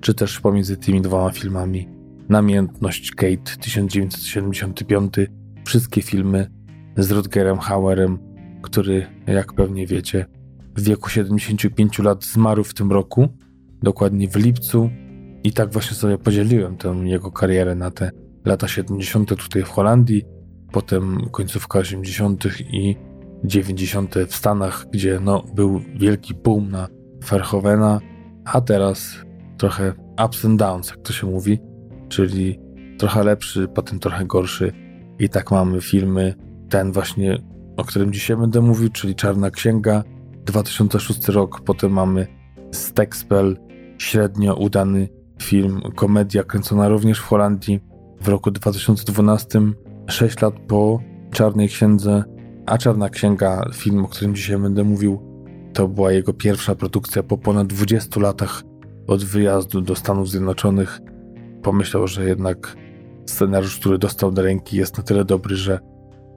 czy 0.00 0.14
też 0.14 0.40
pomiędzy 0.40 0.76
tymi 0.76 1.00
dwoma 1.00 1.30
filmami 1.30 1.88
Namiętność 2.28 3.10
Kate 3.10 3.56
1975, 3.60 5.14
wszystkie 5.64 6.02
filmy 6.02 6.50
z 6.96 7.10
Rutgerem 7.10 7.58
Hauerem, 7.58 8.18
który, 8.62 9.06
jak 9.26 9.52
pewnie 9.52 9.86
wiecie, 9.86 10.26
w 10.76 10.82
wieku 10.82 11.10
75 11.10 11.98
lat 11.98 12.24
zmarł 12.24 12.64
w 12.64 12.74
tym 12.74 12.92
roku, 12.92 13.28
dokładnie 13.82 14.28
w 14.28 14.36
lipcu. 14.36 14.90
I 15.44 15.52
tak 15.52 15.72
właśnie 15.72 15.96
sobie 15.96 16.18
podzieliłem 16.18 16.76
tę 16.76 16.88
jego 17.04 17.30
karierę 17.30 17.74
na 17.74 17.90
te 17.90 18.10
lata 18.44 18.68
70. 18.68 19.28
tutaj 19.28 19.62
w 19.62 19.68
Holandii, 19.68 20.24
potem 20.72 21.28
końcówka 21.30 21.78
80. 21.78 22.44
i 22.60 22.96
90. 23.44 24.14
w 24.28 24.34
Stanach, 24.34 24.86
gdzie 24.92 25.20
no, 25.20 25.44
był 25.54 25.80
wielki 25.94 26.34
boom 26.34 26.70
na 26.70 26.88
Verhovena, 27.30 28.00
a 28.44 28.60
teraz 28.60 29.16
trochę 29.58 29.92
ups 30.26 30.44
and 30.44 30.58
downs, 30.58 30.90
jak 30.90 30.98
to 30.98 31.12
się 31.12 31.26
mówi, 31.26 31.58
czyli 32.08 32.60
trochę 32.98 33.24
lepszy, 33.24 33.68
potem 33.68 33.98
trochę 33.98 34.24
gorszy, 34.24 34.72
I 35.18 35.28
tak 35.28 35.50
mamy 35.50 35.80
filmy, 35.80 36.34
ten 36.68 36.92
właśnie, 36.92 37.38
o 37.76 37.84
którym 37.84 38.12
dzisiaj 38.12 38.36
będę 38.36 38.60
mówił, 38.60 38.88
czyli 38.88 39.14
Czarna 39.14 39.50
Księga, 39.50 40.04
2006 40.44 41.28
rok, 41.28 41.60
potem 41.60 41.92
mamy 41.92 42.26
Stekspel, 42.72 43.56
średnio 43.98 44.54
udany 44.54 45.08
film, 45.42 45.80
komedia 45.96 46.42
kręcona 46.42 46.88
również 46.88 47.18
w 47.18 47.24
Holandii 47.24 47.80
w 48.20 48.28
roku 48.28 48.50
2012, 48.50 49.60
6 50.06 50.42
lat 50.42 50.54
po 50.68 51.00
Czarnej 51.30 51.68
Księdze, 51.68 52.24
a 52.66 52.78
Czarna 52.78 53.08
Księga, 53.08 53.64
film, 53.74 54.04
o 54.04 54.08
którym 54.08 54.34
dzisiaj 54.34 54.58
będę 54.58 54.84
mówił, 54.84 55.22
to 55.72 55.88
była 55.88 56.12
jego 56.12 56.32
pierwsza 56.32 56.74
produkcja 56.74 57.22
po 57.22 57.38
ponad 57.38 57.66
20 57.66 58.20
latach 58.20 58.62
od 59.06 59.24
wyjazdu 59.24 59.80
do 59.80 59.94
Stanów 59.94 60.30
Zjednoczonych. 60.30 61.00
Pomyślał, 61.62 62.06
że 62.06 62.24
jednak 62.24 62.76
scenariusz, 63.26 63.80
który 63.80 63.98
dostał 63.98 64.32
do 64.32 64.42
ręki, 64.42 64.76
jest 64.76 64.98
na 64.98 65.02
tyle 65.02 65.24
dobry, 65.24 65.56
że 65.56 65.78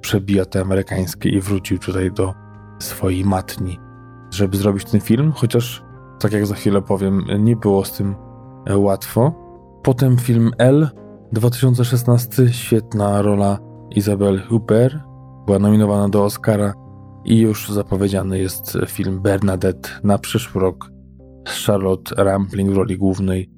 przebija 0.01 0.45
te 0.45 0.61
amerykańskie 0.61 1.29
i 1.29 1.41
wrócił 1.41 1.79
tutaj 1.79 2.11
do 2.11 2.33
swojej 2.79 3.25
matni, 3.25 3.79
żeby 4.31 4.57
zrobić 4.57 4.85
ten 4.85 5.01
film, 5.01 5.31
chociaż, 5.31 5.83
tak 6.19 6.33
jak 6.33 6.45
za 6.45 6.55
chwilę 6.55 6.81
powiem, 6.81 7.25
nie 7.39 7.55
było 7.55 7.85
z 7.85 7.91
tym 7.91 8.15
łatwo. 8.75 9.33
Potem 9.83 10.17
film 10.17 10.51
L 10.57 10.89
2016, 11.33 12.53
świetna 12.53 13.21
rola 13.21 13.59
Isabel 13.95 14.41
Huppert, 14.41 14.95
była 15.45 15.59
nominowana 15.59 16.09
do 16.09 16.23
Oscara 16.23 16.73
i 17.25 17.39
już 17.39 17.69
zapowiedziany 17.69 18.39
jest 18.39 18.77
film 18.87 19.21
Bernadette 19.21 19.89
na 20.03 20.17
przyszły 20.17 20.61
rok 20.61 20.91
z 21.47 21.65
Charlotte 21.65 22.23
Rampling 22.23 22.71
w 22.71 22.77
roli 22.77 22.97
głównej, 22.97 23.49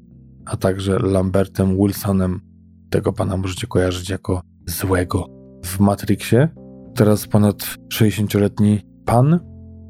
a 0.45 0.57
także 0.57 0.99
Lambertem 0.99 1.77
Wilsonem. 1.77 2.41
Tego 2.89 3.13
pana 3.13 3.37
możecie 3.37 3.67
kojarzyć 3.67 4.09
jako 4.09 4.41
złego 4.65 5.25
w 5.65 5.79
Matrixie. 5.79 6.49
Teraz 6.95 7.27
ponad 7.27 7.57
60-letni 7.93 8.81
pan, 9.05 9.39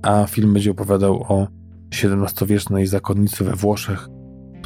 a 0.04 0.26
film 0.28 0.54
będzie 0.54 0.72
opowiadał 0.72 1.24
o 1.24 1.48
XVII-wiecznej 1.94 2.88
zakonnicy 2.88 3.44
we 3.44 3.56
Włoszech, 3.56 4.08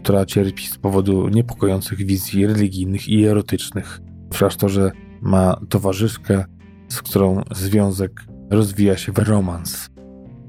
która 0.03 0.25
cierpi 0.25 0.67
z 0.67 0.77
powodu 0.77 1.29
niepokojących 1.29 2.05
wizji 2.05 2.47
religijnych 2.47 3.09
i 3.09 3.25
erotycznych. 3.25 3.99
W 4.33 4.37
klasztorze 4.37 4.91
ma 5.21 5.61
towarzyszkę, 5.69 6.45
z 6.87 7.01
którą 7.01 7.41
związek 7.51 8.25
rozwija 8.49 8.97
się 8.97 9.11
w 9.11 9.17
romans. 9.17 9.89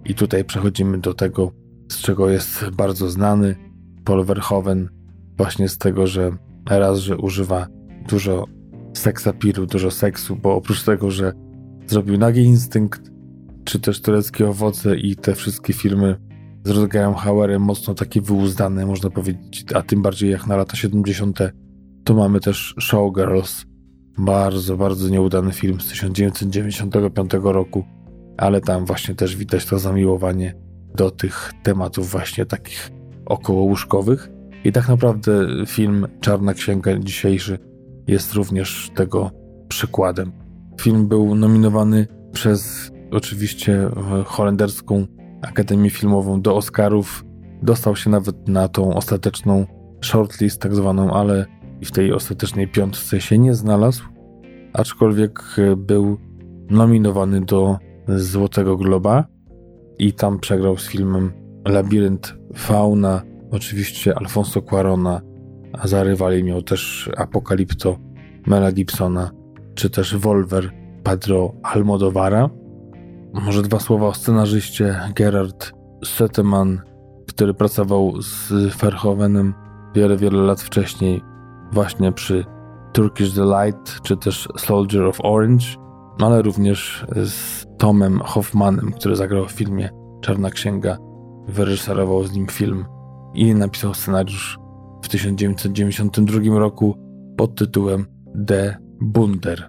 I 0.04 0.14
tutaj 0.14 0.44
przechodzimy 0.44 0.98
do 0.98 1.14
tego, 1.14 1.52
z 1.88 1.98
czego 2.00 2.30
jest 2.30 2.70
bardzo 2.70 3.10
znany 3.10 3.56
Paul 4.04 4.24
Verhoeven, 4.24 4.88
właśnie 5.36 5.68
z 5.68 5.78
tego, 5.78 6.06
że 6.06 6.36
raz, 6.68 6.98
że 6.98 7.16
używa 7.16 7.66
dużo 8.08 8.44
seksapiru, 8.94 9.66
dużo 9.66 9.90
seksu, 9.90 10.36
bo 10.36 10.54
oprócz 10.54 10.82
tego, 10.82 11.10
że 11.10 11.32
zrobił 11.86 12.18
Nagi 12.18 12.40
Instynkt, 12.40 13.10
czy 13.64 13.80
też 13.80 14.00
Tureckie 14.00 14.48
Owoce 14.48 14.96
i 14.96 15.16
te 15.16 15.34
wszystkie 15.34 15.72
filmy 15.72 16.16
z 16.64 16.70
Rodgerem 16.70 17.14
Hauerem 17.14 17.62
mocno 17.62 17.94
takie 17.94 18.20
wyuzdane, 18.20 18.86
można 18.86 19.10
powiedzieć, 19.10 19.64
a 19.74 19.82
tym 19.82 20.02
bardziej 20.02 20.30
jak 20.30 20.46
na 20.46 20.56
lata 20.56 20.76
70., 20.76 21.38
to 22.04 22.14
mamy 22.14 22.40
też 22.40 22.74
Showgirls, 22.80 23.64
bardzo, 24.18 24.76
bardzo 24.76 25.08
nieudany 25.08 25.52
film 25.52 25.80
z 25.80 25.88
1995 25.88 27.30
roku, 27.42 27.84
ale 28.36 28.60
tam 28.60 28.84
właśnie 28.84 29.14
też 29.14 29.36
widać 29.36 29.66
to 29.66 29.78
zamiłowanie 29.78 30.54
do 30.94 31.10
tych 31.10 31.52
tematów 31.62 32.10
właśnie 32.10 32.46
takich 32.46 32.90
okołołóżkowych. 33.26 34.30
I 34.64 34.72
tak 34.72 34.88
naprawdę 34.88 35.46
film 35.66 36.06
Czarna 36.20 36.54
Księga 36.54 36.98
dzisiejszy 36.98 37.58
jest 38.06 38.32
również 38.32 38.90
tego 38.94 39.30
przykładem. 39.68 40.32
Film 40.80 41.08
był 41.08 41.34
nominowany 41.34 42.06
przez 42.32 42.90
oczywiście 43.10 43.88
holenderską 44.24 45.06
Akademię 45.42 45.90
Filmową 45.90 46.42
do 46.42 46.56
Oscarów. 46.56 47.24
Dostał 47.62 47.96
się 47.96 48.10
nawet 48.10 48.48
na 48.48 48.68
tą 48.68 48.94
ostateczną 48.94 49.66
shortlist 50.04 50.60
tak 50.60 50.74
zwaną, 50.74 51.10
ale 51.10 51.46
w 51.84 51.90
tej 51.90 52.12
ostatecznej 52.12 52.68
piątce 52.68 53.20
się 53.20 53.38
nie 53.38 53.54
znalazł, 53.54 54.04
aczkolwiek 54.72 55.56
był 55.76 56.18
nominowany 56.70 57.40
do 57.40 57.78
Złotego 58.08 58.76
Globa 58.76 59.24
i 59.98 60.12
tam 60.12 60.38
przegrał 60.38 60.76
z 60.76 60.88
filmem 60.88 61.32
Labirynt 61.68 62.34
Fauna, 62.54 63.22
oczywiście 63.50 64.18
Alfonso 64.18 64.62
Cuarona, 64.62 65.20
a 65.72 65.88
za 65.88 66.04
rywali 66.04 66.44
miał 66.44 66.62
też 66.62 67.10
Apokalipto 67.16 67.98
Mela 68.46 68.72
Gibsona, 68.72 69.30
czy 69.74 69.90
też 69.90 70.16
Wolver 70.16 70.70
Pedro 71.02 71.54
Almodovara. 71.62 72.50
Może 73.34 73.62
dwa 73.62 73.80
słowa 73.80 74.06
o 74.06 74.14
scenarzyście 74.14 75.00
Gerard 75.14 75.72
Setteman, 76.04 76.80
który 77.28 77.54
pracował 77.54 78.22
z 78.22 78.52
Verhoevenem 78.76 79.54
wiele, 79.94 80.16
wiele 80.16 80.42
lat 80.42 80.60
wcześniej, 80.60 81.22
właśnie 81.72 82.12
przy 82.12 82.44
Turkish 82.92 83.32
Delight, 83.32 84.00
czy 84.02 84.16
też 84.16 84.48
Soldier 84.56 85.02
of 85.02 85.18
Orange, 85.22 85.66
ale 86.18 86.42
również 86.42 87.06
z 87.24 87.66
Tomem 87.78 88.20
Hoffmanem, 88.20 88.92
który 88.92 89.16
zagrał 89.16 89.46
w 89.46 89.52
filmie 89.52 89.90
Czarna 90.20 90.50
Księga, 90.50 90.98
wyreżyserował 91.48 92.24
z 92.24 92.32
nim 92.32 92.46
film 92.46 92.84
i 93.34 93.54
napisał 93.54 93.94
scenariusz 93.94 94.58
w 95.02 95.08
1992 95.08 96.58
roku 96.58 96.94
pod 97.36 97.54
tytułem 97.54 98.06
The 98.46 98.76
Bunder. 99.00 99.68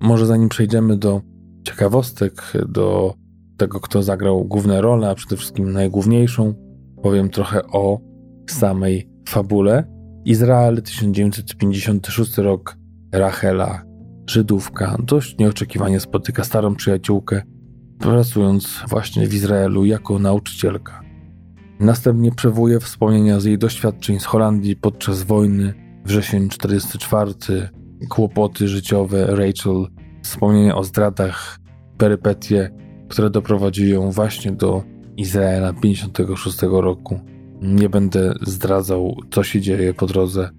Może 0.00 0.26
zanim 0.26 0.48
przejdziemy 0.48 0.96
do 0.96 1.20
ciekawostek, 1.68 2.52
do 2.68 3.14
tego, 3.56 3.80
kto 3.80 4.02
zagrał 4.02 4.44
główne 4.44 4.80
role, 4.80 5.10
a 5.10 5.14
przede 5.14 5.36
wszystkim 5.36 5.72
najgłówniejszą, 5.72 6.54
powiem 7.02 7.30
trochę 7.30 7.66
o 7.66 8.00
samej 8.50 9.08
fabule. 9.28 9.84
Izrael, 10.24 10.82
1956 10.82 12.38
rok, 12.38 12.76
Rachela, 13.12 13.82
Żydówka, 14.26 14.96
dość 15.04 15.38
nieoczekiwanie 15.38 16.00
spotyka 16.00 16.44
starą 16.44 16.74
przyjaciółkę, 16.74 17.42
pracując 17.98 18.82
właśnie 18.88 19.26
w 19.26 19.34
Izraelu 19.34 19.84
jako 19.84 20.18
nauczycielka. 20.18 21.00
Następnie 21.80 22.32
przywołuje 22.32 22.80
wspomnienia 22.80 23.40
z 23.40 23.44
jej 23.44 23.58
doświadczeń 23.58 24.20
z 24.20 24.24
Holandii 24.24 24.76
podczas 24.76 25.22
wojny, 25.22 25.74
wrzesień 26.04 26.48
44, 26.48 27.32
kłopoty 28.08 28.68
życiowe 28.68 29.26
Rachel, 29.26 29.86
wspomnienia 30.28 30.76
o 30.76 30.84
zdradach, 30.84 31.58
perypetie, 31.98 32.70
które 33.08 33.30
doprowadziły 33.30 33.88
ją 33.88 34.10
właśnie 34.10 34.52
do 34.52 34.82
Izraela 35.16 35.72
56 35.72 36.62
roku. 36.62 37.20
Nie 37.62 37.88
będę 37.88 38.34
zdradzał, 38.42 39.16
co 39.30 39.42
się 39.42 39.60
dzieje 39.60 39.94
po 39.94 40.06
drodze. 40.06 40.50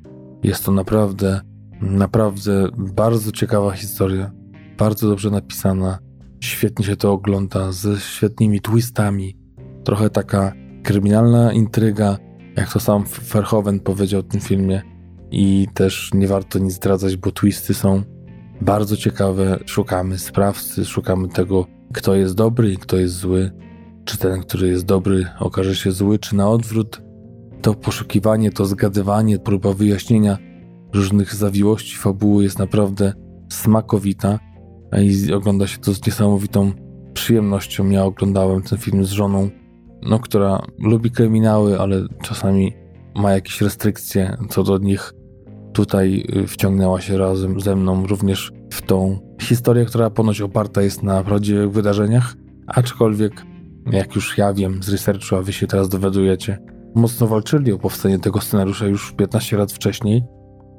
Jest 0.43 0.65
to 0.65 0.71
naprawdę, 0.71 1.41
naprawdę 1.81 2.67
bardzo 2.77 3.31
ciekawa 3.31 3.71
historia, 3.71 4.31
bardzo 4.77 5.09
dobrze 5.09 5.29
napisana. 5.29 5.99
Świetnie 6.39 6.85
się 6.85 6.95
to 6.95 7.11
ogląda, 7.11 7.71
ze 7.71 7.99
świetnymi 7.99 8.61
twistami. 8.61 9.37
Trochę 9.83 10.09
taka 10.09 10.53
kryminalna 10.83 11.53
intryga, 11.53 12.17
jak 12.55 12.73
to 12.73 12.79
sam 12.79 13.03
Verhoeven 13.33 13.79
powiedział 13.79 14.21
w 14.21 14.27
tym 14.27 14.41
filmie. 14.41 14.81
I 15.31 15.67
też 15.73 16.11
nie 16.13 16.27
warto 16.27 16.59
nic 16.59 16.73
zdradzać, 16.73 17.17
bo 17.17 17.31
twisty 17.31 17.73
są 17.73 18.03
bardzo 18.61 18.97
ciekawe. 18.97 19.59
Szukamy 19.65 20.17
sprawcy, 20.17 20.85
szukamy 20.85 21.27
tego, 21.27 21.65
kto 21.93 22.15
jest 22.15 22.35
dobry 22.35 22.71
i 22.71 22.77
kto 22.77 22.97
jest 22.97 23.15
zły. 23.15 23.51
Czy 24.05 24.17
ten, 24.17 24.41
który 24.41 24.67
jest 24.67 24.85
dobry, 24.85 25.25
okaże 25.39 25.75
się 25.75 25.91
zły, 25.91 26.19
czy 26.19 26.35
na 26.35 26.49
odwrót. 26.49 27.01
To 27.61 27.73
poszukiwanie, 27.73 28.51
to 28.51 28.65
zgadywanie, 28.65 29.39
próba 29.39 29.73
wyjaśnienia 29.73 30.37
różnych 30.93 31.35
zawiłości 31.35 31.97
fabuły 31.97 32.43
jest 32.43 32.59
naprawdę 32.59 33.13
smakowita 33.49 34.39
i 35.01 35.33
ogląda 35.33 35.67
się 35.67 35.77
to 35.77 35.93
z 35.93 36.05
niesamowitą 36.05 36.71
przyjemnością. 37.13 37.89
Ja 37.89 38.05
oglądałem 38.05 38.61
ten 38.61 38.77
film 38.77 39.05
z 39.05 39.09
żoną 39.09 39.49
no, 40.01 40.19
która 40.19 40.61
lubi 40.79 41.11
kryminały, 41.11 41.79
ale 41.79 42.07
czasami 42.23 42.73
ma 43.15 43.31
jakieś 43.31 43.61
restrykcje 43.61 44.37
co 44.49 44.63
do 44.63 44.77
nich. 44.77 45.13
Tutaj 45.79 46.25
y, 46.35 46.47
wciągnęła 46.47 47.01
się 47.01 47.17
razem 47.17 47.59
ze 47.59 47.75
mną 47.75 48.07
również 48.07 48.51
w 48.73 48.81
tą 48.81 49.19
historię, 49.41 49.85
która 49.85 50.09
ponoć 50.09 50.41
oparta 50.41 50.81
jest 50.81 51.03
na 51.03 51.23
prawdziwych 51.23 51.71
wydarzeniach, 51.71 52.35
aczkolwiek, 52.67 53.45
jak 53.91 54.15
już 54.15 54.37
ja 54.37 54.53
wiem 54.53 54.83
z 54.83 54.89
researchu, 54.89 55.35
a 55.35 55.41
wy 55.41 55.53
się 55.53 55.67
teraz 55.67 55.89
dowiadujecie, 55.89 56.59
mocno 56.95 57.27
walczyli 57.27 57.71
o 57.71 57.77
powstanie 57.77 58.19
tego 58.19 58.41
scenariusza 58.41 58.85
już 58.85 59.11
15 59.11 59.57
lat 59.57 59.71
wcześniej. 59.71 60.23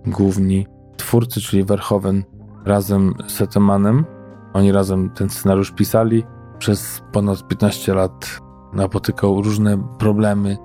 Główni 0.07 0.67
twórcy, 0.97 1.41
czyli 1.41 1.65
Verhoeven 1.65 2.25
razem 2.65 3.15
z 3.27 3.33
Setemanem, 3.33 4.05
oni 4.53 4.73
razem 4.73 5.11
ten 5.11 5.31
scenariusz 5.31 5.73
pisali. 5.73 6.25
Przez 6.59 7.03
ponad 7.13 7.49
15 7.49 7.95
lat 7.95 8.41
napotykał 8.73 9.43
różne 9.43 9.83
problemy, 9.99 10.57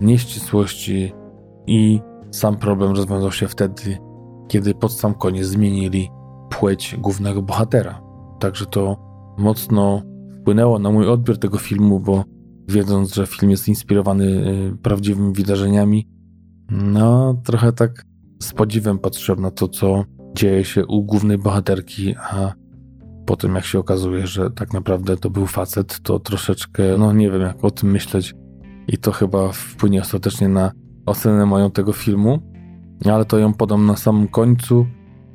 nieścisłości 0.00 1.12
i 1.66 2.00
sam 2.34 2.56
problem 2.56 2.92
rozwiązał 2.92 3.32
się 3.32 3.48
wtedy, 3.48 3.98
kiedy 4.48 4.74
pod 4.74 4.92
sam 4.92 5.14
koniec 5.14 5.46
zmienili 5.46 6.10
płeć 6.50 6.96
głównego 6.98 7.42
bohatera. 7.42 8.00
Także 8.40 8.66
to 8.66 8.96
mocno 9.38 10.02
wpłynęło 10.40 10.78
na 10.78 10.90
mój 10.90 11.08
odbiór 11.08 11.38
tego 11.38 11.58
filmu, 11.58 12.00
bo 12.00 12.24
wiedząc, 12.68 13.14
że 13.14 13.26
film 13.26 13.50
jest 13.50 13.68
inspirowany 13.68 14.24
y, 14.24 14.76
prawdziwymi 14.82 15.32
wydarzeniami, 15.32 16.08
no 16.70 17.34
trochę 17.44 17.72
tak 17.72 18.04
z 18.42 18.52
podziwem 18.52 18.98
patrzyłem 18.98 19.40
na 19.40 19.50
to, 19.50 19.68
co 19.68 20.04
dzieje 20.34 20.64
się 20.64 20.86
u 20.86 21.02
głównej 21.02 21.38
bohaterki, 21.38 22.14
a 22.16 22.52
potem 23.26 23.54
jak 23.54 23.64
się 23.64 23.78
okazuje, 23.78 24.26
że 24.26 24.50
tak 24.50 24.72
naprawdę 24.72 25.16
to 25.16 25.30
był 25.30 25.46
facet, 25.46 26.00
to 26.00 26.18
troszeczkę, 26.18 26.82
no 26.98 27.12
nie 27.12 27.30
wiem 27.30 27.42
jak 27.42 27.64
o 27.64 27.70
tym 27.70 27.90
myśleć 27.90 28.34
i 28.88 28.98
to 28.98 29.12
chyba 29.12 29.52
wpłynie 29.52 30.00
ostatecznie 30.00 30.48
na 30.48 30.72
ocenę 31.06 31.46
moją 31.46 31.70
tego 31.70 31.92
filmu, 31.92 32.38
ale 33.04 33.24
to 33.24 33.38
ją 33.38 33.54
podam 33.54 33.86
na 33.86 33.96
samym 33.96 34.28
końcu. 34.28 34.86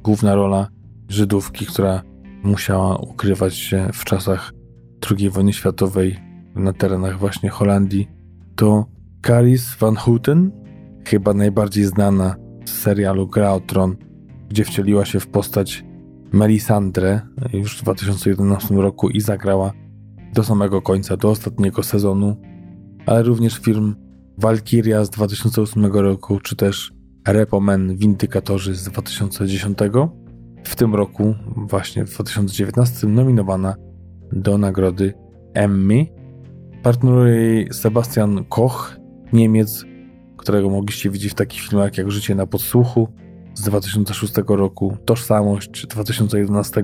Główna 0.03 0.35
rola 0.35 0.67
Żydówki, 1.09 1.65
która 1.65 2.01
musiała 2.43 2.97
ukrywać 2.97 3.55
się 3.55 3.89
w 3.93 4.05
czasach 4.05 4.53
II 5.11 5.29
wojny 5.29 5.53
światowej 5.53 6.19
na 6.55 6.73
terenach 6.73 7.19
właśnie 7.19 7.49
Holandii, 7.49 8.07
to 8.55 8.85
Caris 9.25 9.75
van 9.75 9.95
Houten, 9.95 10.51
chyba 11.07 11.33
najbardziej 11.33 11.85
znana 11.85 12.35
z 12.65 12.69
serialu 12.69 13.27
Gra 13.27 13.53
o 13.53 13.59
Tron, 13.59 13.95
gdzie 14.49 14.65
wcieliła 14.65 15.05
się 15.05 15.19
w 15.19 15.27
postać 15.27 15.85
Melisandre 16.31 17.21
już 17.53 17.77
w 17.77 17.83
2011 17.83 18.75
roku 18.75 19.09
i 19.09 19.21
zagrała 19.21 19.73
do 20.33 20.43
samego 20.43 20.81
końca, 20.81 21.17
do 21.17 21.29
ostatniego 21.29 21.83
sezonu, 21.83 22.37
ale 23.05 23.23
również 23.23 23.59
film 23.59 23.95
Valkyria 24.39 25.05
z 25.05 25.09
2008 25.09 25.85
roku, 25.85 26.39
czy 26.39 26.55
też 26.55 26.91
Repo 27.27 27.59
Man 27.59 27.97
Windykatorzy 27.97 28.75
z 28.75 28.83
2010. 28.83 29.77
W 30.63 30.75
tym 30.75 30.95
roku, 30.95 31.35
właśnie 31.55 32.05
w 32.05 32.09
2019, 32.09 33.07
nominowana 33.07 33.75
do 34.31 34.57
nagrody 34.57 35.13
Emmy. 35.53 36.05
Partneruje 36.83 37.35
jej 37.35 37.73
Sebastian 37.73 38.45
Koch, 38.45 38.97
Niemiec, 39.33 39.85
którego 40.37 40.69
mogliście 40.69 41.09
widzieć 41.09 41.31
w 41.31 41.35
takich 41.35 41.61
filmach 41.61 41.97
jak 41.97 42.11
Życie 42.11 42.35
na 42.35 42.47
podsłuchu 42.47 43.07
z 43.53 43.61
2006 43.61 44.33
roku, 44.47 44.97
Tożsamość 45.05 45.87
2011, 45.87 46.83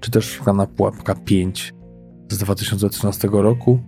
czy 0.00 0.10
też 0.10 0.24
Szklana 0.24 0.66
Pułapka 0.66 1.14
5 1.14 1.74
z 2.30 2.38
2013 2.38 3.28
roku, 3.32 3.78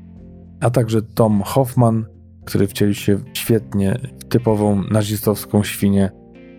a 0.61 0.71
także 0.71 1.03
Tom 1.03 1.43
Hoffman, 1.43 2.18
który 2.49 2.67
wcielił 2.67 2.95
się 2.95 3.19
świetnie 3.33 3.99
w 4.19 4.25
typową 4.25 4.83
nazistowską 4.91 5.63
świnię 5.63 6.11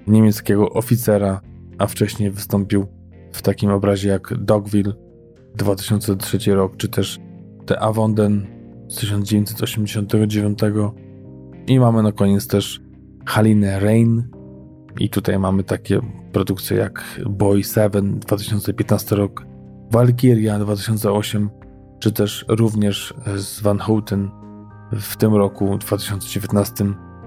niemieckiego 0.08 0.70
oficera, 0.70 1.42
a 1.78 1.88
wcześniej 1.88 2.32
wystąpił 2.32 2.88
w 3.32 3.42
takim 3.42 3.72
obrazie 3.72 4.10
jak 4.10 4.34
Dogville 4.38 4.94
2003 5.56 6.56
rok, 6.56 6.78
czy 6.78 6.88
też 6.88 7.20
The 7.66 7.80
Avonden 7.80 8.48
z 8.88 8.96
1989. 8.96 10.60
I 11.68 11.80
mamy 11.80 12.04
na 12.04 12.12
koniec 12.12 12.48
też 12.48 12.82
Halinę 13.26 13.80
Rain. 13.80 14.30
I 15.00 15.10
tutaj 15.10 15.40
mamy 15.40 15.64
takie 15.64 16.00
produkcje 16.32 16.78
jak 16.78 17.22
Boy 17.30 17.64
7 17.64 18.20
2015 18.20 19.16
rok, 19.16 19.46
Valkyria 19.92 20.60
2008, 20.60 21.50
czy 22.00 22.12
też 22.12 22.46
również 22.48 23.14
z 23.36 23.62
Van 23.62 23.80
Houten 23.80 24.39
w 24.92 25.18
tym 25.18 25.36
roku 25.36 25.78
2019 25.78 26.86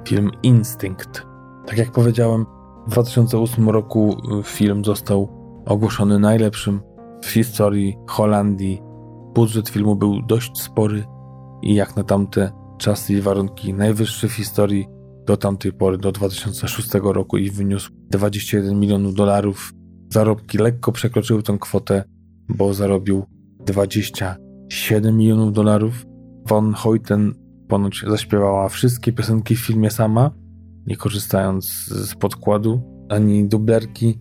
film 0.09 0.31
Instinct. 0.43 1.27
Tak 1.67 1.79
jak 1.79 1.93
powiedziałem, 1.93 2.47
w 2.87 2.91
2008 2.91 3.69
roku 3.69 4.17
film 4.45 4.85
został 4.85 5.29
ogłoszony 5.67 6.19
najlepszym 6.19 6.81
w 7.23 7.27
historii 7.27 7.97
Holandii. 8.09 8.83
Budżet 9.35 9.69
filmu 9.69 9.97
był 9.97 10.23
dość 10.23 10.63
spory 10.63 11.05
i 11.63 11.75
jak 11.75 11.97
na 11.97 12.05
tamte 12.05 12.53
czasy 12.79 13.13
i 13.15 13.21
warunki 13.21 13.75
najwyższy 13.75 14.29
w 14.29 14.33
historii 14.33 14.87
do 15.27 15.37
tamtej 15.37 15.73
pory, 15.73 15.99
do 15.99 16.13
2006 16.13 16.89
roku 16.95 17.37
i 17.37 17.51
wyniósł 17.51 17.91
21 18.11 18.81
milionów 18.81 19.15
dolarów. 19.15 19.73
Zarobki 20.11 20.59
lekko 20.59 20.93
przekroczyły 20.93 21.43
tę 21.43 21.57
kwotę, 21.61 22.05
bo 22.49 22.75
zarobił 22.75 23.25
27 23.67 25.17
milionów 25.17 25.53
dolarów. 25.53 26.07
Von 26.49 26.73
Hoyten 26.73 27.42
ponoć 27.69 28.05
zaśpiewała 28.07 28.69
wszystkie 28.69 29.13
piosenki 29.13 29.57
w 29.57 29.61
filmie 29.61 29.91
sama, 29.91 30.31
nie 30.87 30.97
korzystając 30.97 31.67
z 31.87 32.15
podkładu 32.15 32.83
ani 33.09 33.49
dublerki 33.49 34.21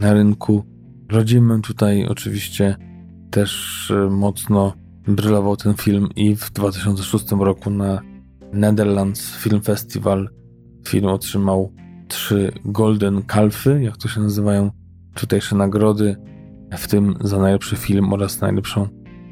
na 0.00 0.12
rynku. 0.12 0.64
Rodzimym 1.12 1.62
tutaj 1.62 2.06
oczywiście 2.06 2.76
też 3.30 3.90
e, 3.90 4.10
mocno 4.10 4.72
brylował 5.08 5.56
ten 5.56 5.74
film 5.74 6.08
i 6.16 6.36
w 6.36 6.50
2006 6.50 7.30
roku 7.30 7.70
na 7.70 8.00
Netherlands 8.52 9.36
Film 9.36 9.60
Festival 9.60 10.28
film 10.88 11.06
otrzymał 11.06 11.72
trzy 12.08 12.52
Golden 12.64 13.22
Kalfy, 13.22 13.82
jak 13.82 13.96
to 13.96 14.08
się 14.08 14.20
nazywają, 14.20 14.70
tutejsze 15.14 15.56
nagrody, 15.56 16.16
w 16.78 16.88
tym 16.88 17.14
za 17.20 17.38
najlepszy 17.38 17.76
film 17.76 18.12
oraz 18.12 18.40
najlepszą 18.40 18.88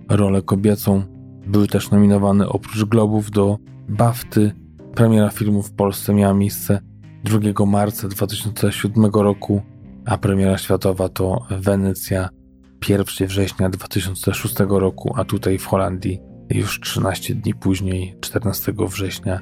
rolę 0.09 0.43
kobiecą. 0.43 1.03
Były 1.49 1.69
też 1.69 1.91
nominowane 1.91 2.49
oprócz 2.49 2.85
Globów 2.85 3.31
do 3.31 3.59
BAFTY. 3.89 4.53
Premiera 4.95 5.31
filmu 5.31 5.63
w 5.63 5.73
Polsce 5.73 6.15
miała 6.15 6.35
miejsce 6.35 6.81
2 7.25 7.67
marca 7.67 8.09
2007 8.09 9.05
roku, 9.05 9.63
a 10.07 10.19
premiera 10.19 10.59
światowa 10.59 11.09
to 11.09 11.47
Wenecja 11.51 12.29
1 12.89 13.29
września 13.29 13.69
2006 13.69 14.55
roku, 14.69 15.13
a 15.17 15.25
tutaj 15.25 15.59
w 15.59 15.67
Holandii 15.67 16.21
już 16.51 16.81
13 16.81 17.35
dni 17.35 17.55
później, 17.55 18.17
14 18.21 18.73
września 18.89 19.41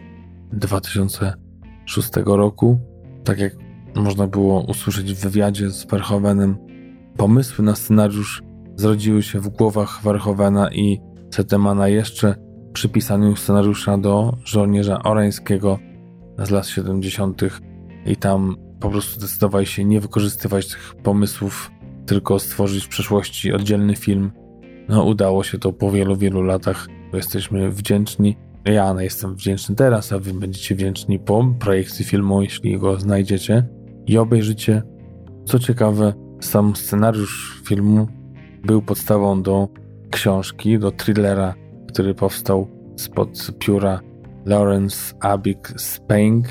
2006 0.53 2.11
roku. 2.25 2.81
Tak 3.25 3.39
jak 3.39 3.53
można 3.95 4.27
było 4.27 4.61
usłyszeć 4.61 5.13
w 5.13 5.21
wywiadzie 5.21 5.71
z 5.71 5.87
Verhoevenem, 5.87 6.57
pomysły 7.17 7.65
na 7.65 7.75
scenariusz 7.75 8.43
zrodziły 8.77 9.23
się 9.23 9.41
w 9.41 9.49
głowach 9.49 10.03
Verhoevena 10.03 10.73
i 10.73 11.01
Setemana 11.31 11.89
jeszcze 11.89 12.35
przy 12.73 12.89
pisaniu 12.89 13.37
scenariusza 13.37 13.99
do 13.99 14.37
żołnierza 14.45 15.03
orańskiego 15.03 15.79
z 16.39 16.51
lat 16.51 16.67
70. 16.67 17.43
i 18.07 18.17
tam 18.17 18.57
po 18.81 18.91
prostu 18.91 19.21
zdecydowali 19.21 19.67
się 19.67 19.85
nie 19.85 20.01
wykorzystywać 20.01 20.69
tych 20.69 20.95
pomysłów, 21.03 21.71
tylko 22.07 22.39
stworzyć 22.39 22.85
w 22.85 22.89
przeszłości 22.89 23.53
oddzielny 23.53 23.97
film. 23.97 24.33
No, 24.89 25.05
udało 25.05 25.45
się 25.45 25.59
to 25.59 25.73
po 25.73 25.91
wielu, 25.91 26.17
wielu 26.17 26.43
latach. 26.43 26.89
Jesteśmy 27.13 27.71
wdzięczni. 27.71 28.37
Ja 28.65 28.95
jestem 29.03 29.35
wdzięczny 29.35 29.75
teraz, 29.75 30.13
a 30.13 30.19
wy 30.19 30.35
będziecie 30.35 30.75
wdzięczni 30.75 31.19
po 31.19 31.55
projekcji 31.59 32.05
filmu, 32.05 32.43
jeśli 32.43 32.79
go 32.79 33.01
znajdziecie 33.01 33.69
i 34.07 34.19
obejrzycie. 34.19 34.83
Co 35.45 35.59
ciekawe, 35.59 36.13
sam 36.41 36.77
scenariusz 36.77 37.63
filmu 37.65 38.09
był 38.65 38.83
podstawą 38.83 39.43
do 39.43 39.69
książki, 40.11 40.79
do 40.79 40.91
thrillera, 40.91 41.55
który 41.89 42.15
powstał 42.15 42.69
spod 42.97 43.29
pióra 43.59 44.01
Lawrence 44.47 45.15
Abig 45.21 45.73
Spang. 45.77 46.47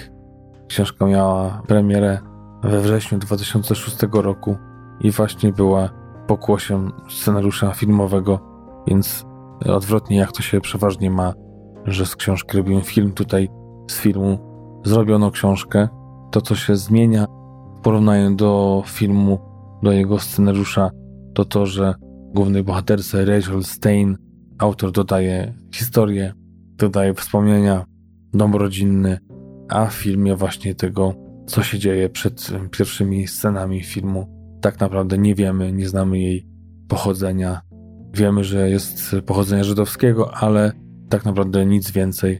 Książka 0.67 1.05
miała 1.05 1.61
premierę 1.67 2.19
we 2.63 2.81
wrześniu 2.81 3.17
2006 3.17 3.97
roku 4.11 4.57
i 5.01 5.11
właśnie 5.11 5.51
była 5.51 5.89
pokłosiem 6.27 6.91
scenariusza 7.09 7.73
filmowego, 7.73 8.39
więc 8.87 9.25
odwrotnie 9.65 10.17
jak 10.17 10.31
to 10.31 10.41
się 10.41 10.61
przeważnie 10.61 11.11
ma, 11.11 11.33
że 11.85 12.05
z 12.05 12.15
książki 12.15 12.57
robią 12.57 12.81
film, 12.81 13.11
tutaj 13.11 13.49
z 13.91 13.99
filmu 13.99 14.39
zrobiono 14.85 15.31
książkę. 15.31 15.87
To, 16.31 16.41
co 16.41 16.55
się 16.55 16.75
zmienia 16.75 17.25
w 17.79 17.81
porównaniu 17.81 18.35
do 18.35 18.83
filmu, 18.85 19.39
do 19.83 19.91
jego 19.91 20.19
scenariusza, 20.19 20.89
to 21.33 21.45
to, 21.45 21.65
że 21.65 21.93
głównej 22.35 22.63
bohaterce 22.63 23.25
Rachel 23.25 23.63
Stein 23.63 24.17
autor 24.57 24.91
dodaje 24.91 25.53
historię, 25.73 26.33
dodaje 26.77 27.13
wspomnienia, 27.13 27.85
dom 28.33 28.55
rodzinny, 28.55 29.17
a 29.69 29.85
w 29.85 29.93
filmie 29.93 30.35
właśnie 30.35 30.75
tego, 30.75 31.13
co 31.47 31.63
się 31.63 31.79
dzieje 31.79 32.09
przed 32.09 32.51
pierwszymi 32.71 33.27
scenami 33.27 33.83
filmu, 33.83 34.27
tak 34.61 34.79
naprawdę 34.79 35.17
nie 35.17 35.35
wiemy, 35.35 35.71
nie 35.71 35.89
znamy 35.89 36.19
jej 36.19 36.47
pochodzenia. 36.87 37.61
Wiemy, 38.13 38.43
że 38.43 38.69
jest 38.69 39.15
pochodzenia 39.25 39.63
żydowskiego, 39.63 40.35
ale 40.35 40.71
tak 41.09 41.25
naprawdę 41.25 41.65
nic 41.65 41.91
więcej. 41.91 42.39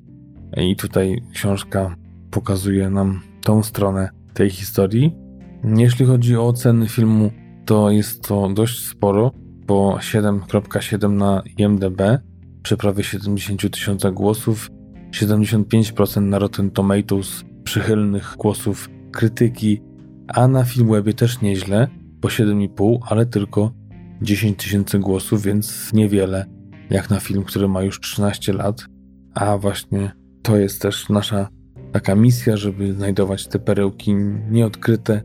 I 0.57 0.75
tutaj 0.75 1.21
książka 1.33 1.95
pokazuje 2.31 2.89
nam 2.89 3.21
tą 3.43 3.63
stronę 3.63 4.09
tej 4.33 4.49
historii. 4.49 5.15
Jeśli 5.77 6.05
chodzi 6.05 6.37
o 6.37 6.47
oceny 6.47 6.87
filmu, 6.87 7.31
to 7.65 7.91
jest 7.91 8.23
to 8.27 8.49
dość 8.49 8.87
sporo, 8.87 9.31
bo 9.67 9.97
7.7 9.97 11.11
na 11.11 11.43
IMDb 11.57 12.01
przy 12.63 12.77
prawie 12.77 13.03
70 13.03 13.73
tysiącach 13.73 14.13
głosów, 14.13 14.69
75% 15.11 16.21
na 16.21 16.39
Rotten 16.39 16.71
Tomatoes 16.71 17.45
przychylnych 17.63 18.35
głosów 18.37 18.89
krytyki, 19.11 19.81
a 20.27 20.47
na 20.47 20.63
Filmwebie 20.63 21.13
też 21.13 21.41
nieźle, 21.41 21.87
po 22.21 22.27
7,5, 22.27 22.97
ale 23.01 23.25
tylko 23.25 23.71
10 24.21 24.59
tysięcy 24.59 24.99
głosów, 24.99 25.43
więc 25.43 25.93
niewiele 25.93 26.45
jak 26.89 27.09
na 27.09 27.19
film, 27.19 27.43
który 27.43 27.67
ma 27.67 27.83
już 27.83 27.99
13 27.99 28.53
lat. 28.53 28.85
A 29.33 29.57
właśnie 29.57 30.11
to 30.41 30.57
jest 30.57 30.81
też 30.81 31.09
nasza 31.09 31.47
taka 31.91 32.15
misja, 32.15 32.57
żeby 32.57 32.93
znajdować 32.93 33.47
te 33.47 33.59
perełki 33.59 34.15
nieodkryte, 34.51 35.21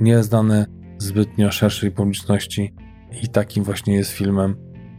nieznane 0.00 0.66
zbytnio 0.98 1.50
szerszej 1.50 1.90
publiczności. 1.90 2.74
I 3.22 3.28
takim 3.28 3.64
właśnie 3.64 3.94
jest 3.94 4.10
filmem, 4.10 4.56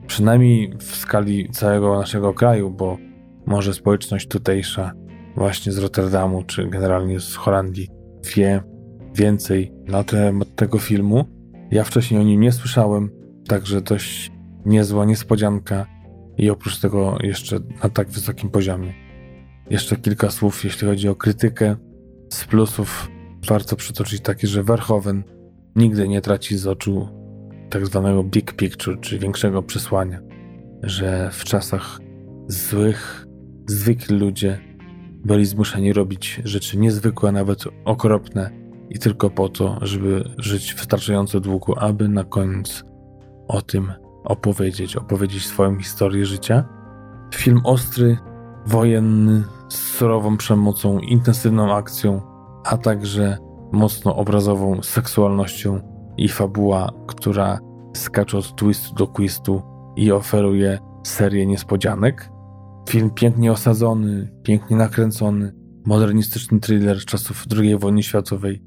przynajmniej 0.08 0.74
w 0.78 0.96
skali 0.96 1.50
całego 1.50 2.00
naszego 2.00 2.34
kraju, 2.34 2.72
bo 2.72 2.98
może 3.46 3.74
społeczność 3.74 4.28
tutejsza, 4.28 4.92
właśnie 5.36 5.72
z 5.72 5.78
Rotterdamu, 5.78 6.44
czy 6.44 6.68
generalnie 6.68 7.20
z 7.20 7.36
Holandii, 7.36 7.90
wie 8.36 8.64
więcej 9.16 9.72
na 9.88 10.04
temat 10.04 10.56
tego 10.56 10.80
filmu. 10.80 11.26
Ja 11.72 11.84
wcześniej 11.84 12.20
o 12.20 12.24
nim 12.24 12.42
nie 12.42 12.52
słyszałem, 12.52 13.10
także 13.48 13.82
dość 13.82 14.32
niezła 14.66 15.06
niespodzianka 15.06 15.86
i 16.38 16.50
oprócz 16.50 16.80
tego 16.80 17.18
jeszcze 17.24 17.60
na 17.84 17.90
tak 17.90 18.10
wysokim 18.10 18.50
poziomie. 18.50 18.94
Jeszcze 19.70 19.96
kilka 19.96 20.32
słów, 20.32 20.64
jeśli 20.64 20.88
chodzi 20.88 21.10
o 21.10 21.16
krytykę. 21.16 21.76
Z 22.34 22.46
plusów 22.46 23.12
warto 23.48 23.76
przytoczyć 23.76 24.22
takie, 24.22 24.48
że 24.48 24.64
Verhoeven 24.64 25.24
nigdy 25.76 26.08
nie 26.08 26.22
traci 26.22 26.58
z 26.58 26.68
oczu 26.68 27.25
tak 27.76 27.86
zwanego 27.86 28.24
big 28.24 28.54
picture, 28.54 29.00
czy 29.02 29.20
większego 29.20 29.64
przesłania, 29.64 30.20
że 30.84 31.30
w 31.32 31.44
czasach 31.44 32.00
złych, 32.48 33.26
zwykli 33.68 34.18
ludzie 34.18 34.60
byli 35.26 35.46
zmuszeni 35.46 35.94
robić 35.94 36.42
rzeczy 36.44 36.78
niezwykłe, 36.78 37.32
nawet 37.32 37.64
okropne 37.86 38.50
i 38.90 39.00
tylko 39.00 39.30
po 39.30 39.50
to, 39.50 39.80
żeby 39.82 40.30
żyć 40.38 40.74
wystarczająco 40.74 41.40
długo, 41.40 41.82
aby 41.82 42.08
na 42.08 42.24
koniec 42.24 42.84
o 43.48 43.62
tym 43.62 43.94
opowiedzieć, 44.24 44.96
opowiedzieć 44.96 45.46
swoją 45.46 45.80
historię 45.80 46.26
życia. 46.26 46.64
Film 47.34 47.62
ostry, 47.64 48.18
wojenny, 48.66 49.44
z 49.70 49.76
surową 49.76 50.38
przemocą, 50.38 51.00
intensywną 51.00 51.76
akcją, 51.76 52.22
a 52.66 52.78
także 52.78 53.38
mocno 53.72 54.16
obrazową 54.16 54.84
seksualnością 54.84 55.95
i 56.18 56.30
fabuła, 56.30 56.92
która 57.08 57.60
skacze 57.94 58.38
od 58.38 58.56
twistu 58.56 58.96
do 58.96 59.08
twistu 59.08 59.62
i 59.96 60.12
oferuje 60.12 60.80
serię 61.04 61.46
niespodzianek. 61.46 62.30
Film 62.90 63.10
pięknie 63.10 63.52
osadzony, 63.52 64.32
pięknie 64.44 64.78
nakręcony, 64.78 65.54
modernistyczny 65.86 66.60
thriller 66.60 66.98
czasów 67.06 67.46
II 67.58 67.78
wojny 67.78 68.04
światowej. 68.04 68.64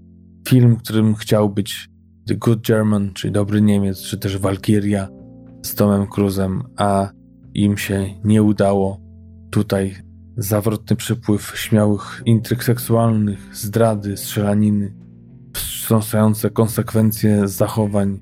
Film, 0.49 0.77
którym 0.77 1.15
chciał 1.15 1.51
być 1.51 1.89
The 2.29 2.35
Good 2.35 2.67
German, 2.67 3.13
czyli 3.15 3.33
Dobry 3.33 3.63
Niemiec, 3.63 4.03
czy 4.03 4.19
też 4.19 4.39
Valkyria 4.39 5.09
z 5.63 5.75
Tomem 5.75 6.07
Cruzem, 6.07 6.63
a 6.77 7.11
im 7.55 7.77
się 7.77 8.07
nie 8.25 8.43
udało. 8.43 9.01
Tutaj 9.51 9.97
zawrotny 10.37 10.97
przypływ 10.97 11.53
śmiałych 11.57 12.23
intryg 12.27 12.65
seksualnych, 12.65 13.57
zdrady, 13.57 14.17
strzelaniny, 14.17 14.95
wstrząsające 15.89 16.51
konsekwencje 16.51 17.49
zachowań 17.49 18.21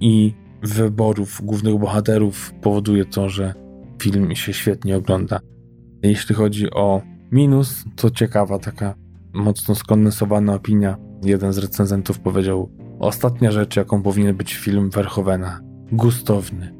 i 0.00 0.34
wyborów 0.62 1.40
głównych 1.44 1.78
bohaterów 1.78 2.52
powoduje 2.60 3.04
to, 3.04 3.28
że 3.28 3.54
film 4.02 4.34
się 4.34 4.52
świetnie 4.52 4.96
ogląda. 4.96 5.40
Jeśli 6.02 6.34
chodzi 6.34 6.70
o 6.70 7.02
minus, 7.32 7.84
to 7.96 8.10
ciekawa 8.10 8.58
taka 8.58 8.94
mocno 9.32 9.74
skondensowana 9.74 10.54
opinia. 10.54 10.96
Jeden 11.24 11.52
z 11.52 11.58
recenzentów 11.58 12.20
powiedział: 12.20 12.70
Ostatnia 12.98 13.50
rzecz, 13.50 13.76
jaką 13.76 14.02
powinien 14.02 14.36
być 14.36 14.54
film 14.54 14.90
Verhoevena 14.90 15.60
gustowny. 15.92 16.74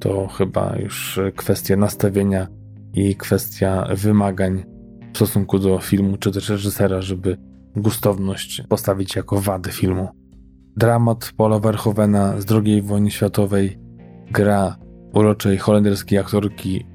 To 0.00 0.26
chyba 0.26 0.76
już 0.76 1.20
kwestia 1.36 1.76
nastawienia 1.76 2.46
i 2.94 3.16
kwestia 3.16 3.88
wymagań 3.94 4.64
w 5.12 5.16
stosunku 5.16 5.58
do 5.58 5.78
filmu 5.78 6.16
czy 6.16 6.30
też 6.30 6.48
reżysera, 6.48 7.00
żeby 7.00 7.53
gustowność 7.76 8.62
postawić 8.68 9.16
jako 9.16 9.40
wadę 9.40 9.70
filmu. 9.70 10.08
Dramat 10.76 11.32
Paula 11.36 11.58
Verhoevena 11.58 12.40
z 12.40 12.52
II 12.52 12.82
wojny 12.82 13.10
światowej 13.10 13.78
gra 14.30 14.76
uroczej 15.12 15.58
holenderskiej 15.58 16.18
aktorki 16.18 16.86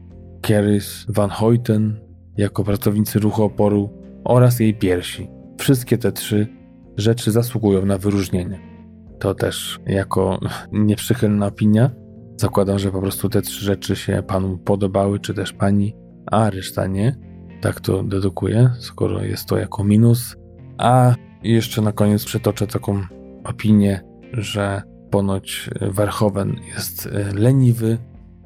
Keris 0.41 1.05
van 1.09 1.29
Hoyten 1.29 1.99
jako 2.37 2.63
pracownicy 2.63 3.19
ruchu 3.19 3.43
oporu 3.43 3.89
oraz 4.23 4.59
jej 4.59 4.73
piersi. 4.73 5.27
Wszystkie 5.59 5.97
te 5.97 6.11
trzy 6.11 6.47
rzeczy 6.97 7.31
zasługują 7.31 7.85
na 7.85 7.97
wyróżnienie. 7.97 8.59
To 9.19 9.33
też 9.33 9.79
jako 9.85 10.39
nieprzychylna 10.71 11.47
opinia. 11.47 11.91
Zakładam, 12.37 12.79
że 12.79 12.91
po 12.91 13.01
prostu 13.01 13.29
te 13.29 13.41
trzy 13.41 13.65
rzeczy 13.65 13.95
się 13.95 14.23
panu 14.27 14.57
podobały, 14.57 15.19
czy 15.19 15.33
też 15.33 15.53
pani, 15.53 15.95
a 16.25 16.49
reszta 16.49 16.87
nie. 16.87 17.15
Tak 17.61 17.79
to 17.79 18.03
dedukuję, 18.03 18.69
skoro 18.79 19.23
jest 19.23 19.45
to 19.45 19.57
jako 19.57 19.83
minus. 19.83 20.35
A 20.79 21.15
jeszcze 21.43 21.81
na 21.81 21.91
koniec 21.91 22.25
przytoczę 22.25 22.67
taką 22.67 23.01
opinię, 23.43 24.01
że 24.33 24.81
ponoć 25.11 25.69
Verhoeven 25.81 26.55
jest 26.75 27.05
e, 27.07 27.33
leniwy 27.33 27.97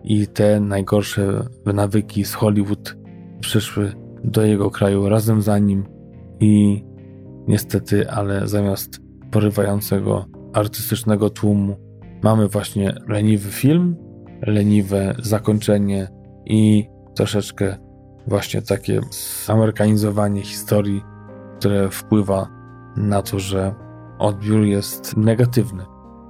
i 0.04 0.28
te 0.28 0.60
najgorsze 0.60 1.46
nawyki 1.66 2.26
z 2.26 2.34
Hollywood 2.34 2.98
przyszły 3.40 3.94
do 4.24 4.46
jego 4.46 4.72
kraju 4.72 5.10
razem 5.10 5.42
za 5.42 5.60
nim 5.60 5.86
i 6.40 6.84
niestety, 7.48 8.10
ale 8.10 8.48
zamiast 8.48 9.00
porywającego 9.32 10.26
artystycznego 10.54 11.30
tłumu 11.30 11.76
mamy 12.24 12.48
właśnie 12.48 12.96
leniwy 13.08 13.52
film, 13.52 13.96
leniwe 14.42 15.16
zakończenie 15.20 16.08
i 16.46 16.88
troszeczkę 17.16 17.78
właśnie 18.28 18.62
takie 18.62 19.02
amerykanizowanie 19.48 20.42
historii, 20.42 21.02
które 21.64 21.90
wpływa 21.90 22.48
na 22.98 23.22
to, 23.22 23.40
że 23.40 23.76
odbiór 24.20 24.64
jest 24.64 25.18
negatywny. 25.18 25.84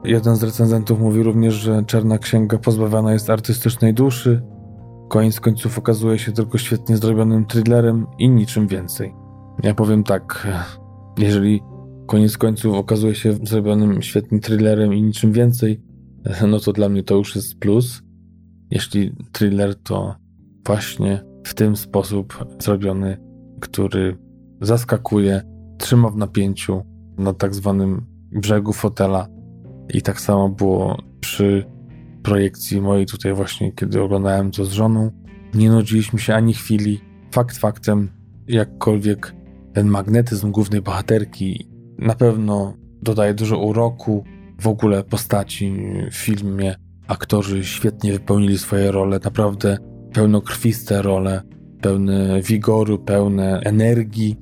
Jeden 0.03 0.35
z 0.35 0.43
recenzentów 0.43 0.99
mówi 0.99 1.23
również, 1.23 1.53
że 1.53 1.83
Czarna 1.87 2.17
Księga 2.17 2.57
pozbawiona 2.57 3.13
jest 3.13 3.29
artystycznej 3.29 3.93
duszy. 3.93 4.41
Koniec 5.09 5.39
końców 5.39 5.77
okazuje 5.77 6.19
się 6.19 6.31
tylko 6.31 6.57
świetnie 6.57 6.97
zrobionym 6.97 7.45
thrillerem 7.45 8.07
i 8.19 8.29
niczym 8.29 8.67
więcej. 8.67 9.13
Ja 9.63 9.73
powiem 9.73 10.03
tak, 10.03 10.47
jeżeli 11.17 11.61
koniec 12.07 12.37
końców 12.37 12.75
okazuje 12.75 13.15
się 13.15 13.33
zrobionym 13.43 14.01
świetnym 14.01 14.41
thrillerem 14.41 14.93
i 14.93 15.01
niczym 15.01 15.31
więcej, 15.31 15.81
no 16.47 16.59
to 16.59 16.73
dla 16.73 16.89
mnie 16.89 17.03
to 17.03 17.15
już 17.15 17.35
jest 17.35 17.59
plus. 17.59 18.01
Jeśli 18.71 19.15
thriller 19.31 19.75
to 19.75 20.15
właśnie 20.65 21.23
w 21.43 21.53
tym 21.53 21.75
sposób 21.75 22.45
zrobiony, 22.59 23.17
który 23.61 24.22
zaskakuje, 24.65 25.41
trzyma 25.77 26.09
w 26.09 26.17
napięciu 26.17 26.81
na 27.17 27.33
tak 27.33 27.55
zwanym 27.55 28.05
brzegu 28.31 28.73
fotela. 28.73 29.27
I 29.93 30.01
tak 30.01 30.21
samo 30.21 30.49
było 30.49 30.97
przy 31.19 31.65
projekcji 32.23 32.81
mojej 32.81 33.05
tutaj 33.05 33.33
właśnie, 33.33 33.71
kiedy 33.71 34.01
oglądałem 34.01 34.51
to 34.51 34.65
z 34.65 34.71
żoną. 34.71 35.11
Nie 35.53 35.69
nudziliśmy 35.69 36.19
się 36.19 36.35
ani 36.35 36.53
chwili. 36.53 37.01
Fakt 37.31 37.57
faktem, 37.57 38.09
jakkolwiek 38.47 39.35
ten 39.73 39.87
magnetyzm 39.87 40.51
głównej 40.51 40.81
bohaterki 40.81 41.69
na 41.97 42.15
pewno 42.15 42.73
dodaje 43.01 43.33
dużo 43.33 43.57
uroku 43.57 44.23
w 44.61 44.67
ogóle 44.67 45.03
postaci 45.03 45.73
w 46.11 46.15
filmie. 46.15 46.75
Aktorzy 47.07 47.63
świetnie 47.63 48.13
wypełnili 48.13 48.57
swoje 48.57 48.91
role, 48.91 49.19
naprawdę 49.23 49.77
pełnokrwiste 50.13 51.01
role, 51.01 51.41
pełne 51.81 52.41
wigoru, 52.41 52.99
pełne 52.99 53.59
energii, 53.59 54.37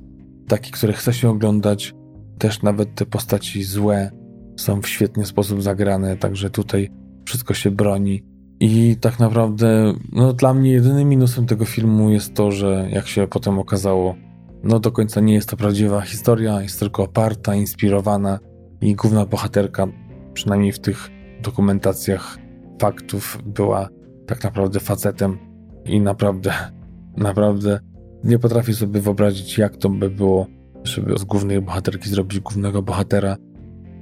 takie, 0.48 0.70
które 0.70 0.92
chce 0.92 1.12
się 1.12 1.30
oglądać. 1.30 1.94
Też 2.38 2.62
nawet 2.62 2.94
te 2.94 3.06
postaci 3.06 3.62
złe 3.62 4.10
są 4.56 4.82
w 4.82 4.88
świetny 4.88 5.26
sposób 5.26 5.62
zagrane, 5.62 6.16
także 6.16 6.50
tutaj 6.50 6.90
wszystko 7.24 7.54
się 7.54 7.70
broni. 7.70 8.24
I 8.60 8.96
tak 9.00 9.18
naprawdę, 9.18 9.92
no 10.12 10.32
dla 10.32 10.54
mnie 10.54 10.72
jedynym 10.72 11.08
minusem 11.08 11.46
tego 11.46 11.64
filmu 11.64 12.10
jest 12.10 12.34
to, 12.34 12.50
że 12.50 12.88
jak 12.92 13.06
się 13.06 13.26
potem 13.26 13.58
okazało, 13.58 14.14
no 14.62 14.80
do 14.80 14.92
końca 14.92 15.20
nie 15.20 15.34
jest 15.34 15.48
to 15.48 15.56
prawdziwa 15.56 16.00
historia, 16.00 16.62
jest 16.62 16.80
tylko 16.80 17.02
oparta, 17.02 17.54
inspirowana 17.54 18.38
i 18.80 18.94
główna 18.94 19.26
bohaterka, 19.26 19.86
przynajmniej 20.34 20.72
w 20.72 20.78
tych 20.78 21.10
dokumentacjach 21.42 22.38
faktów, 22.80 23.38
była 23.46 23.88
tak 24.26 24.44
naprawdę 24.44 24.80
facetem 24.80 25.38
i 25.84 26.00
naprawdę, 26.00 26.52
naprawdę 27.16 27.80
nie 28.24 28.38
potrafię 28.38 28.74
sobie 28.74 29.00
wyobrazić, 29.00 29.58
jak 29.58 29.76
to 29.76 29.88
by 29.88 30.10
było, 30.10 30.46
żeby 30.84 31.18
z 31.18 31.24
głównej 31.24 31.62
bohaterki 31.62 32.08
zrobić 32.08 32.40
głównego 32.40 32.82
bohatera. 32.82 33.36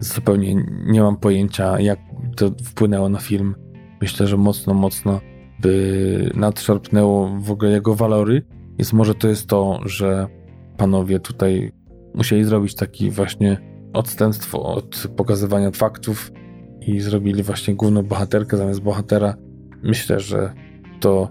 Zupełnie 0.01 0.65
nie 0.87 1.01
mam 1.01 1.17
pojęcia, 1.17 1.81
jak 1.81 1.99
to 2.37 2.51
wpłynęło 2.65 3.09
na 3.09 3.19
film. 3.19 3.55
Myślę, 4.01 4.27
że 4.27 4.37
mocno, 4.37 4.75
mocno 4.75 5.21
by 5.61 6.31
nadszarpnęło 6.35 7.39
w 7.41 7.51
ogóle 7.51 7.71
jego 7.71 7.95
walory. 7.95 8.43
Więc 8.79 8.93
może 8.93 9.15
to 9.15 9.29
jest 9.29 9.47
to, 9.47 9.81
że 9.85 10.27
panowie 10.77 11.21
tutaj 11.21 11.73
musieli 12.15 12.45
zrobić 12.45 12.75
taki 12.75 13.11
właśnie 13.11 13.59
odstępstwo 13.93 14.63
od 14.63 15.07
pokazywania 15.17 15.71
faktów 15.71 16.33
i 16.81 17.01
zrobili 17.01 17.43
właśnie 17.43 17.75
główną 17.75 18.03
bohaterkę 18.03 18.57
zamiast 18.57 18.81
bohatera. 18.81 19.35
Myślę, 19.83 20.21
że 20.21 20.53
to 21.01 21.29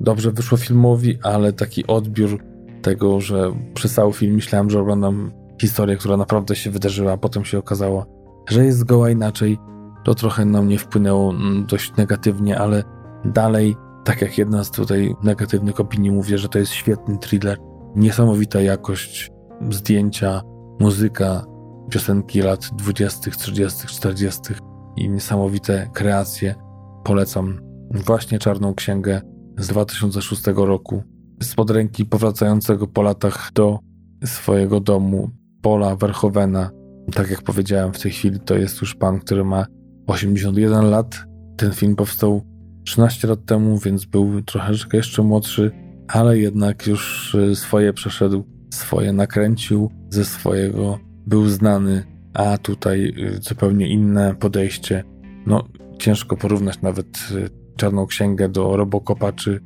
dobrze 0.00 0.32
wyszło 0.32 0.58
filmowi, 0.58 1.18
ale 1.22 1.52
taki 1.52 1.86
odbiór 1.86 2.44
tego, 2.82 3.20
że 3.20 3.52
przez 3.74 3.94
cały 3.94 4.12
film 4.12 4.34
myślałem, 4.34 4.70
że 4.70 4.80
oglądam 4.80 5.32
historię, 5.60 5.96
która 5.96 6.16
naprawdę 6.16 6.56
się 6.56 6.70
wydarzyła, 6.70 7.12
a 7.12 7.16
potem 7.16 7.44
się 7.44 7.58
okazało, 7.58 8.06
że 8.48 8.64
jest 8.64 8.78
zgoła 8.78 9.10
inaczej, 9.10 9.58
to 10.04 10.14
trochę 10.14 10.44
na 10.44 10.62
mnie 10.62 10.78
wpłynęło 10.78 11.30
mm, 11.30 11.66
dość 11.66 11.96
negatywnie, 11.96 12.58
ale 12.58 12.84
dalej, 13.24 13.76
tak 14.04 14.22
jak 14.22 14.38
jedna 14.38 14.64
z 14.64 14.70
tutaj 14.70 15.14
negatywnych 15.22 15.80
opinii, 15.80 16.10
mówię, 16.10 16.38
że 16.38 16.48
to 16.48 16.58
jest 16.58 16.72
świetny 16.72 17.18
thriller, 17.18 17.58
niesamowita 17.96 18.60
jakość 18.60 19.30
zdjęcia, 19.70 20.42
muzyka, 20.80 21.44
piosenki 21.90 22.42
lat 22.42 22.70
20., 22.76 23.30
30., 23.30 23.86
40. 23.86 24.40
i 24.96 25.08
niesamowite 25.08 25.90
kreacje. 25.92 26.54
Polecam 27.04 27.60
właśnie 27.90 28.38
Czarną 28.38 28.74
Księgę 28.74 29.20
z 29.58 29.66
2006 29.66 30.42
roku. 30.56 31.02
Spod 31.42 31.70
ręki 31.70 32.04
powracającego 32.04 32.86
po 32.86 33.02
latach 33.02 33.50
do 33.54 33.78
swojego 34.24 34.80
domu 34.80 35.30
Pola 35.62 35.96
Verhovena. 35.96 36.70
Tak 37.12 37.30
jak 37.30 37.42
powiedziałem, 37.42 37.92
w 37.92 37.98
tej 37.98 38.12
chwili 38.12 38.40
to 38.40 38.56
jest 38.56 38.80
już 38.80 38.94
pan, 38.94 39.20
który 39.20 39.44
ma 39.44 39.66
81 40.06 40.90
lat. 40.90 41.24
Ten 41.56 41.72
film 41.72 41.96
powstał 41.96 42.42
13 42.84 43.28
lat 43.28 43.44
temu, 43.44 43.78
więc 43.78 44.04
był 44.04 44.42
troszeczkę 44.42 44.96
jeszcze 44.96 45.22
młodszy, 45.22 45.70
ale 46.08 46.38
jednak 46.38 46.86
już 46.86 47.34
y, 47.34 47.56
swoje 47.56 47.92
przeszedł, 47.92 48.44
swoje 48.74 49.12
nakręcił 49.12 49.90
ze 50.10 50.24
swojego, 50.24 50.98
był 51.26 51.48
znany, 51.48 52.04
a 52.34 52.58
tutaj 52.58 53.14
y, 53.18 53.38
zupełnie 53.42 53.88
inne 53.88 54.34
podejście. 54.34 55.04
No, 55.46 55.64
ciężko 55.98 56.36
porównać 56.36 56.82
nawet 56.82 57.06
y, 57.30 57.57
Czarną 57.78 58.06
Księgę 58.06 58.48
do 58.48 58.76
Robocopa 58.76 59.32
czy 59.32 59.60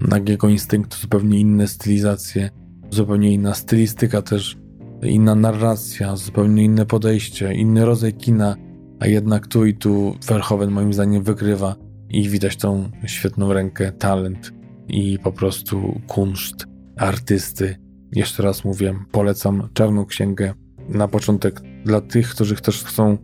Nagiego 0.00 0.48
Instynktu, 0.48 0.96
zupełnie 0.98 1.40
inne 1.40 1.68
stylizacje, 1.68 2.50
zupełnie 2.90 3.32
inna 3.32 3.54
stylistyka 3.54 4.22
też, 4.22 4.56
inna 5.02 5.34
narracja, 5.34 6.16
zupełnie 6.16 6.64
inne 6.64 6.86
podejście, 6.86 7.54
inny 7.54 7.84
rodzaj 7.84 8.14
kina, 8.14 8.56
a 9.00 9.06
jednak 9.06 9.46
tu 9.46 9.66
i 9.66 9.74
tu 9.74 10.14
Verhoeven 10.26 10.70
moim 10.70 10.92
zdaniem 10.92 11.22
wygrywa 11.22 11.76
i 12.10 12.28
widać 12.28 12.56
tą 12.56 12.90
świetną 13.06 13.52
rękę, 13.52 13.92
talent 13.92 14.52
i 14.88 15.18
po 15.18 15.32
prostu 15.32 16.00
kunszt 16.06 16.66
artysty. 16.96 17.76
Jeszcze 18.12 18.42
raz 18.42 18.64
mówię, 18.64 18.94
polecam 19.12 19.68
Czarną 19.74 20.06
Księgę 20.06 20.54
na 20.88 21.08
początek 21.08 21.60
dla 21.84 22.00
tych, 22.00 22.28
którzy 22.28 22.56
też 22.56 22.84
chcą 22.84 23.18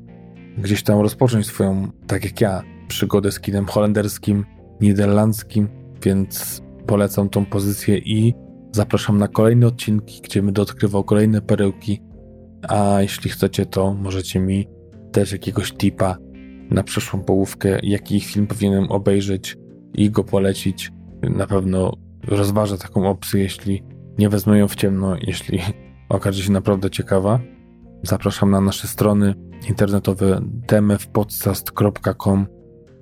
gdzieś 0.59 0.83
tam 0.83 1.01
rozpocząć 1.01 1.47
swoją, 1.47 1.91
tak 2.07 2.24
jak 2.24 2.41
ja, 2.41 2.62
przygodę 2.91 3.32
z 3.32 3.41
kinem 3.41 3.66
holenderskim, 3.66 4.45
niderlandzkim, 4.80 5.68
więc 6.03 6.62
polecam 6.86 7.28
tą 7.28 7.47
pozycję 7.47 7.99
i 7.99 8.34
zapraszam 8.72 9.18
na 9.18 9.28
kolejne 9.28 9.66
odcinki, 9.66 10.20
gdzie 10.22 10.43
będę 10.43 10.62
odkrywał 10.62 11.05
kolejne 11.05 11.41
perełki. 11.41 12.01
A 12.68 13.03
jeśli 13.03 13.30
chcecie, 13.30 13.66
to 13.66 13.95
możecie 13.95 14.41
mi 14.41 14.68
też 15.12 15.32
jakiegoś 15.32 15.72
tipa 15.72 16.16
na 16.70 16.82
przyszłą 16.82 17.22
połówkę, 17.22 17.78
jaki 17.82 18.20
film 18.20 18.47
powinienem 18.47 18.91
obejrzeć 18.91 19.57
i 19.95 20.11
go 20.11 20.24
polecić. 20.24 20.93
Na 21.22 21.47
pewno 21.47 21.93
rozważę 22.26 22.78
taką 22.78 23.09
opcję, 23.09 23.43
jeśli 23.43 23.82
nie 24.18 24.28
wezmę 24.28 24.59
ją 24.59 24.68
w 24.68 24.74
ciemno, 24.74 25.16
jeśli 25.20 25.61
okaże 26.09 26.43
się 26.43 26.53
naprawdę 26.53 26.91
ciekawa. 26.91 27.41
Zapraszam 28.03 28.51
na 28.51 28.61
nasze 28.61 28.88
strony 28.88 29.34
internetowe 29.68 30.41
tmfpodcast.com, 30.66 32.47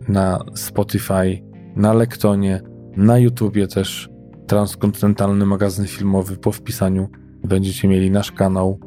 na 0.08 0.44
Spotify, 0.54 1.42
na 1.76 1.92
Lektonie, 1.92 2.62
na 2.96 3.18
YouTubie 3.18 3.66
też 3.66 4.10
transkontynentalny 4.46 5.46
magazyn 5.46 5.86
filmowy 5.86 6.36
po 6.36 6.52
wpisaniu 6.52 7.08
będziecie 7.44 7.88
mieli 7.88 8.10
nasz 8.10 8.32
kanał. 8.32 8.80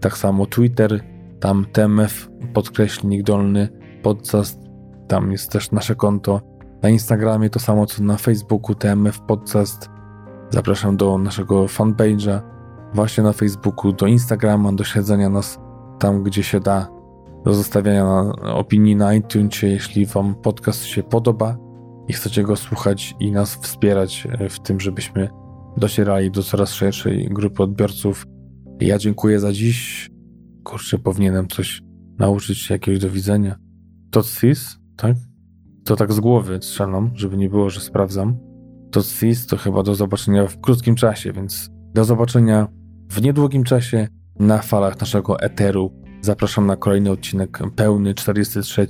Tak 0.00 0.18
samo 0.18 0.46
Twitter, 0.46 1.04
tam 1.40 1.66
TMF 1.72 2.28
podkreślnik 2.54 3.22
dolny 3.22 3.68
podcast, 4.02 4.60
tam 5.08 5.32
jest 5.32 5.52
też 5.52 5.70
nasze 5.70 5.94
konto. 5.94 6.40
Na 6.82 6.88
Instagramie 6.88 7.50
to 7.50 7.60
samo 7.60 7.86
co 7.86 8.02
na 8.02 8.16
Facebooku 8.16 8.74
TMF 8.74 9.20
Podcast. 9.20 9.90
Zapraszam 10.50 10.96
do 10.96 11.18
naszego 11.18 11.66
fanpage'a, 11.66 12.40
właśnie 12.94 13.24
na 13.24 13.32
Facebooku, 13.32 13.92
do 13.92 14.06
Instagrama, 14.06 14.72
do 14.72 14.84
śledzenia 14.84 15.28
nas 15.28 15.58
tam, 15.98 16.22
gdzie 16.22 16.42
się 16.42 16.60
da, 16.60 16.88
do 17.48 17.54
zostawiania 17.54 18.04
opinii 18.42 18.96
na 18.96 19.14
iTunesie, 19.14 19.66
jeśli 19.66 20.06
Wam 20.06 20.34
podcast 20.34 20.84
się 20.84 21.02
podoba 21.02 21.56
i 22.08 22.12
chcecie 22.12 22.42
go 22.42 22.56
słuchać 22.56 23.14
i 23.20 23.32
nas 23.32 23.54
wspierać 23.54 24.28
e, 24.30 24.48
w 24.48 24.60
tym, 24.60 24.80
żebyśmy 24.80 25.28
docierali 25.76 26.30
do 26.30 26.42
coraz 26.42 26.72
szerszej 26.72 27.28
grupy 27.30 27.62
odbiorców. 27.62 28.26
Ja 28.80 28.98
dziękuję 28.98 29.40
za 29.40 29.52
dziś. 29.52 30.10
Kurczę, 30.64 30.98
powinienem 30.98 31.48
coś 31.48 31.82
nauczyć 32.18 32.58
się 32.58 32.74
jakiegoś 32.74 33.00
do 33.00 33.10
widzenia. 33.10 33.56
Totsis, 34.10 34.78
tak? 34.96 35.16
To 35.84 35.96
tak 35.96 36.12
z 36.12 36.20
głowy 36.20 36.58
strzelam, 36.62 37.10
żeby 37.14 37.36
nie 37.36 37.50
było, 37.50 37.70
że 37.70 37.80
sprawdzam. 37.80 38.38
Totsis 38.90 39.46
to 39.46 39.56
chyba 39.56 39.82
do 39.82 39.94
zobaczenia 39.94 40.46
w 40.46 40.60
krótkim 40.60 40.94
czasie, 40.94 41.32
więc 41.32 41.70
do 41.94 42.04
zobaczenia 42.04 42.68
w 43.10 43.22
niedługim 43.22 43.64
czasie 43.64 44.08
na 44.38 44.58
falach 44.58 45.00
naszego 45.00 45.40
eteru. 45.40 46.07
Zapraszam 46.20 46.66
na 46.66 46.76
kolejny 46.76 47.10
odcinek 47.10 47.58
pełny, 47.76 48.14
43, 48.14 48.86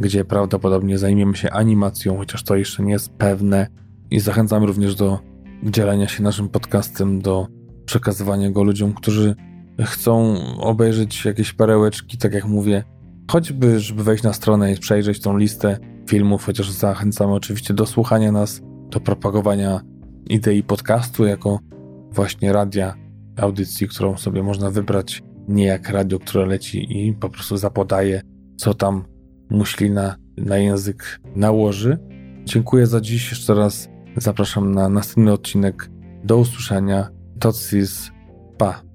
gdzie 0.00 0.24
prawdopodobnie 0.24 0.98
zajmiemy 0.98 1.36
się 1.36 1.50
animacją, 1.50 2.16
chociaż 2.16 2.42
to 2.42 2.56
jeszcze 2.56 2.82
nie 2.82 2.92
jest 2.92 3.12
pewne. 3.12 3.66
I 4.10 4.20
zachęcam 4.20 4.64
również 4.64 4.94
do 4.94 5.18
dzielenia 5.62 6.08
się 6.08 6.22
naszym 6.22 6.48
podcastem, 6.48 7.20
do 7.20 7.46
przekazywania 7.84 8.50
go 8.50 8.64
ludziom, 8.64 8.94
którzy 8.94 9.34
chcą 9.80 10.36
obejrzeć 10.58 11.24
jakieś 11.24 11.52
perełeczki, 11.52 12.18
tak 12.18 12.32
jak 12.32 12.44
mówię, 12.44 12.84
choćby, 13.30 13.80
żeby 13.80 14.04
wejść 14.04 14.24
na 14.24 14.32
stronę 14.32 14.72
i 14.72 14.78
przejrzeć 14.78 15.20
tą 15.20 15.36
listę 15.36 15.78
filmów, 16.08 16.44
chociaż 16.44 16.70
zachęcamy 16.70 17.32
oczywiście 17.32 17.74
do 17.74 17.86
słuchania 17.86 18.32
nas, 18.32 18.60
do 18.90 19.00
propagowania 19.00 19.80
idei 20.26 20.62
podcastu 20.62 21.24
jako 21.24 21.58
właśnie 22.10 22.52
radia, 22.52 22.94
audycji, 23.36 23.88
którą 23.88 24.16
sobie 24.16 24.42
można 24.42 24.70
wybrać, 24.70 25.22
nie 25.48 25.64
jak 25.64 25.88
radio, 25.88 26.18
które 26.18 26.46
leci 26.46 26.86
i 26.90 27.12
po 27.12 27.28
prostu 27.28 27.56
zapodaje, 27.56 28.22
co 28.56 28.74
tam 28.74 29.04
muślina 29.50 30.16
na 30.36 30.58
język 30.58 31.20
nałoży. 31.36 31.98
Dziękuję 32.44 32.86
za 32.86 33.00
dziś. 33.00 33.30
Jeszcze 33.30 33.54
raz 33.54 33.88
zapraszam 34.16 34.74
na 34.74 34.88
następny 34.88 35.32
odcinek. 35.32 35.90
Do 36.24 36.38
usłyszenia. 36.38 37.08
Totsis. 37.40 38.10
Pa. 38.58 38.91